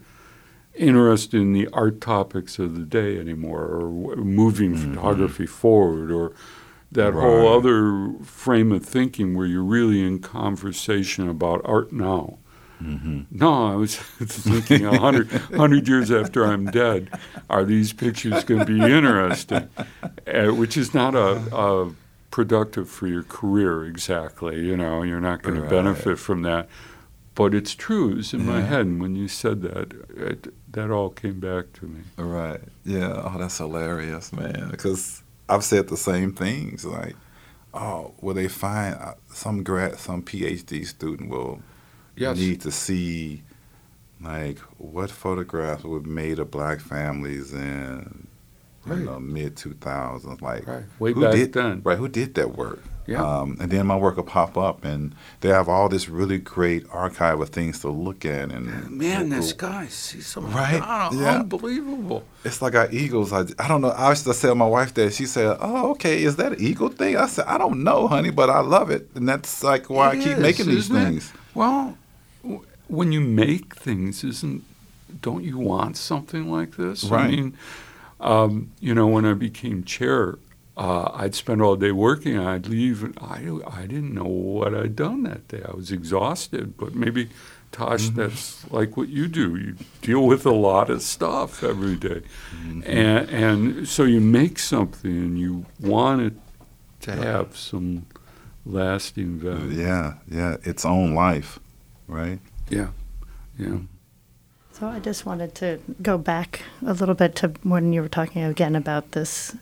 interested 0.74 1.40
in 1.40 1.52
the 1.52 1.68
art 1.72 2.00
topics 2.00 2.58
of 2.58 2.74
the 2.76 2.84
day 2.84 3.18
anymore 3.18 3.64
or 3.64 3.80
w- 4.14 4.24
moving 4.24 4.74
Mhm. 4.74 4.94
photography 4.94 5.46
forward 5.46 6.10
or 6.10 6.32
that 6.90 7.12
whole 7.14 7.48
other 7.58 8.12
frame 8.24 8.70
of 8.72 8.84
thinking 8.84 9.34
where 9.36 9.46
you're 9.46 9.62
really 9.62 10.02
in 10.02 10.18
conversation 10.18 11.28
about 11.28 11.60
art 11.64 11.92
now. 11.92 12.38
Mm-hmm. 12.82 13.20
No, 13.30 13.72
I 13.72 13.76
was 13.76 13.96
thinking 13.96 14.84
a 14.86 14.98
hundred, 14.98 15.30
hundred 15.30 15.86
years 15.88 16.10
after 16.10 16.44
I'm 16.44 16.66
dead, 16.66 17.08
are 17.48 17.64
these 17.64 17.92
pictures 17.92 18.42
going 18.44 18.60
to 18.60 18.66
be 18.66 18.80
interesting? 18.80 19.68
Uh, 20.26 20.48
which 20.54 20.76
is 20.76 20.92
not 20.92 21.14
a, 21.14 21.36
a 21.56 21.92
productive 22.32 22.90
for 22.90 23.06
your 23.06 23.22
career 23.22 23.84
exactly. 23.84 24.58
You 24.66 24.76
know, 24.76 25.02
you're 25.04 25.20
not 25.20 25.42
going 25.42 25.60
Right. 25.60 25.68
to 25.70 25.70
benefit 25.70 26.18
from 26.18 26.42
that. 26.42 26.68
But 27.36 27.54
it's 27.54 27.74
true. 27.74 28.10
It 28.10 28.16
was 28.16 28.34
in 28.34 28.44
my 28.44 28.60
head. 28.62 28.80
And 28.86 29.00
when 29.00 29.14
you 29.14 29.28
said 29.28 29.62
that, 29.62 29.92
it, 30.16 30.52
that 30.72 30.90
all 30.90 31.08
came 31.10 31.38
back 31.40 31.72
to 31.74 31.86
me. 31.86 32.00
Right. 32.18 32.60
Yeah. 32.84 33.22
Oh, 33.24 33.38
that's 33.38 33.56
hilarious, 33.58 34.32
man. 34.32 34.68
Because 34.70 35.22
I've 35.48 35.64
said 35.64 35.88
the 35.88 35.96
same 35.96 36.32
things. 36.32 36.84
Like, 36.84 37.14
Oh, 37.74 38.12
will 38.20 38.34
they 38.34 38.48
find 38.48 38.94
uh, 38.96 39.14
some 39.32 39.62
grad, 39.62 39.98
some 39.98 40.22
PhD 40.22 40.84
student 40.86 41.30
will 41.30 41.62
Yes. 42.16 42.36
need 42.36 42.60
to 42.62 42.70
see 42.70 43.42
like 44.22 44.58
what 44.76 45.10
photographs 45.10 45.82
were 45.84 46.00
made 46.00 46.38
of 46.38 46.50
black 46.50 46.80
families 46.80 47.54
in 47.54 48.26
Right. 48.84 48.98
you 48.98 49.04
know 49.04 49.20
mid 49.20 49.56
two 49.56 49.74
thousands. 49.80 50.42
Like 50.42 50.66
Right. 50.66 50.84
Way 50.98 51.12
who 51.12 51.22
back 51.22 51.32
did, 51.32 51.52
then. 51.52 51.82
right? 51.84 51.98
Who 51.98 52.08
did 52.08 52.34
that 52.34 52.56
work? 52.56 52.82
Yeah. 53.06 53.20
Um, 53.24 53.56
and 53.60 53.68
then 53.70 53.86
my 53.88 53.96
work 53.96 54.16
will 54.16 54.22
pop 54.22 54.56
up, 54.56 54.84
and 54.84 55.12
they 55.40 55.48
have 55.48 55.68
all 55.68 55.88
this 55.88 56.08
really 56.08 56.38
great 56.38 56.86
archive 56.90 57.40
of 57.40 57.48
things 57.48 57.80
to 57.80 57.88
look 57.90 58.24
at. 58.24 58.52
And 58.52 58.90
Man, 58.90 59.28
this 59.28 59.52
guy 59.52 59.88
sees 59.88 60.28
some 60.28 60.52
Right, 60.52 60.78
God, 60.78 61.12
yeah. 61.14 61.40
unbelievable. 61.40 62.22
It's 62.44 62.62
like 62.62 62.76
our 62.76 62.88
eagles. 62.92 63.32
I, 63.32 63.40
I 63.58 63.66
don't 63.66 63.80
know. 63.80 63.88
I 63.90 64.10
used 64.10 64.24
to 64.24 64.32
tell 64.34 64.54
my 64.54 64.66
wife 64.66 64.94
that. 64.94 65.12
She 65.14 65.26
said, 65.26 65.56
"Oh, 65.60 65.90
okay. 65.92 66.22
Is 66.22 66.36
that 66.36 66.52
an 66.52 66.60
eagle 66.60 66.90
thing?" 66.90 67.16
I 67.16 67.26
said, 67.26 67.46
"I 67.48 67.58
don't 67.58 67.82
know, 67.82 68.06
honey, 68.06 68.30
but 68.30 68.48
I 68.50 68.60
love 68.60 68.90
it, 68.90 69.08
and 69.16 69.28
that's 69.28 69.64
like 69.64 69.90
why 69.90 70.10
I 70.10 70.16
keep 70.16 70.36
is, 70.36 70.38
making 70.38 70.66
these 70.66 70.84
isn't 70.90 70.96
it? 70.96 71.04
things." 71.04 71.32
Well, 71.54 71.98
w- 72.44 72.64
when 72.86 73.10
you 73.10 73.20
make 73.20 73.74
things, 73.74 74.22
isn't 74.22 74.62
don't 75.20 75.42
you 75.42 75.58
want 75.58 75.96
something 75.96 76.50
like 76.50 76.76
this? 76.76 77.04
I 77.04 77.08
Right. 77.16 77.30
mean, 77.30 77.56
um, 78.22 78.72
you 78.80 78.94
know, 78.94 79.06
when 79.06 79.24
I 79.26 79.34
became 79.34 79.84
chair, 79.84 80.38
uh, 80.76 81.10
I'd 81.12 81.34
spend 81.34 81.60
all 81.62 81.76
day 81.76 81.92
working. 81.92 82.36
and 82.36 82.48
I'd 82.48 82.66
leave, 82.66 83.02
and 83.04 83.16
I 83.20 83.58
I 83.80 83.82
didn't 83.86 84.14
know 84.14 84.24
what 84.24 84.74
I'd 84.74 84.96
done 84.96 85.22
that 85.24 85.48
day. 85.48 85.62
I 85.68 85.74
was 85.76 85.90
exhausted, 85.92 86.76
but 86.76 86.94
maybe. 86.94 87.28
Tosh, 87.72 88.02
Mm-hmm. 88.08 88.20
that's 88.20 88.70
like 88.70 88.98
what 88.98 89.08
you 89.08 89.26
do. 89.28 89.56
You 89.56 89.76
deal 90.02 90.26
with 90.26 90.44
a 90.44 90.52
lot 90.52 90.90
of 90.90 91.00
stuff 91.00 91.64
every 91.64 91.96
day. 91.96 92.20
Mm-hmm. 92.54 92.82
and 92.84 93.30
and 93.30 93.88
so 93.88 94.04
you 94.04 94.20
make 94.20 94.58
something 94.58 95.10
and 95.10 95.38
you 95.40 95.64
want 95.80 96.20
it 96.20 96.34
to 97.00 97.12
have 97.12 97.56
some 97.56 98.04
lasting 98.66 99.38
value. 99.38 99.70
Yeah, 99.86 100.14
yeah. 100.30 100.56
Its 100.64 100.84
own 100.84 101.14
life, 101.14 101.58
right? 102.06 102.40
Yeah, 102.68 102.88
yeah. 103.58 103.78
So 104.72 104.88
I 104.88 104.98
just 105.00 105.26
wanted 105.26 105.54
to 105.56 105.80
go 106.00 106.18
back 106.18 106.62
a 106.84 106.94
little 106.94 107.14
bit 107.14 107.36
to 107.36 107.48
when 107.62 107.92
you 107.92 108.02
were 108.02 108.08
talking 108.08 108.42
again 108.42 108.74
about 108.74 109.12
this. 109.12 109.54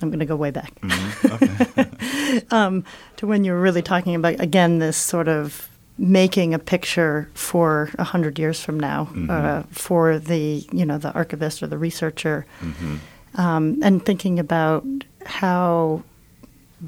I'm 0.00 0.08
going 0.10 0.18
to 0.18 0.26
go 0.26 0.34
way 0.34 0.50
back. 0.50 0.74
Mm-hmm. 0.80 2.38
um, 2.54 2.84
to 3.18 3.26
when 3.26 3.44
you 3.44 3.52
were 3.52 3.60
really 3.60 3.82
talking 3.82 4.16
about 4.16 4.40
again 4.40 4.78
this 4.78 4.96
sort 4.96 5.28
of 5.28 5.68
making 5.96 6.54
a 6.54 6.58
picture 6.58 7.30
for 7.34 7.90
a 7.98 8.04
hundred 8.04 8.38
years 8.38 8.60
from 8.60 8.80
now 8.80 9.08
uh, 9.28 9.62
for 9.70 10.18
the 10.18 10.66
you 10.72 10.84
know 10.84 10.98
the 10.98 11.12
archivist 11.12 11.62
or 11.62 11.68
the 11.68 11.78
researcher, 11.78 12.44
um, 13.36 13.78
and 13.82 14.04
thinking 14.04 14.40
about 14.40 14.84
how 15.24 16.02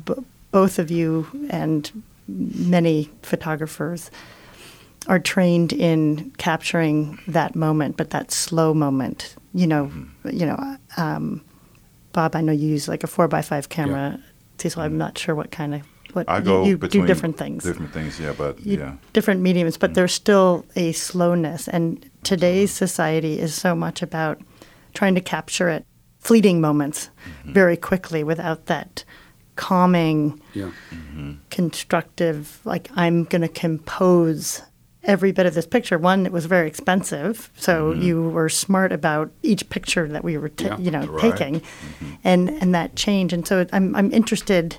b- 0.05 0.15
both 0.51 0.81
of 0.81 0.91
you 0.91 1.29
and 1.51 2.03
many 2.27 3.11
photographers 3.23 4.11
are 5.07 5.19
trained 5.19 5.73
in 5.73 6.31
capturing 6.39 7.19
that 7.29 7.55
moment, 7.55 7.97
but 7.97 8.11
that 8.11 8.31
slow 8.31 8.75
moment. 8.75 9.37
You 9.53 9.67
know, 9.67 9.87
mm-hmm. 9.87 10.31
you 10.31 10.47
know, 10.47 10.77
um, 10.97 11.45
Bob. 12.13 12.35
I 12.35 12.41
know 12.41 12.53
you 12.53 12.69
use 12.69 12.89
like 12.89 13.05
a 13.05 13.07
four 13.07 13.29
by 13.29 13.43
five 13.43 13.69
camera. 13.69 14.19
Cecil, 14.59 14.83
I'm 14.83 14.99
not 14.99 15.19
sure 15.19 15.35
what 15.35 15.51
kind 15.51 15.75
of 15.75 15.83
what 16.15 16.29
I 16.29 16.39
you- 16.39 16.45
go 16.45 16.65
you, 16.65 16.79
between 16.79 17.03
do 17.03 17.07
different 17.07 17.37
things 17.37 17.65
Different 17.65 17.93
things, 17.93 18.19
yeah, 18.21 18.33
but 18.37 18.65
you- 18.65 18.79
yeah. 18.79 18.95
different 19.13 19.41
mediums, 19.41 19.77
but 19.77 19.91
mm. 19.91 19.95
there's 19.95 20.13
still 20.13 20.65
a 20.77 20.93
slowness. 20.93 21.69
And 21.69 22.09
today's 22.23 22.71
mm-hmm. 22.71 22.87
society 22.87 23.39
is 23.39 23.55
so 23.55 23.75
much 23.75 24.01
about 24.03 24.41
trying 24.95 25.15
to 25.17 25.21
capture 25.21 25.69
it, 25.69 25.85
fleeting 26.21 26.61
moments, 26.61 27.11
mm-hmm. 27.29 27.53
very 27.53 27.77
quickly 27.77 28.23
without 28.25 28.67
that 28.67 29.05
calming, 29.57 30.41
Yeah. 30.53 30.71
constructive, 31.51 32.61
like 32.65 32.91
I'm 32.97 33.25
going 33.25 33.43
to 33.43 33.49
compose 33.49 34.63
every 35.05 35.33
bit 35.33 35.47
of 35.47 35.55
this 35.55 35.67
picture. 35.67 35.99
One, 35.99 36.27
it 36.27 36.33
was 36.33 36.47
very 36.47 36.67
expensive, 36.67 37.51
so 37.57 37.93
mm-hmm. 37.93 38.03
you 38.03 38.23
were 38.31 38.49
smart 38.49 38.93
about 38.93 39.31
each 39.43 39.69
picture 39.71 40.09
that 40.09 40.25
we 40.25 40.37
were, 40.39 40.49
ta- 40.49 40.65
Yeah. 40.65 40.79
you 40.79 40.91
know, 40.91 41.07
Right. 41.07 41.21
taking, 41.37 41.61
mm-hmm. 41.61 42.15
and 42.25 42.51
and 42.51 42.75
that 42.75 42.97
change. 42.97 43.33
And 43.33 43.47
so 43.47 43.67
I'm 43.73 43.95
I'm 43.95 44.13
interested 44.13 44.79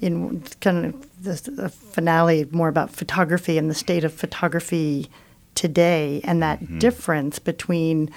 in 0.00 0.42
kind 0.60 0.86
of 0.86 1.22
the, 1.22 1.50
the 1.50 1.68
finale 1.68 2.46
more 2.50 2.68
about 2.68 2.90
photography 2.90 3.56
and 3.58 3.70
the 3.70 3.74
state 3.74 4.04
of 4.04 4.12
photography 4.12 5.08
today, 5.54 6.20
and 6.24 6.42
that 6.42 6.60
mm-hmm. 6.60 6.78
difference 6.78 7.38
between 7.38 8.10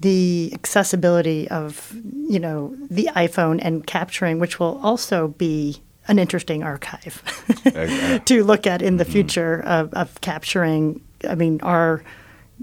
the 0.00 0.50
accessibility 0.52 1.48
of 1.48 1.94
you 2.28 2.40
know 2.40 2.74
the 2.90 3.08
iPhone 3.14 3.58
and 3.62 3.86
capturing, 3.86 4.38
which 4.40 4.58
will 4.58 4.80
also 4.82 5.28
be 5.28 5.80
an 6.08 6.18
interesting 6.18 6.62
archive 6.62 7.22
uh, 7.66 8.18
to 8.24 8.44
look 8.44 8.66
at 8.66 8.82
in 8.82 8.96
the 8.96 9.04
mm-hmm. 9.04 9.12
future 9.12 9.62
of, 9.64 9.92
of 9.94 10.20
capturing. 10.20 11.00
I 11.28 11.34
mean, 11.34 11.60
our 11.62 12.02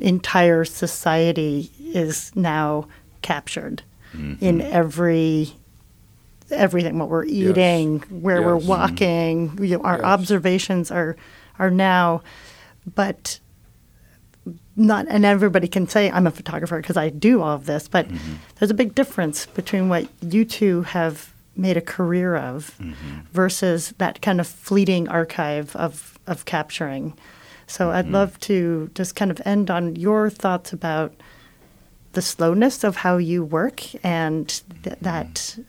entire 0.02 0.66
society 0.66 1.72
is 1.80 2.36
now 2.36 2.88
captured 3.22 3.84
mm-hmm. 4.14 4.44
in 4.44 4.62
every 4.62 5.54
everything 6.52 6.98
what 6.98 7.10
we're 7.10 7.26
eating, 7.26 8.00
where 8.10 8.42
we're 8.42 8.56
Yes. 8.56 8.62
Mm-hmm. 8.64 8.70
walking. 8.70 9.60
You 9.62 9.78
know, 9.78 9.84
our 9.84 9.98
Yes. 9.98 10.04
observations 10.04 10.92
are 10.92 11.16
are 11.58 11.70
now, 11.70 12.22
but 12.96 13.40
not 14.76 15.06
and 15.10 15.26
everybody 15.26 15.68
can 15.68 15.88
say 15.88 16.10
I'm 16.10 16.26
a 16.26 16.32
photographer 16.32 16.78
because 16.78 16.98
I 16.98 17.10
do 17.10 17.42
all 17.42 17.56
of 17.56 17.66
this, 17.66 17.88
but 17.88 18.08
there's 18.56 18.72
a 18.72 18.76
big 18.76 18.96
difference 18.96 19.46
between 19.46 19.90
what 19.90 20.08
you 20.22 20.46
two 20.46 20.84
have 20.84 21.32
made 21.60 21.78
a 21.78 21.82
career 21.82 22.36
of 22.36 22.80
versus 23.32 23.94
that 23.98 24.22
kind 24.22 24.40
of 24.40 24.48
fleeting 24.48 25.08
archive 25.08 25.76
of 25.76 26.18
of 26.28 26.46
capturing. 26.46 27.14
So 27.68 27.92
I'd 27.92 28.08
love 28.08 28.40
to 28.42 28.90
just 28.96 29.16
kind 29.16 29.30
of 29.30 29.40
end 29.46 29.70
on 29.70 29.96
your 29.96 30.30
thoughts 30.30 30.74
about 30.74 31.14
the 32.14 32.22
slowness 32.22 32.84
of 32.84 32.96
how 32.98 33.18
you 33.18 33.44
work 33.44 33.84
and 34.04 34.48
th- 34.84 34.98
that 35.02 35.60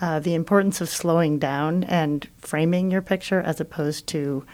uh, 0.00 0.18
the 0.20 0.34
importance 0.34 0.80
of 0.80 0.88
slowing 0.88 1.38
down 1.38 1.84
and 1.84 2.28
framing 2.38 2.90
your 2.90 3.02
picture 3.02 3.40
as 3.40 3.60
opposed 3.60 4.06
to 4.08 4.44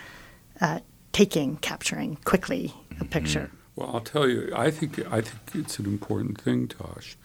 uh, 0.60 0.80
taking, 1.12 1.56
capturing 1.58 2.16
quickly 2.24 2.74
a 3.00 3.04
picture. 3.04 3.50
Well, 3.76 3.90
I'll 3.94 4.00
tell 4.00 4.28
you, 4.28 4.52
I 4.54 4.70
think 4.70 4.98
I 5.10 5.20
think 5.20 5.64
it's 5.64 5.78
an 5.78 5.86
important 5.86 6.40
thing, 6.40 6.68
Tosh, 6.68 7.16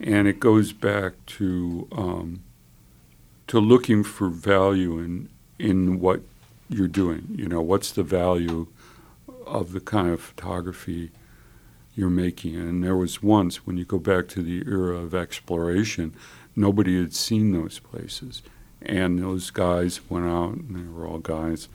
and 0.00 0.26
it 0.26 0.40
goes 0.40 0.72
back 0.72 1.14
to 1.26 1.88
um, 1.92 2.42
to 3.48 3.58
looking 3.58 4.04
for 4.04 4.28
value 4.28 4.98
in 4.98 5.28
in 5.58 6.00
what 6.00 6.22
you're 6.68 6.88
doing. 6.88 7.26
You 7.34 7.46
know, 7.46 7.60
what's 7.60 7.92
the 7.92 8.02
value 8.02 8.66
of 9.46 9.72
the 9.72 9.80
kind 9.80 10.08
of 10.08 10.20
photography 10.20 11.10
you're 11.94 12.10
making? 12.10 12.56
And 12.56 12.82
there 12.82 12.96
was 12.96 13.22
once 13.22 13.66
when 13.66 13.76
you 13.76 13.84
go 13.84 13.98
back 13.98 14.28
to 14.28 14.42
the 14.42 14.62
era 14.66 14.96
of 14.96 15.14
exploration, 15.14 16.14
nobody 16.56 16.98
had 17.00 17.14
seen 17.14 17.52
those 17.52 17.78
places, 17.78 18.42
and 18.80 19.18
those 19.18 19.50
guys 19.50 20.00
went 20.10 20.26
out, 20.26 20.54
and 20.54 20.74
they 20.74 20.90
were 20.90 21.06
all 21.06 21.18
guys 21.18 21.68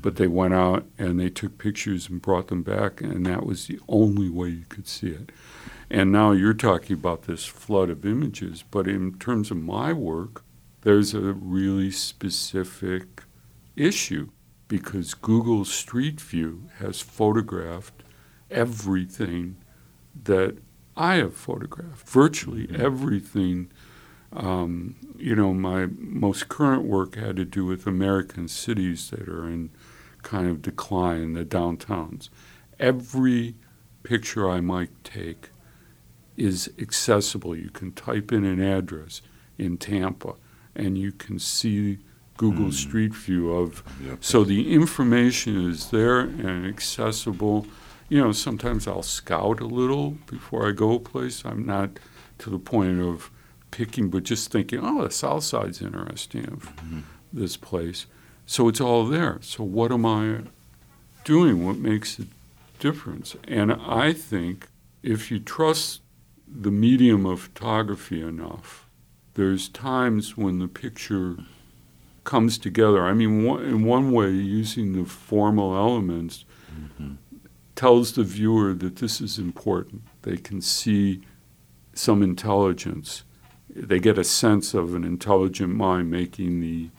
but 0.00 0.16
they 0.16 0.26
went 0.26 0.54
out 0.54 0.84
and 0.98 1.18
they 1.18 1.30
took 1.30 1.58
pictures 1.58 2.08
and 2.08 2.22
brought 2.22 2.48
them 2.48 2.62
back, 2.62 3.00
and 3.00 3.24
that 3.26 3.46
was 3.46 3.66
the 3.66 3.80
only 3.88 4.28
way 4.28 4.48
you 4.48 4.64
could 4.68 4.88
see 4.88 5.08
it. 5.08 5.30
And 5.90 6.10
now 6.10 6.32
you're 6.32 6.54
talking 6.54 6.94
about 6.94 7.22
this 7.22 7.44
flood 7.44 7.90
of 7.90 8.04
images, 8.04 8.64
but 8.70 8.88
in 8.88 9.14
terms 9.18 9.50
of 9.50 9.58
my 9.58 9.92
work, 9.92 10.42
there's 10.84 11.14
a 11.14 11.32
really 11.32 11.90
specific 11.90 13.22
issue 13.74 14.28
because 14.68 15.14
Google 15.14 15.64
Street 15.64 16.20
View 16.20 16.68
has 16.78 17.00
photographed 17.00 18.02
everything 18.50 19.56
that 20.24 20.58
I 20.94 21.14
have 21.16 21.34
photographed, 21.34 22.06
virtually 22.06 22.68
everything. 22.72 23.72
Um, 24.32 24.96
you 25.16 25.34
know, 25.34 25.54
my 25.54 25.86
most 25.86 26.48
current 26.48 26.84
work 26.84 27.16
had 27.16 27.36
to 27.36 27.46
do 27.46 27.64
with 27.64 27.86
American 27.86 28.46
cities 28.46 29.08
that 29.10 29.26
are 29.26 29.48
in 29.48 29.70
kind 30.22 30.48
of 30.48 30.60
decline, 30.60 31.32
the 31.32 31.46
downtowns. 31.46 32.28
Every 32.78 33.54
picture 34.02 34.50
I 34.50 34.60
might 34.60 35.02
take 35.02 35.48
is 36.36 36.70
accessible. 36.78 37.56
You 37.56 37.70
can 37.70 37.92
type 37.92 38.32
in 38.32 38.44
an 38.44 38.60
address 38.60 39.22
in 39.56 39.78
Tampa 39.78 40.34
and 40.74 40.98
you 40.98 41.12
can 41.12 41.38
see 41.38 41.98
Google 42.36 42.66
hmm. 42.66 42.70
Street 42.70 43.14
View 43.14 43.52
of 43.52 43.82
Yep. 44.04 44.24
so 44.24 44.44
the 44.44 44.72
information 44.72 45.70
is 45.70 45.90
there 45.90 46.20
and 46.20 46.66
accessible. 46.66 47.66
You 48.08 48.20
know, 48.20 48.32
sometimes 48.32 48.86
I'll 48.86 49.02
scout 49.02 49.60
a 49.60 49.66
little 49.66 50.12
before 50.26 50.68
I 50.68 50.72
go 50.72 50.94
a 50.94 51.00
place. 51.00 51.44
I'm 51.44 51.64
not 51.64 51.98
to 52.38 52.50
the 52.50 52.58
point 52.58 53.00
of 53.00 53.30
picking, 53.70 54.08
but 54.10 54.24
just 54.24 54.52
thinking, 54.52 54.80
oh, 54.82 55.04
the 55.04 55.10
South 55.10 55.44
Side's 55.44 55.80
interesting 55.80 56.46
of 56.46 56.76
mm-hmm. 56.76 57.00
this 57.32 57.56
place. 57.56 58.06
So 58.46 58.68
it's 58.68 58.80
all 58.80 59.06
there. 59.06 59.38
So 59.40 59.64
what 59.64 59.90
am 59.90 60.04
I 60.04 60.42
doing? 61.24 61.64
What 61.64 61.78
makes 61.78 62.18
a 62.18 62.26
difference? 62.78 63.36
And 63.48 63.72
I 63.72 64.12
think 64.12 64.68
if 65.02 65.30
you 65.30 65.38
trust 65.38 66.02
the 66.46 66.70
medium 66.70 67.26
of 67.26 67.40
photography 67.40 68.20
enough, 68.20 68.86
there's 69.34 69.68
times 69.68 70.36
when 70.36 70.58
the 70.58 70.68
picture 70.68 71.36
comes 72.24 72.56
together. 72.56 73.02
I 73.02 73.12
mean, 73.12 73.44
one, 73.44 73.64
in 73.64 73.84
one 73.84 74.12
way, 74.12 74.30
using 74.30 74.92
the 74.92 75.08
formal 75.08 75.76
elements 75.76 76.44
mm-hmm. 76.72 77.14
tells 77.74 78.12
the 78.12 78.24
viewer 78.24 78.72
that 78.74 78.96
this 78.96 79.20
is 79.20 79.38
important. 79.38 80.02
They 80.22 80.36
can 80.36 80.60
see 80.60 81.22
some 81.92 82.22
intelligence. 82.22 83.24
They 83.68 83.98
get 83.98 84.18
a 84.18 84.24
sense 84.24 84.72
of 84.74 84.94
an 84.94 85.04
intelligent 85.04 85.74
mind 85.74 86.10
making 86.10 86.60
the 86.60 86.90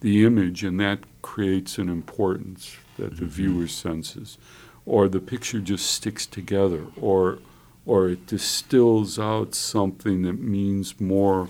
the 0.00 0.24
image, 0.24 0.62
and 0.62 0.78
that 0.78 1.00
creates 1.22 1.76
an 1.76 1.88
importance 1.88 2.76
that 2.98 3.16
the 3.16 3.24
mm-hmm. 3.24 3.26
viewer 3.26 3.66
senses. 3.66 4.38
Or 4.86 5.08
the 5.08 5.20
picture 5.20 5.60
just 5.60 5.86
sticks 5.90 6.24
together, 6.24 6.86
or 7.00 7.38
or 7.84 8.10
it 8.10 8.26
distills 8.26 9.18
out 9.18 9.54
something 9.54 10.22
that 10.22 10.38
means 10.38 11.00
more 11.00 11.48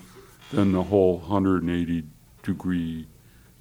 than 0.53 0.73
the 0.73 0.85
whole 0.85 1.19
180 1.19 2.05
degree 2.43 3.07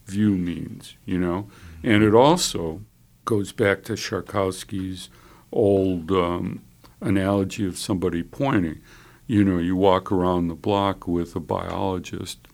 view 0.06 0.32
means, 0.32 0.96
you 1.06 1.18
know? 1.18 1.50
And 1.84 2.04
it 2.04 2.14
also 2.14 2.82
goes 3.26 3.52
back 3.52 3.84
to 3.84 3.94
Szarkowski's 3.94 5.10
old 5.52 6.12
um, 6.12 6.62
analogy 7.02 7.66
of 7.66 7.78
somebody 7.78 8.24
pointing. 8.24 8.80
You 9.26 9.44
know, 9.44 9.58
you 9.58 9.76
walk 9.76 10.12
around 10.12 10.48
the 10.48 10.56
block 10.56 11.08
with 11.08 11.36
a 11.36 11.42
biologist, 11.42 12.48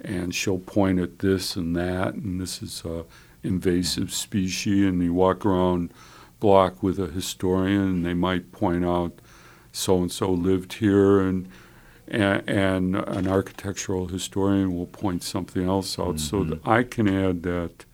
and 0.00 0.34
she'll 0.34 0.58
point 0.58 0.98
at 0.98 1.20
this 1.20 1.56
and 1.56 1.74
that, 1.76 2.14
and 2.14 2.40
this 2.40 2.62
is 2.62 2.84
a 2.84 3.06
invasive 3.42 4.12
species, 4.12 4.86
and 4.86 5.02
you 5.02 5.14
walk 5.14 5.46
around 5.46 5.92
block 6.38 6.82
with 6.82 6.98
a 6.98 7.06
historian, 7.06 7.80
and 7.80 8.06
they 8.06 8.12
might 8.12 8.52
point 8.52 8.84
out 8.84 9.20
so 9.72 9.98
and 9.98 10.12
so 10.12 10.30
lived 10.30 10.74
here, 10.74 11.20
and, 11.20 11.48
and 12.10 12.48
and 12.48 12.96
an 12.96 13.28
architectural 13.28 14.08
historian 14.08 14.74
will 14.74 14.86
point 14.86 15.22
something 15.22 15.66
else 15.66 15.98
out, 15.98 16.20
so 16.20 16.38
mm-hmm. 16.38 16.50
that 16.50 16.66
I 16.66 16.82
can 16.82 17.08
add 17.08 17.42
that. 17.44 17.84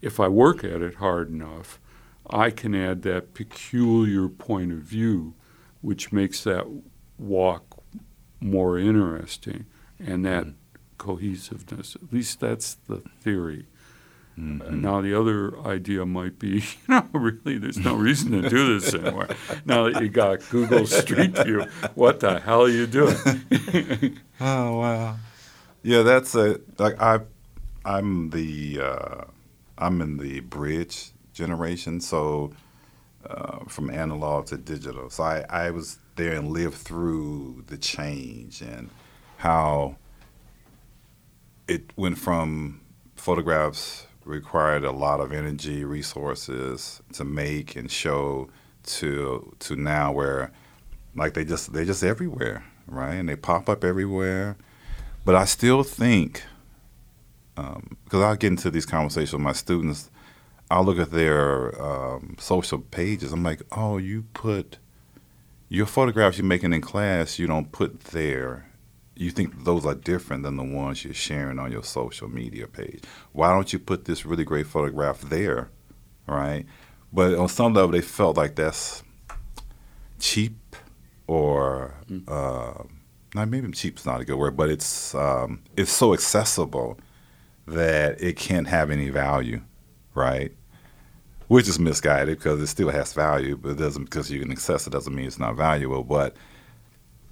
If 0.00 0.18
I 0.18 0.28
work 0.28 0.64
at 0.64 0.80
it 0.80 0.94
hard 0.94 1.28
enough, 1.28 1.78
I 2.30 2.50
can 2.50 2.74
add 2.74 3.02
that 3.02 3.34
peculiar 3.34 4.28
point 4.28 4.72
of 4.72 4.78
view, 4.78 5.34
which 5.82 6.10
makes 6.10 6.42
that 6.44 6.66
walk 7.18 7.82
more 8.40 8.78
interesting, 8.78 9.66
and 9.98 10.24
that 10.24 10.44
mm-hmm. 10.44 10.54
cohesiveness. 10.96 11.96
At 11.96 12.12
least 12.12 12.40
that's 12.40 12.74
the 12.74 13.02
theory. 13.20 13.66
Mhm. 14.40 14.80
Now 14.80 15.00
the 15.02 15.14
other 15.18 15.58
idea 15.66 16.06
might 16.06 16.38
be, 16.38 16.48
you 16.88 16.88
know, 16.88 17.06
really, 17.12 17.58
there's 17.58 17.78
no 17.78 17.94
reason 17.94 18.30
to 18.32 18.48
do 18.48 18.78
this 18.78 18.94
anymore. 18.98 19.28
now 19.66 19.84
that 19.90 20.00
you 20.02 20.08
got 20.08 20.40
Google 20.50 20.86
Street 20.86 21.36
View, 21.38 21.62
what 21.94 22.20
the 22.20 22.40
hell 22.40 22.62
are 22.62 22.68
you 22.68 22.86
doing? 22.86 23.16
Oh 24.42 24.78
wow. 24.80 25.16
Yeah, 25.82 26.00
that's 26.02 26.34
a 26.34 26.60
like 26.78 26.98
I 27.00 27.20
I'm 27.84 28.30
the 28.30 28.80
uh, 28.80 29.24
I'm 29.76 30.00
in 30.00 30.16
the 30.16 30.40
bridge 30.40 31.10
generation, 31.34 32.00
so 32.00 32.52
uh, 33.28 33.58
from 33.68 33.90
analog 33.90 34.46
to 34.46 34.56
digital. 34.56 35.10
So 35.10 35.24
I, 35.24 35.44
I 35.50 35.70
was 35.70 35.98
there 36.16 36.32
and 36.36 36.48
lived 36.48 36.76
through 36.76 37.64
the 37.66 37.76
change 37.76 38.62
and 38.62 38.88
how 39.36 39.96
it 41.68 41.92
went 41.96 42.16
from 42.16 42.80
photographs 43.16 44.06
required 44.24 44.84
a 44.84 44.92
lot 44.92 45.20
of 45.20 45.32
energy 45.32 45.84
resources 45.84 47.02
to 47.12 47.24
make 47.24 47.76
and 47.76 47.90
show 47.90 48.48
to 48.84 49.54
to 49.58 49.76
now 49.76 50.12
where 50.12 50.52
like 51.14 51.34
they 51.34 51.44
just 51.44 51.72
they're 51.72 51.84
just 51.84 52.04
everywhere 52.04 52.64
right? 52.90 53.14
And 53.14 53.28
they 53.28 53.36
pop 53.36 53.68
up 53.68 53.84
everywhere. 53.84 54.56
But 55.24 55.34
i 55.34 55.44
still 55.44 55.82
think 55.82 56.42
because 57.54 58.22
i 58.22 58.34
get 58.36 58.46
into 58.46 58.70
these 58.70 58.86
conversations 58.86 59.34
with 59.34 59.42
my 59.42 59.52
students 59.52 60.10
i'll 60.70 60.82
look 60.82 60.98
at 60.98 61.10
their 61.10 61.78
um, 61.82 62.36
social 62.38 62.78
pages. 62.78 63.34
I'm 63.34 63.42
like 63.42 63.60
oh 63.72 63.98
you 63.98 64.24
put 64.32 64.78
your 65.68 65.84
photographs 65.84 66.38
you're 66.38 66.46
making 66.46 66.72
in 66.72 66.80
class 66.80 67.38
you 67.38 67.46
don't 67.46 67.70
put 67.70 68.00
there 68.00 68.69
you 69.20 69.30
think 69.30 69.64
those 69.64 69.84
are 69.84 69.94
different 69.94 70.44
than 70.44 70.56
the 70.56 70.64
ones 70.64 71.04
you're 71.04 71.12
sharing 71.12 71.58
on 71.58 71.70
your 71.70 71.84
social 71.84 72.26
media 72.26 72.66
page. 72.66 73.02
Why 73.32 73.52
don't 73.52 73.70
you 73.70 73.78
put 73.78 74.06
this 74.06 74.24
really 74.24 74.44
great 74.44 74.66
photograph 74.66 75.20
there, 75.20 75.68
right? 76.26 76.64
But 77.12 77.34
on 77.34 77.48
some 77.48 77.74
level, 77.74 77.90
they 77.90 78.00
felt 78.00 78.38
like 78.38 78.54
that's 78.54 79.02
cheap, 80.18 80.74
or 81.26 81.94
uh, 82.26 82.82
not 83.34 83.48
maybe 83.48 83.70
cheap's 83.72 84.06
not 84.06 84.22
a 84.22 84.24
good 84.24 84.36
word, 84.36 84.56
but 84.56 84.70
it's 84.70 85.14
um, 85.14 85.62
it's 85.76 85.92
so 85.92 86.14
accessible 86.14 86.98
that 87.66 88.18
it 88.22 88.36
can't 88.38 88.68
have 88.68 88.90
any 88.90 89.10
value, 89.10 89.60
right? 90.14 90.50
Which 91.48 91.68
is 91.68 91.78
misguided 91.78 92.38
because 92.38 92.58
it 92.62 92.68
still 92.68 92.88
has 92.88 93.12
value, 93.12 93.58
but 93.58 93.72
it 93.72 93.78
doesn't 93.78 94.04
because 94.04 94.30
you 94.30 94.40
can 94.40 94.50
access 94.50 94.86
it 94.86 94.90
doesn't 94.90 95.14
mean 95.14 95.26
it's 95.26 95.38
not 95.38 95.56
valuable. 95.56 96.04
But 96.04 96.36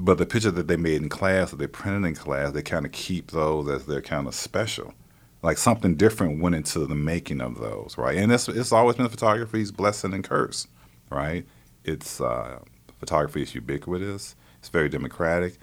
but 0.01 0.18
the 0.18 0.26
picture 0.26 0.51
that 0.51 0.68
they 0.68 0.76
made 0.76 1.03
in 1.03 1.09
class, 1.09 1.51
that 1.51 1.57
they 1.57 1.66
printed 1.66 2.05
in 2.09 2.14
class, 2.14 2.53
they 2.53 2.62
kind 2.62 2.86
of 2.86 2.92
keep 2.92 3.30
those 3.32 3.68
as 3.68 3.86
they're 3.86 4.01
kind 4.03 4.26
of 4.26 4.34
special. 4.34 4.94
Like 5.42 5.59
something 5.59 5.94
different 5.94 6.40
went 6.42 6.55
into 6.57 6.84
the 6.86 6.94
making 6.94 7.40
of 7.40 7.59
those, 7.59 7.94
right? 7.96 8.16
And 8.16 8.32
it's 8.32 8.49
it's 8.49 8.72
always 8.72 8.96
been 8.96 9.09
photography's 9.09 9.70
blessing 9.70 10.12
and 10.12 10.24
curse, 10.24 10.66
right? 11.11 11.46
It's 11.84 12.20
uh, 12.20 12.59
photography 12.99 13.42
is 13.42 13.55
ubiquitous. 13.55 14.34
It's 14.59 14.68
very 14.68 14.88
democratic. 14.88 15.55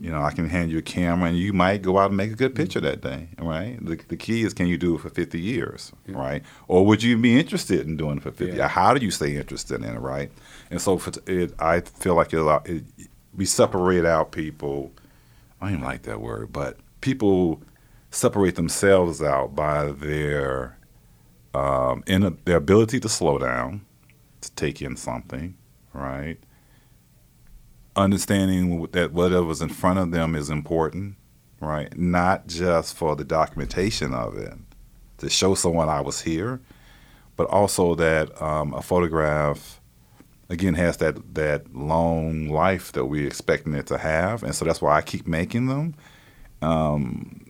You 0.00 0.10
know, 0.10 0.20
I 0.22 0.32
can 0.32 0.48
hand 0.48 0.72
you 0.72 0.78
a 0.78 0.82
camera 0.82 1.28
and 1.28 1.38
you 1.38 1.52
might 1.52 1.82
go 1.82 1.98
out 1.98 2.08
and 2.10 2.16
make 2.16 2.32
a 2.32 2.34
good 2.34 2.56
picture 2.56 2.80
that 2.80 3.00
day, 3.00 3.28
right? 3.38 3.78
The, 3.80 3.94
the 4.08 4.16
key 4.16 4.42
is 4.42 4.52
can 4.52 4.66
you 4.66 4.76
do 4.76 4.96
it 4.96 5.00
for 5.00 5.08
50 5.10 5.38
years, 5.40 5.92
Yeah. 6.08 6.16
right? 6.18 6.42
Or 6.66 6.84
would 6.84 7.00
you 7.04 7.16
be 7.16 7.38
interested 7.38 7.86
in 7.86 7.96
doing 7.96 8.16
it 8.16 8.24
for 8.24 8.32
50? 8.32 8.56
Yeah. 8.56 8.66
How 8.66 8.92
do 8.92 9.04
you 9.04 9.12
stay 9.12 9.36
interested 9.36 9.80
in 9.80 9.84
it, 9.94 10.00
right? 10.00 10.32
And 10.72 10.80
so 10.80 11.00
it, 11.28 11.54
I 11.60 11.78
feel 11.82 12.16
like 12.16 12.32
it, 12.34 12.40
it, 12.66 12.84
we 13.34 13.44
separate 13.44 14.04
out 14.04 14.32
people. 14.32 14.92
I 15.60 15.66
don't 15.66 15.74
even 15.76 15.84
like 15.84 16.02
that 16.02 16.20
word, 16.20 16.52
but 16.52 16.78
people 17.00 17.62
separate 18.10 18.56
themselves 18.56 19.22
out 19.22 19.54
by 19.54 19.92
their 19.92 20.78
um, 21.54 22.04
in 22.06 22.38
their 22.44 22.56
ability 22.56 23.00
to 23.00 23.08
slow 23.08 23.38
down, 23.38 23.84
to 24.40 24.52
take 24.52 24.80
in 24.80 24.96
something, 24.96 25.56
right? 25.92 26.38
Understanding 27.96 28.86
that 28.92 29.12
whatever's 29.12 29.60
in 29.60 29.68
front 29.68 29.98
of 29.98 30.12
them 30.12 30.36
is 30.36 30.48
important, 30.48 31.16
right? 31.60 31.96
Not 31.98 32.46
just 32.46 32.94
for 32.96 33.16
the 33.16 33.24
documentation 33.24 34.14
of 34.14 34.36
it, 34.36 34.54
to 35.18 35.28
show 35.28 35.54
someone 35.54 35.88
I 35.88 36.00
was 36.00 36.20
here, 36.20 36.60
but 37.36 37.48
also 37.48 37.94
that 37.96 38.40
um, 38.40 38.72
a 38.74 38.82
photograph 38.82 39.79
again 40.50 40.74
has 40.74 40.98
that 40.98 41.34
that 41.34 41.74
long 41.74 42.50
life 42.50 42.92
that 42.92 43.06
we're 43.06 43.26
expecting 43.26 43.74
it 43.74 43.86
to 43.88 43.98
have, 43.98 44.42
and 44.42 44.54
so 44.54 44.66
that's 44.66 44.82
why 44.82 44.96
I 44.96 45.02
keep 45.02 45.26
making 45.26 45.68
them. 45.68 45.94
Um, 46.62 47.46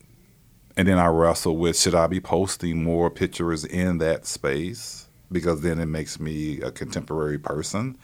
and 0.76 0.88
then 0.88 0.98
I 0.98 1.08
wrestle 1.08 1.56
with 1.58 1.78
should 1.78 1.94
I 1.96 2.06
be 2.06 2.20
posting 2.20 2.82
more 2.84 3.10
pictures 3.10 3.64
in 3.64 3.98
that 3.98 4.26
space 4.26 5.08
because 5.32 5.62
then 5.62 5.80
it 5.80 5.86
makes 5.86 6.20
me 6.20 6.60
a 6.62 6.70
contemporary 6.70 7.38
person 7.38 7.98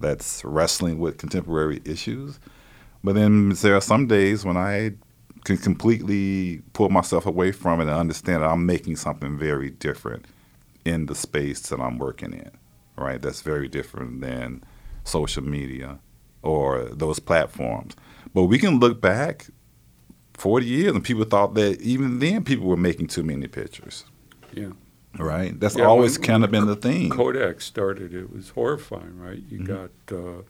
that's 0.00 0.44
wrestling 0.44 0.98
with 0.98 1.18
contemporary 1.18 1.82
issues. 1.84 2.40
But 3.04 3.14
then 3.14 3.50
there 3.50 3.76
are 3.76 3.80
some 3.82 4.06
days 4.06 4.44
when 4.44 4.56
I 4.58 4.92
can 5.44 5.58
completely 5.58 6.62
pull 6.74 6.90
myself 6.90 7.26
away 7.26 7.52
from 7.52 7.80
it 7.80 7.84
and 7.84 7.92
understand 7.92 8.42
that 8.42 8.50
I'm 8.50 8.66
making 8.66 8.96
something 8.96 9.38
very 9.38 9.70
different 9.70 10.26
in 10.84 11.06
the 11.06 11.14
space 11.14 11.60
that 11.70 11.80
I'm 11.80 11.98
working 11.98 12.32
in, 12.34 12.50
right? 13.00 13.20
That's 13.20 13.40
very 13.42 13.68
different 13.68 14.20
than 14.20 14.62
social 15.04 15.42
media 15.42 15.98
or 16.42 16.84
those 16.92 17.18
platforms. 17.18 17.96
But 18.34 18.44
we 18.44 18.58
can 18.58 18.78
look 18.78 19.00
back 19.00 19.46
40 20.34 20.66
years 20.66 20.94
and 20.94 21.02
people 21.04 21.24
thought 21.24 21.54
that 21.54 21.80
even 21.80 22.18
then 22.18 22.44
people 22.44 22.66
were 22.66 22.76
making 22.76 23.08
too 23.08 23.22
many 23.22 23.46
pictures, 23.48 24.04
Yeah. 24.54 24.70
right? 25.18 25.58
That's 25.58 25.76
Yeah, 25.76 25.84
always 25.86 26.18
when- 26.18 26.26
kind 26.26 26.44
of 26.44 26.50
been 26.50 26.66
the 26.66 26.76
thing. 26.76 27.10
Kodak 27.10 27.60
started, 27.60 28.14
it 28.14 28.32
was 28.32 28.50
horrifying, 28.50 29.18
right? 29.18 29.42
You 29.50 29.58
Mm-hmm. 29.60 29.74
got 29.74 30.18
uh, 30.18 30.42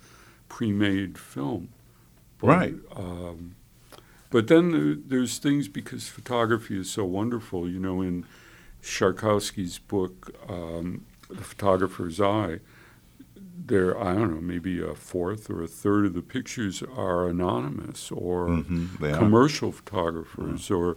pre-made 0.48 1.16
film, 1.18 1.68
But, 2.38 2.46
Right. 2.48 2.74
Um, 2.96 3.56
but 4.30 4.46
then 4.46 4.70
there, 4.72 4.94
there's 5.08 5.38
things 5.38 5.68
because 5.68 6.08
photography 6.08 6.78
is 6.78 6.88
so 6.90 7.04
wonderful. 7.04 7.68
You 7.68 7.78
know, 7.80 8.00
in 8.00 8.24
Szarkowski's 8.82 9.78
book, 9.78 10.32
um, 10.48 11.04
The 11.30 11.44
Photographer's 11.44 12.20
Eye, 12.20 12.60
there 13.66 13.98
I 13.98 14.14
don't 14.14 14.34
know, 14.34 14.40
maybe 14.40 14.80
a 14.82 14.94
fourth 14.94 15.48
or 15.50 15.62
a 15.62 15.68
third 15.68 16.06
of 16.06 16.14
the 16.14 16.22
pictures 16.22 16.82
are 16.82 17.28
anonymous 17.28 18.10
or 18.10 18.48
Mhm, 18.48 18.98
they 18.98 19.12
are. 19.12 19.18
commercial 19.18 19.72
photographers 19.72 20.70
or 20.70 20.96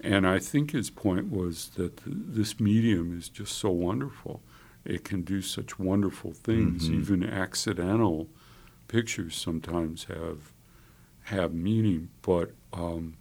and 0.00 0.26
I 0.26 0.38
think 0.38 0.72
his 0.72 0.90
point 0.90 1.30
was 1.30 1.70
that 1.76 1.96
th- 2.04 2.16
this 2.28 2.60
medium 2.60 3.16
is 3.16 3.28
just 3.30 3.56
so 3.56 3.70
wonderful. 3.70 4.42
It 4.84 5.04
can 5.04 5.22
do 5.22 5.40
such 5.42 5.78
wonderful 5.78 6.32
things. 6.32 6.88
Mhm. 6.88 6.94
Even 7.00 7.22
accidental 7.24 8.28
pictures 8.88 9.34
sometimes 9.36 10.04
have 10.04 10.52
have 11.24 11.52
meaning. 11.54 12.08
But 12.22 12.52
um, 12.72 13.14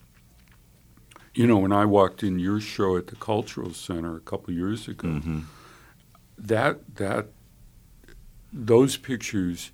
you 1.34 1.48
know, 1.48 1.58
when 1.58 1.72
I 1.72 1.86
walked 1.86 2.24
in 2.24 2.40
your 2.40 2.60
show 2.60 2.98
at 2.98 3.08
the 3.08 3.16
Cultural 3.16 3.74
Center 3.74 4.16
a 4.16 4.20
couple 4.22 4.54
years 4.54 4.88
ago, 4.88 5.08
Mhm. 5.08 5.44
That 6.38 6.96
that 6.96 7.28
those 8.52 8.98
pictures 8.98 9.72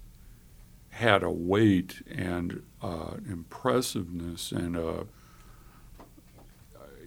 had 0.92 1.24
a 1.24 1.32
weight 1.32 2.02
and 2.10 2.64
uh, 2.82 3.16
impressiveness 3.30 4.52
and 4.52 4.76
a 4.76 5.06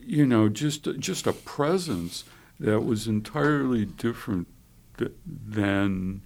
you 0.01 0.27
know 0.27 0.49
just 0.49 0.85
just 0.99 1.27
a 1.27 1.33
presence 1.33 2.25
that 2.61 2.81
was 2.81 3.07
entirely 3.07 3.85
different 3.85 4.47
th- 4.99 5.13
than 5.27 6.21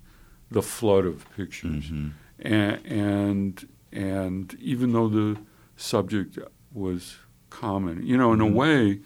the 0.51 0.63
flood 0.63 1.05
of 1.05 1.25
pictures 1.37 1.85
Mhm. 1.87 2.13
and, 2.41 2.87
and 2.87 3.69
and 3.93 4.55
even 4.61 4.93
though 4.93 5.09
the 5.09 5.39
subject 5.77 6.39
was 6.73 7.17
common 7.51 8.05
you 8.07 8.17
know 8.17 8.33
in 8.33 8.41
a 8.41 8.47
Mhm. 8.47 8.55
way 8.55 9.01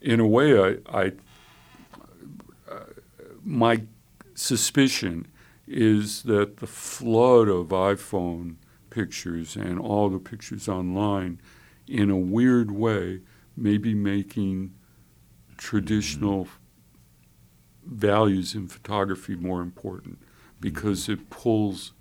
in 0.00 0.20
a 0.20 0.26
way 0.26 0.58
I, 0.60 0.78
I 0.90 1.04
uh, 1.06 1.10
my 3.46 3.82
suspicion 4.34 5.26
is 5.68 6.24
that 6.24 6.56
the 6.58 6.66
flood 6.66 7.48
of 7.48 7.68
iPhone 7.68 8.56
pictures 8.90 9.54
and 9.56 9.78
all 9.78 10.08
the 10.10 10.18
pictures 10.18 10.68
online, 10.68 11.40
in 11.86 12.10
a 12.10 12.16
weird 12.16 12.70
way, 12.72 13.20
may 13.56 13.78
be 13.78 13.94
making 13.94 14.74
traditional 15.56 16.48
values 17.86 18.54
in 18.54 18.66
photography 18.68 19.36
more 19.36 19.62
important 19.62 20.18
because 20.60 21.08
it 21.08 21.30
pulls 21.30 21.92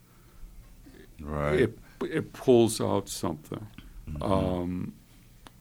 Right. 1.22 1.62
it 1.62 1.80
it 2.02 2.34
pulls 2.34 2.82
out 2.82 3.08
something 3.08 3.66
um, 4.22 4.94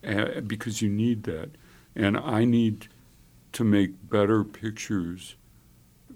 a- 0.03 0.41
because 0.41 0.82
you 0.82 0.89
need 0.91 1.22
that, 1.24 1.51
and 1.95 2.16
I 2.16 2.45
need 2.45 2.89
to 3.53 3.62
make 3.64 4.09
better 4.11 4.43
pictures 4.43 5.37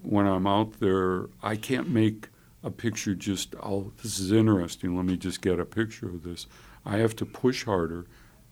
when 0.03 0.27
I'm 0.27 0.47
out 0.47 0.81
there. 0.81 1.27
I 1.43 1.57
can't 1.57 1.89
make 1.89 2.29
a 2.65 2.71
picture 2.71 3.15
just 3.15 3.55
oh 3.63 3.93
this 4.03 4.19
is 4.19 4.33
interesting. 4.33 4.97
Let 4.97 5.07
me 5.07 5.17
just 5.17 5.41
get 5.41 5.61
a 5.61 5.65
picture 5.65 6.09
of 6.09 6.23
this. 6.25 6.47
I 6.85 6.97
have 6.99 7.15
to 7.17 7.27
push 7.27 7.65
harder 7.65 8.07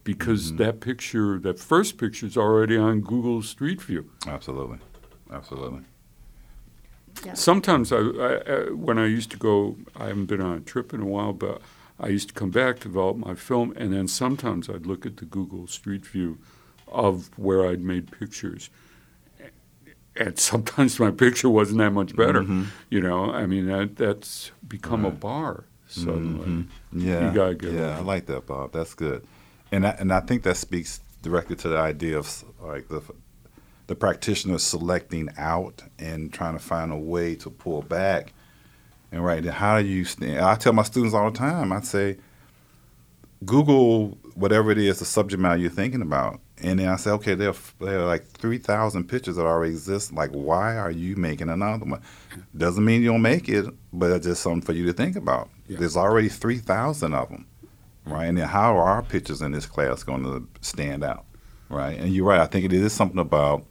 because 0.04 0.48
Mm-hmm. 0.52 0.56
that 0.58 0.80
picture, 0.80 1.38
that 1.40 1.58
first 1.58 1.98
picture, 1.98 2.26
is 2.26 2.36
already 2.36 2.76
on 2.76 3.00
Google 3.00 3.42
Street 3.42 3.80
View. 3.82 4.08
Absolutely, 4.26 4.78
absolutely. 5.32 5.80
Yeah. 7.24 7.34
Sometimes 7.34 7.92
I, 7.92 7.96
I, 7.98 8.34
I, 8.36 8.70
when 8.72 8.98
I 8.98 9.06
used 9.06 9.30
to 9.30 9.36
go, 9.38 9.76
I 9.96 10.06
haven't 10.08 10.26
been 10.26 10.40
on 10.42 10.56
a 10.58 10.60
trip 10.60 10.92
in 10.92 11.00
a 11.00 11.06
while, 11.06 11.32
but 11.32 11.60
I 11.98 12.08
used 12.08 12.28
to 12.28 12.34
come 12.34 12.50
back, 12.50 12.80
develop 12.80 13.16
my 13.16 13.34
film, 13.34 13.72
and 13.76 13.92
then 13.92 14.06
sometimes 14.06 14.68
I'd 14.68 14.86
look 14.86 15.06
at 15.06 15.16
the 15.16 15.24
Google 15.24 15.66
Street 15.66 16.04
View 16.06 16.38
of 16.86 17.30
where 17.38 17.66
I'd 17.66 17.80
made 17.80 18.12
pictures. 18.12 18.68
And 20.18 20.38
sometimes 20.50 20.98
my 21.00 21.10
picture 21.10 21.48
wasn't 21.48 21.78
that 21.78 21.90
much 21.92 22.14
better. 22.16 22.42
You 22.90 23.00
know, 23.00 23.30
I 23.32 23.46
mean, 23.46 23.66
that, 23.66 23.96
that's 23.96 24.50
become 24.66 25.04
a 25.04 25.10
Mm-hmm. 25.10 25.18
Bar 25.20 25.64
suddenly. 25.88 26.46
Mhm. 26.46 26.66
Yeah, 26.92 27.28
You 27.28 27.34
gotta 27.34 27.54
get 27.54 27.72
yeah, 27.72 27.96
I 27.98 28.00
like 28.00 28.26
that, 28.26 28.46
Bob. 28.46 28.72
That's 28.72 28.94
good, 28.94 29.24
and 29.70 29.86
I, 29.86 29.90
and 29.90 30.12
I 30.12 30.20
think 30.20 30.42
that 30.42 30.56
speaks 30.56 31.00
directly 31.22 31.56
to 31.56 31.68
the 31.68 31.78
idea 31.78 32.18
of 32.18 32.44
like 32.60 32.88
the 32.88 33.02
the 33.86 33.94
practitioner 33.94 34.58
selecting 34.58 35.28
out 35.38 35.82
and 35.98 36.32
trying 36.32 36.54
to 36.54 36.58
find 36.58 36.90
a 36.92 36.96
way 36.96 37.36
to 37.36 37.50
pull 37.50 37.82
back. 37.82 38.32
And 39.12 39.24
right, 39.24 39.44
how 39.44 39.80
do 39.80 39.86
you? 39.86 40.04
stand? 40.04 40.40
I 40.40 40.56
tell 40.56 40.72
my 40.72 40.82
students 40.82 41.14
all 41.14 41.30
the 41.30 41.38
time. 41.38 41.72
I 41.72 41.80
say, 41.82 42.16
Google 43.44 44.18
whatever 44.36 44.70
it 44.70 44.78
is, 44.78 44.98
the 44.98 45.04
subject 45.04 45.40
matter 45.40 45.56
you're 45.56 45.70
thinking 45.70 46.02
about, 46.02 46.40
and 46.62 46.78
then 46.78 46.88
I 46.88 46.96
say, 46.96 47.10
okay, 47.12 47.34
there 47.34 47.50
are, 47.50 47.56
there 47.80 48.00
are 48.00 48.06
like 48.06 48.26
three 48.26 48.58
thousand 48.58 49.08
pictures 49.08 49.36
that 49.36 49.44
already 49.44 49.72
exist. 49.72 50.12
Like, 50.12 50.30
why 50.30 50.76
are 50.76 50.90
you 50.90 51.16
making 51.16 51.48
another 51.48 51.84
one? 51.84 52.02
Doesn't 52.56 52.84
mean 52.84 53.02
you 53.02 53.08
don't 53.08 53.22
make 53.22 53.48
it, 53.48 53.66
but 53.92 54.10
it's 54.12 54.26
just 54.26 54.42
something 54.42 54.62
for 54.62 54.72
you 54.72 54.86
to 54.86 54.92
think 54.92 55.16
about. 55.16 55.50
Yeah. 55.66 55.78
There's 55.78 55.96
already 55.96 56.28
three 56.28 56.58
thousand 56.58 57.14
of 57.14 57.30
them, 57.30 57.46
right? 58.04 58.26
And 58.26 58.38
then 58.38 58.48
how 58.48 58.76
are 58.76 58.84
our 58.84 59.02
pictures 59.02 59.42
in 59.42 59.52
this 59.52 59.66
class 59.66 60.02
going 60.02 60.22
to 60.22 60.46
stand 60.60 61.02
out, 61.02 61.24
right? 61.68 61.98
And 61.98 62.14
you're 62.14 62.26
right. 62.26 62.40
I 62.40 62.46
think 62.46 62.64
it 62.64 62.72
is 62.72 62.92
something 62.92 63.18
about 63.18 63.66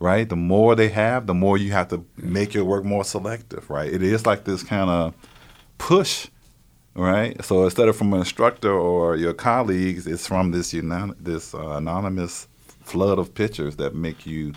right? 0.00 0.28
The 0.28 0.36
more 0.36 0.74
they 0.74 0.88
have, 0.90 1.26
the 1.26 1.34
more 1.34 1.58
you 1.58 1.72
have 1.72 1.88
to 1.88 2.04
make 2.16 2.54
your 2.54 2.64
work 2.64 2.84
more 2.84 3.04
selective, 3.04 3.68
right? 3.68 3.92
It 3.92 4.02
is 4.02 4.26
like 4.26 4.44
this 4.44 4.62
kind 4.62 4.88
of 4.90 5.14
push, 5.78 6.28
right? 6.94 7.42
So 7.44 7.64
instead 7.64 7.88
of 7.88 7.96
from 7.96 8.12
an 8.12 8.20
instructor 8.20 8.72
or 8.72 9.16
your 9.16 9.34
colleagues, 9.34 10.06
it's 10.06 10.26
from 10.26 10.50
this 10.52 10.72
unan- 10.72 11.16
this 11.20 11.54
uh, 11.54 11.70
anonymous 11.76 12.48
flood 12.82 13.18
of 13.18 13.34
pictures 13.34 13.76
that 13.76 13.94
make 13.94 14.26
you. 14.26 14.54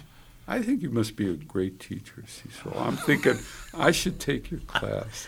I 0.48 0.62
think 0.62 0.82
you 0.82 0.90
must 0.90 1.16
be 1.16 1.30
a 1.30 1.34
great 1.36 1.80
teacher, 1.80 2.24
Cecil. 2.28 2.74
I'm 2.78 2.98
thinking 2.98 3.38
I 3.74 3.92
should 3.92 4.20
take 4.20 4.52
your 4.52 4.60
class. 4.62 5.28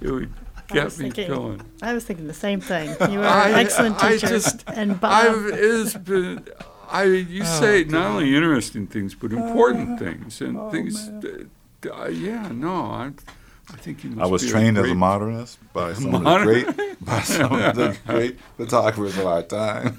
It 0.00 0.10
would 0.10 0.32
get 0.68 0.84
was 0.84 0.98
me 0.98 1.04
thinking- 1.10 1.28
going. 1.28 1.62
I 1.82 1.92
was 1.92 2.04
thinking 2.04 2.26
the 2.26 2.34
same 2.34 2.60
thing. 2.60 2.88
You 3.12 3.20
are 3.20 3.24
I- 3.26 3.48
an 3.50 3.54
excellent 3.56 4.02
I 4.02 4.12
teacher. 4.12 4.28
just- 4.28 4.64
and 4.68 5.00
Bob, 5.00 5.12
I've 5.26 5.46
it's 5.52 5.94
been, 5.94 6.44
I 6.90 7.04
you 7.04 7.44
say 7.44 7.84
not 7.84 8.06
only 8.12 8.34
interesting 8.34 8.86
things 8.86 9.14
but 9.14 9.32
important 9.32 9.98
things 10.04 10.40
and 10.40 10.70
things. 10.72 11.10
that- 11.20 11.48
uh, 11.92 12.08
yeah, 12.08 12.48
no, 12.52 12.74
I, 12.86 13.12
I 13.72 13.76
think 13.76 14.04
you. 14.04 14.10
Must 14.10 14.22
I 14.22 14.26
was 14.30 14.44
be 14.44 14.50
trained 14.50 14.78
as 14.78 14.90
a 14.90 14.94
modernist 14.94 15.58
by 15.72 15.92
some 15.94 16.14
of 16.14 16.22
the 16.22 16.44
great 16.44 17.04
by 17.04 17.20
some 17.20 17.52
of 17.52 17.74
the 17.74 17.96
great 18.06 18.38
photographers 18.56 19.18
of 19.18 19.26
our 19.26 19.42
time. 19.42 19.98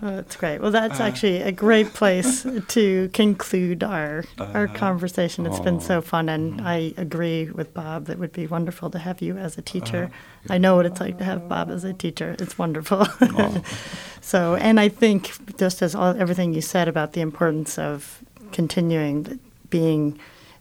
Oh, 0.00 0.14
that's 0.14 0.36
great. 0.36 0.60
Well, 0.60 0.70
that's 0.70 1.00
uh, 1.00 1.04
actually 1.04 1.42
a 1.42 1.50
great 1.50 1.94
place 1.94 2.46
to 2.68 3.08
conclude 3.12 3.82
our 3.82 4.24
our 4.38 4.68
uh, 4.68 4.72
conversation. 4.72 5.46
It's 5.46 5.58
been 5.58 5.80
so 5.80 6.00
fun, 6.00 6.28
and 6.28 6.60
oh. 6.60 6.64
I 6.64 6.94
agree 6.96 7.50
with 7.50 7.74
Bob. 7.74 8.06
That 8.06 8.14
it 8.14 8.18
would 8.20 8.32
be 8.32 8.46
wonderful 8.46 8.90
to 8.90 8.98
have 8.98 9.20
you 9.20 9.36
as 9.36 9.58
a 9.58 9.62
teacher. 9.62 10.10
Uh, 10.48 10.52
I 10.52 10.58
know 10.58 10.76
what 10.76 10.86
it's 10.86 11.00
like 11.00 11.18
to 11.18 11.24
have 11.24 11.48
Bob 11.48 11.70
as 11.70 11.82
a 11.82 11.92
teacher. 11.92 12.36
It's 12.38 12.56
wonderful. 12.56 13.06
Oh. 13.20 13.62
so, 14.20 14.54
and 14.54 14.78
I 14.78 14.88
think 14.88 15.56
just 15.58 15.82
as 15.82 15.94
all, 15.96 16.14
everything 16.16 16.54
you 16.54 16.60
said 16.60 16.86
about 16.86 17.14
the 17.14 17.20
importance 17.20 17.78
of 17.78 18.22
continuing 18.52 19.40
being 19.70 20.18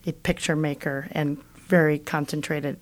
a 0.07 0.13
picture 0.13 0.55
maker 0.55 1.07
and 1.11 1.37
very 1.67 1.99
concentrated. 1.99 2.79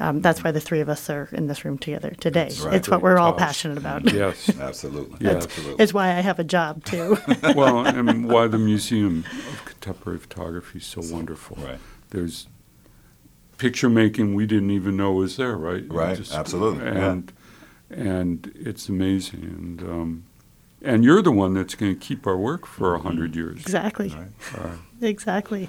Um, 0.00 0.20
that's 0.20 0.44
why 0.44 0.52
the 0.52 0.60
three 0.60 0.78
of 0.80 0.88
us 0.88 1.10
are 1.10 1.28
in 1.32 1.48
this 1.48 1.64
room 1.64 1.76
together 1.76 2.10
today. 2.20 2.50
Right. 2.62 2.74
It's 2.74 2.88
what 2.88 3.02
we're 3.02 3.18
all 3.18 3.32
passionate 3.32 3.78
about. 3.78 4.12
Yes. 4.12 4.48
Absolutely, 4.60 5.26
Yeah. 5.26 5.38
absolutely. 5.38 5.82
It's 5.82 5.92
why 5.92 6.08
I 6.10 6.20
have 6.20 6.38
a 6.38 6.44
job 6.44 6.84
too. 6.84 7.18
well, 7.56 7.84
and 7.84 8.28
why 8.28 8.46
the 8.46 8.58
Museum 8.58 9.24
of 9.52 9.64
Contemporary 9.64 10.20
Photography 10.20 10.78
is 10.78 10.86
so 10.86 11.00
wonderful. 11.12 11.56
Right. 11.60 11.78
There's 12.10 12.46
picture 13.56 13.88
making 13.88 14.34
we 14.34 14.46
didn't 14.46 14.70
even 14.70 14.96
know 14.96 15.12
was 15.12 15.36
there, 15.36 15.56
right? 15.56 15.82
It 15.82 15.92
Right, 15.92 16.32
absolutely, 16.32 16.84
yeah. 16.84 17.10
And 17.10 17.32
and 17.90 18.52
it's 18.54 18.88
amazing, 18.88 19.42
and 19.42 19.82
um, 19.82 20.24
and 20.80 21.02
you're 21.04 21.22
the 21.22 21.32
one 21.32 21.54
that's 21.54 21.74
going 21.74 21.92
to 21.92 21.98
keep 22.00 22.24
our 22.26 22.36
work 22.36 22.66
for 22.66 22.94
a 22.94 23.00
hundred 23.00 23.34
years. 23.34 23.58
exactly. 23.60 24.10
Right. 24.10 24.28
Uh, 24.64 24.76
Exactly. 25.00 25.68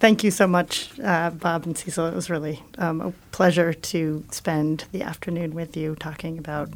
Thank 0.00 0.24
you 0.24 0.30
so 0.30 0.46
much, 0.46 0.98
uh, 1.04 1.28
Bob 1.28 1.66
and 1.66 1.76
Cecil. 1.76 2.06
It 2.06 2.14
was 2.14 2.30
really 2.30 2.62
um, 2.78 3.02
a 3.02 3.12
pleasure 3.32 3.74
to 3.74 4.24
spend 4.30 4.86
the 4.92 5.02
afternoon 5.02 5.54
with 5.54 5.76
you 5.76 5.94
talking 5.94 6.38
about 6.38 6.70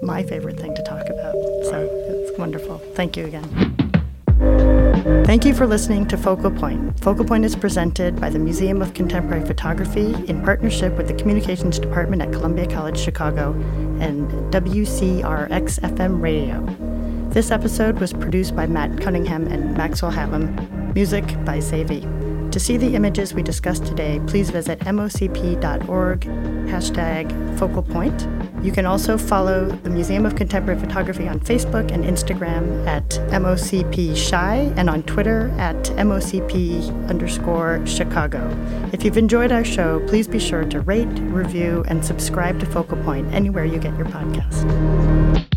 my 0.00 0.22
favorite 0.22 0.60
thing 0.60 0.72
to 0.76 0.82
talk 0.84 1.08
about. 1.08 1.34
So 1.64 1.88
it's 2.08 2.38
wonderful. 2.38 2.78
Thank 2.94 3.16
you 3.16 3.26
again. 3.26 3.74
Thank 5.24 5.44
you 5.44 5.52
for 5.52 5.66
listening 5.66 6.06
to 6.06 6.16
Focal 6.16 6.52
Point. 6.52 7.00
Focal 7.00 7.24
Point 7.24 7.44
is 7.44 7.56
presented 7.56 8.20
by 8.20 8.30
the 8.30 8.38
Museum 8.38 8.80
of 8.80 8.94
Contemporary 8.94 9.44
Photography 9.44 10.14
in 10.28 10.40
partnership 10.44 10.96
with 10.96 11.08
the 11.08 11.14
Communications 11.14 11.80
Department 11.80 12.22
at 12.22 12.30
Columbia 12.30 12.68
College 12.68 12.98
Chicago 12.98 13.50
and 14.00 14.30
WCRX 14.52 15.80
FM 15.80 16.22
Radio. 16.22 16.64
This 17.30 17.50
episode 17.50 17.98
was 17.98 18.12
produced 18.12 18.54
by 18.54 18.68
Matt 18.68 19.00
Cunningham 19.00 19.48
and 19.48 19.76
Maxwell 19.76 20.12
Hallam. 20.12 20.92
Music 20.94 21.24
by 21.44 21.58
Savi. 21.58 22.23
To 22.54 22.60
see 22.60 22.76
the 22.76 22.94
images 22.94 23.34
we 23.34 23.42
discussed 23.42 23.84
today, 23.84 24.20
please 24.28 24.48
visit 24.48 24.78
mocp.org, 24.78 26.20
hashtag 26.20 27.58
focal 27.58 27.82
point. 27.82 28.28
You 28.62 28.70
can 28.70 28.86
also 28.86 29.18
follow 29.18 29.66
the 29.66 29.90
Museum 29.90 30.24
of 30.24 30.36
Contemporary 30.36 30.78
Photography 30.78 31.26
on 31.26 31.40
Facebook 31.40 31.90
and 31.90 32.04
Instagram 32.04 32.86
at 32.86 33.10
MOCP 33.32 34.16
Shy 34.16 34.72
and 34.76 34.88
on 34.88 35.02
Twitter 35.02 35.48
at 35.58 35.82
MOCP 35.96 37.08
underscore 37.10 37.84
Chicago. 37.88 38.48
If 38.92 39.04
you've 39.04 39.18
enjoyed 39.18 39.50
our 39.50 39.64
show, 39.64 39.98
please 40.06 40.28
be 40.28 40.38
sure 40.38 40.64
to 40.64 40.80
rate, 40.80 41.08
review, 41.22 41.84
and 41.88 42.04
subscribe 42.04 42.60
to 42.60 42.66
Focal 42.66 43.02
Point 43.02 43.34
anywhere 43.34 43.64
you 43.64 43.80
get 43.80 43.96
your 43.96 44.06
podcast. 44.06 45.53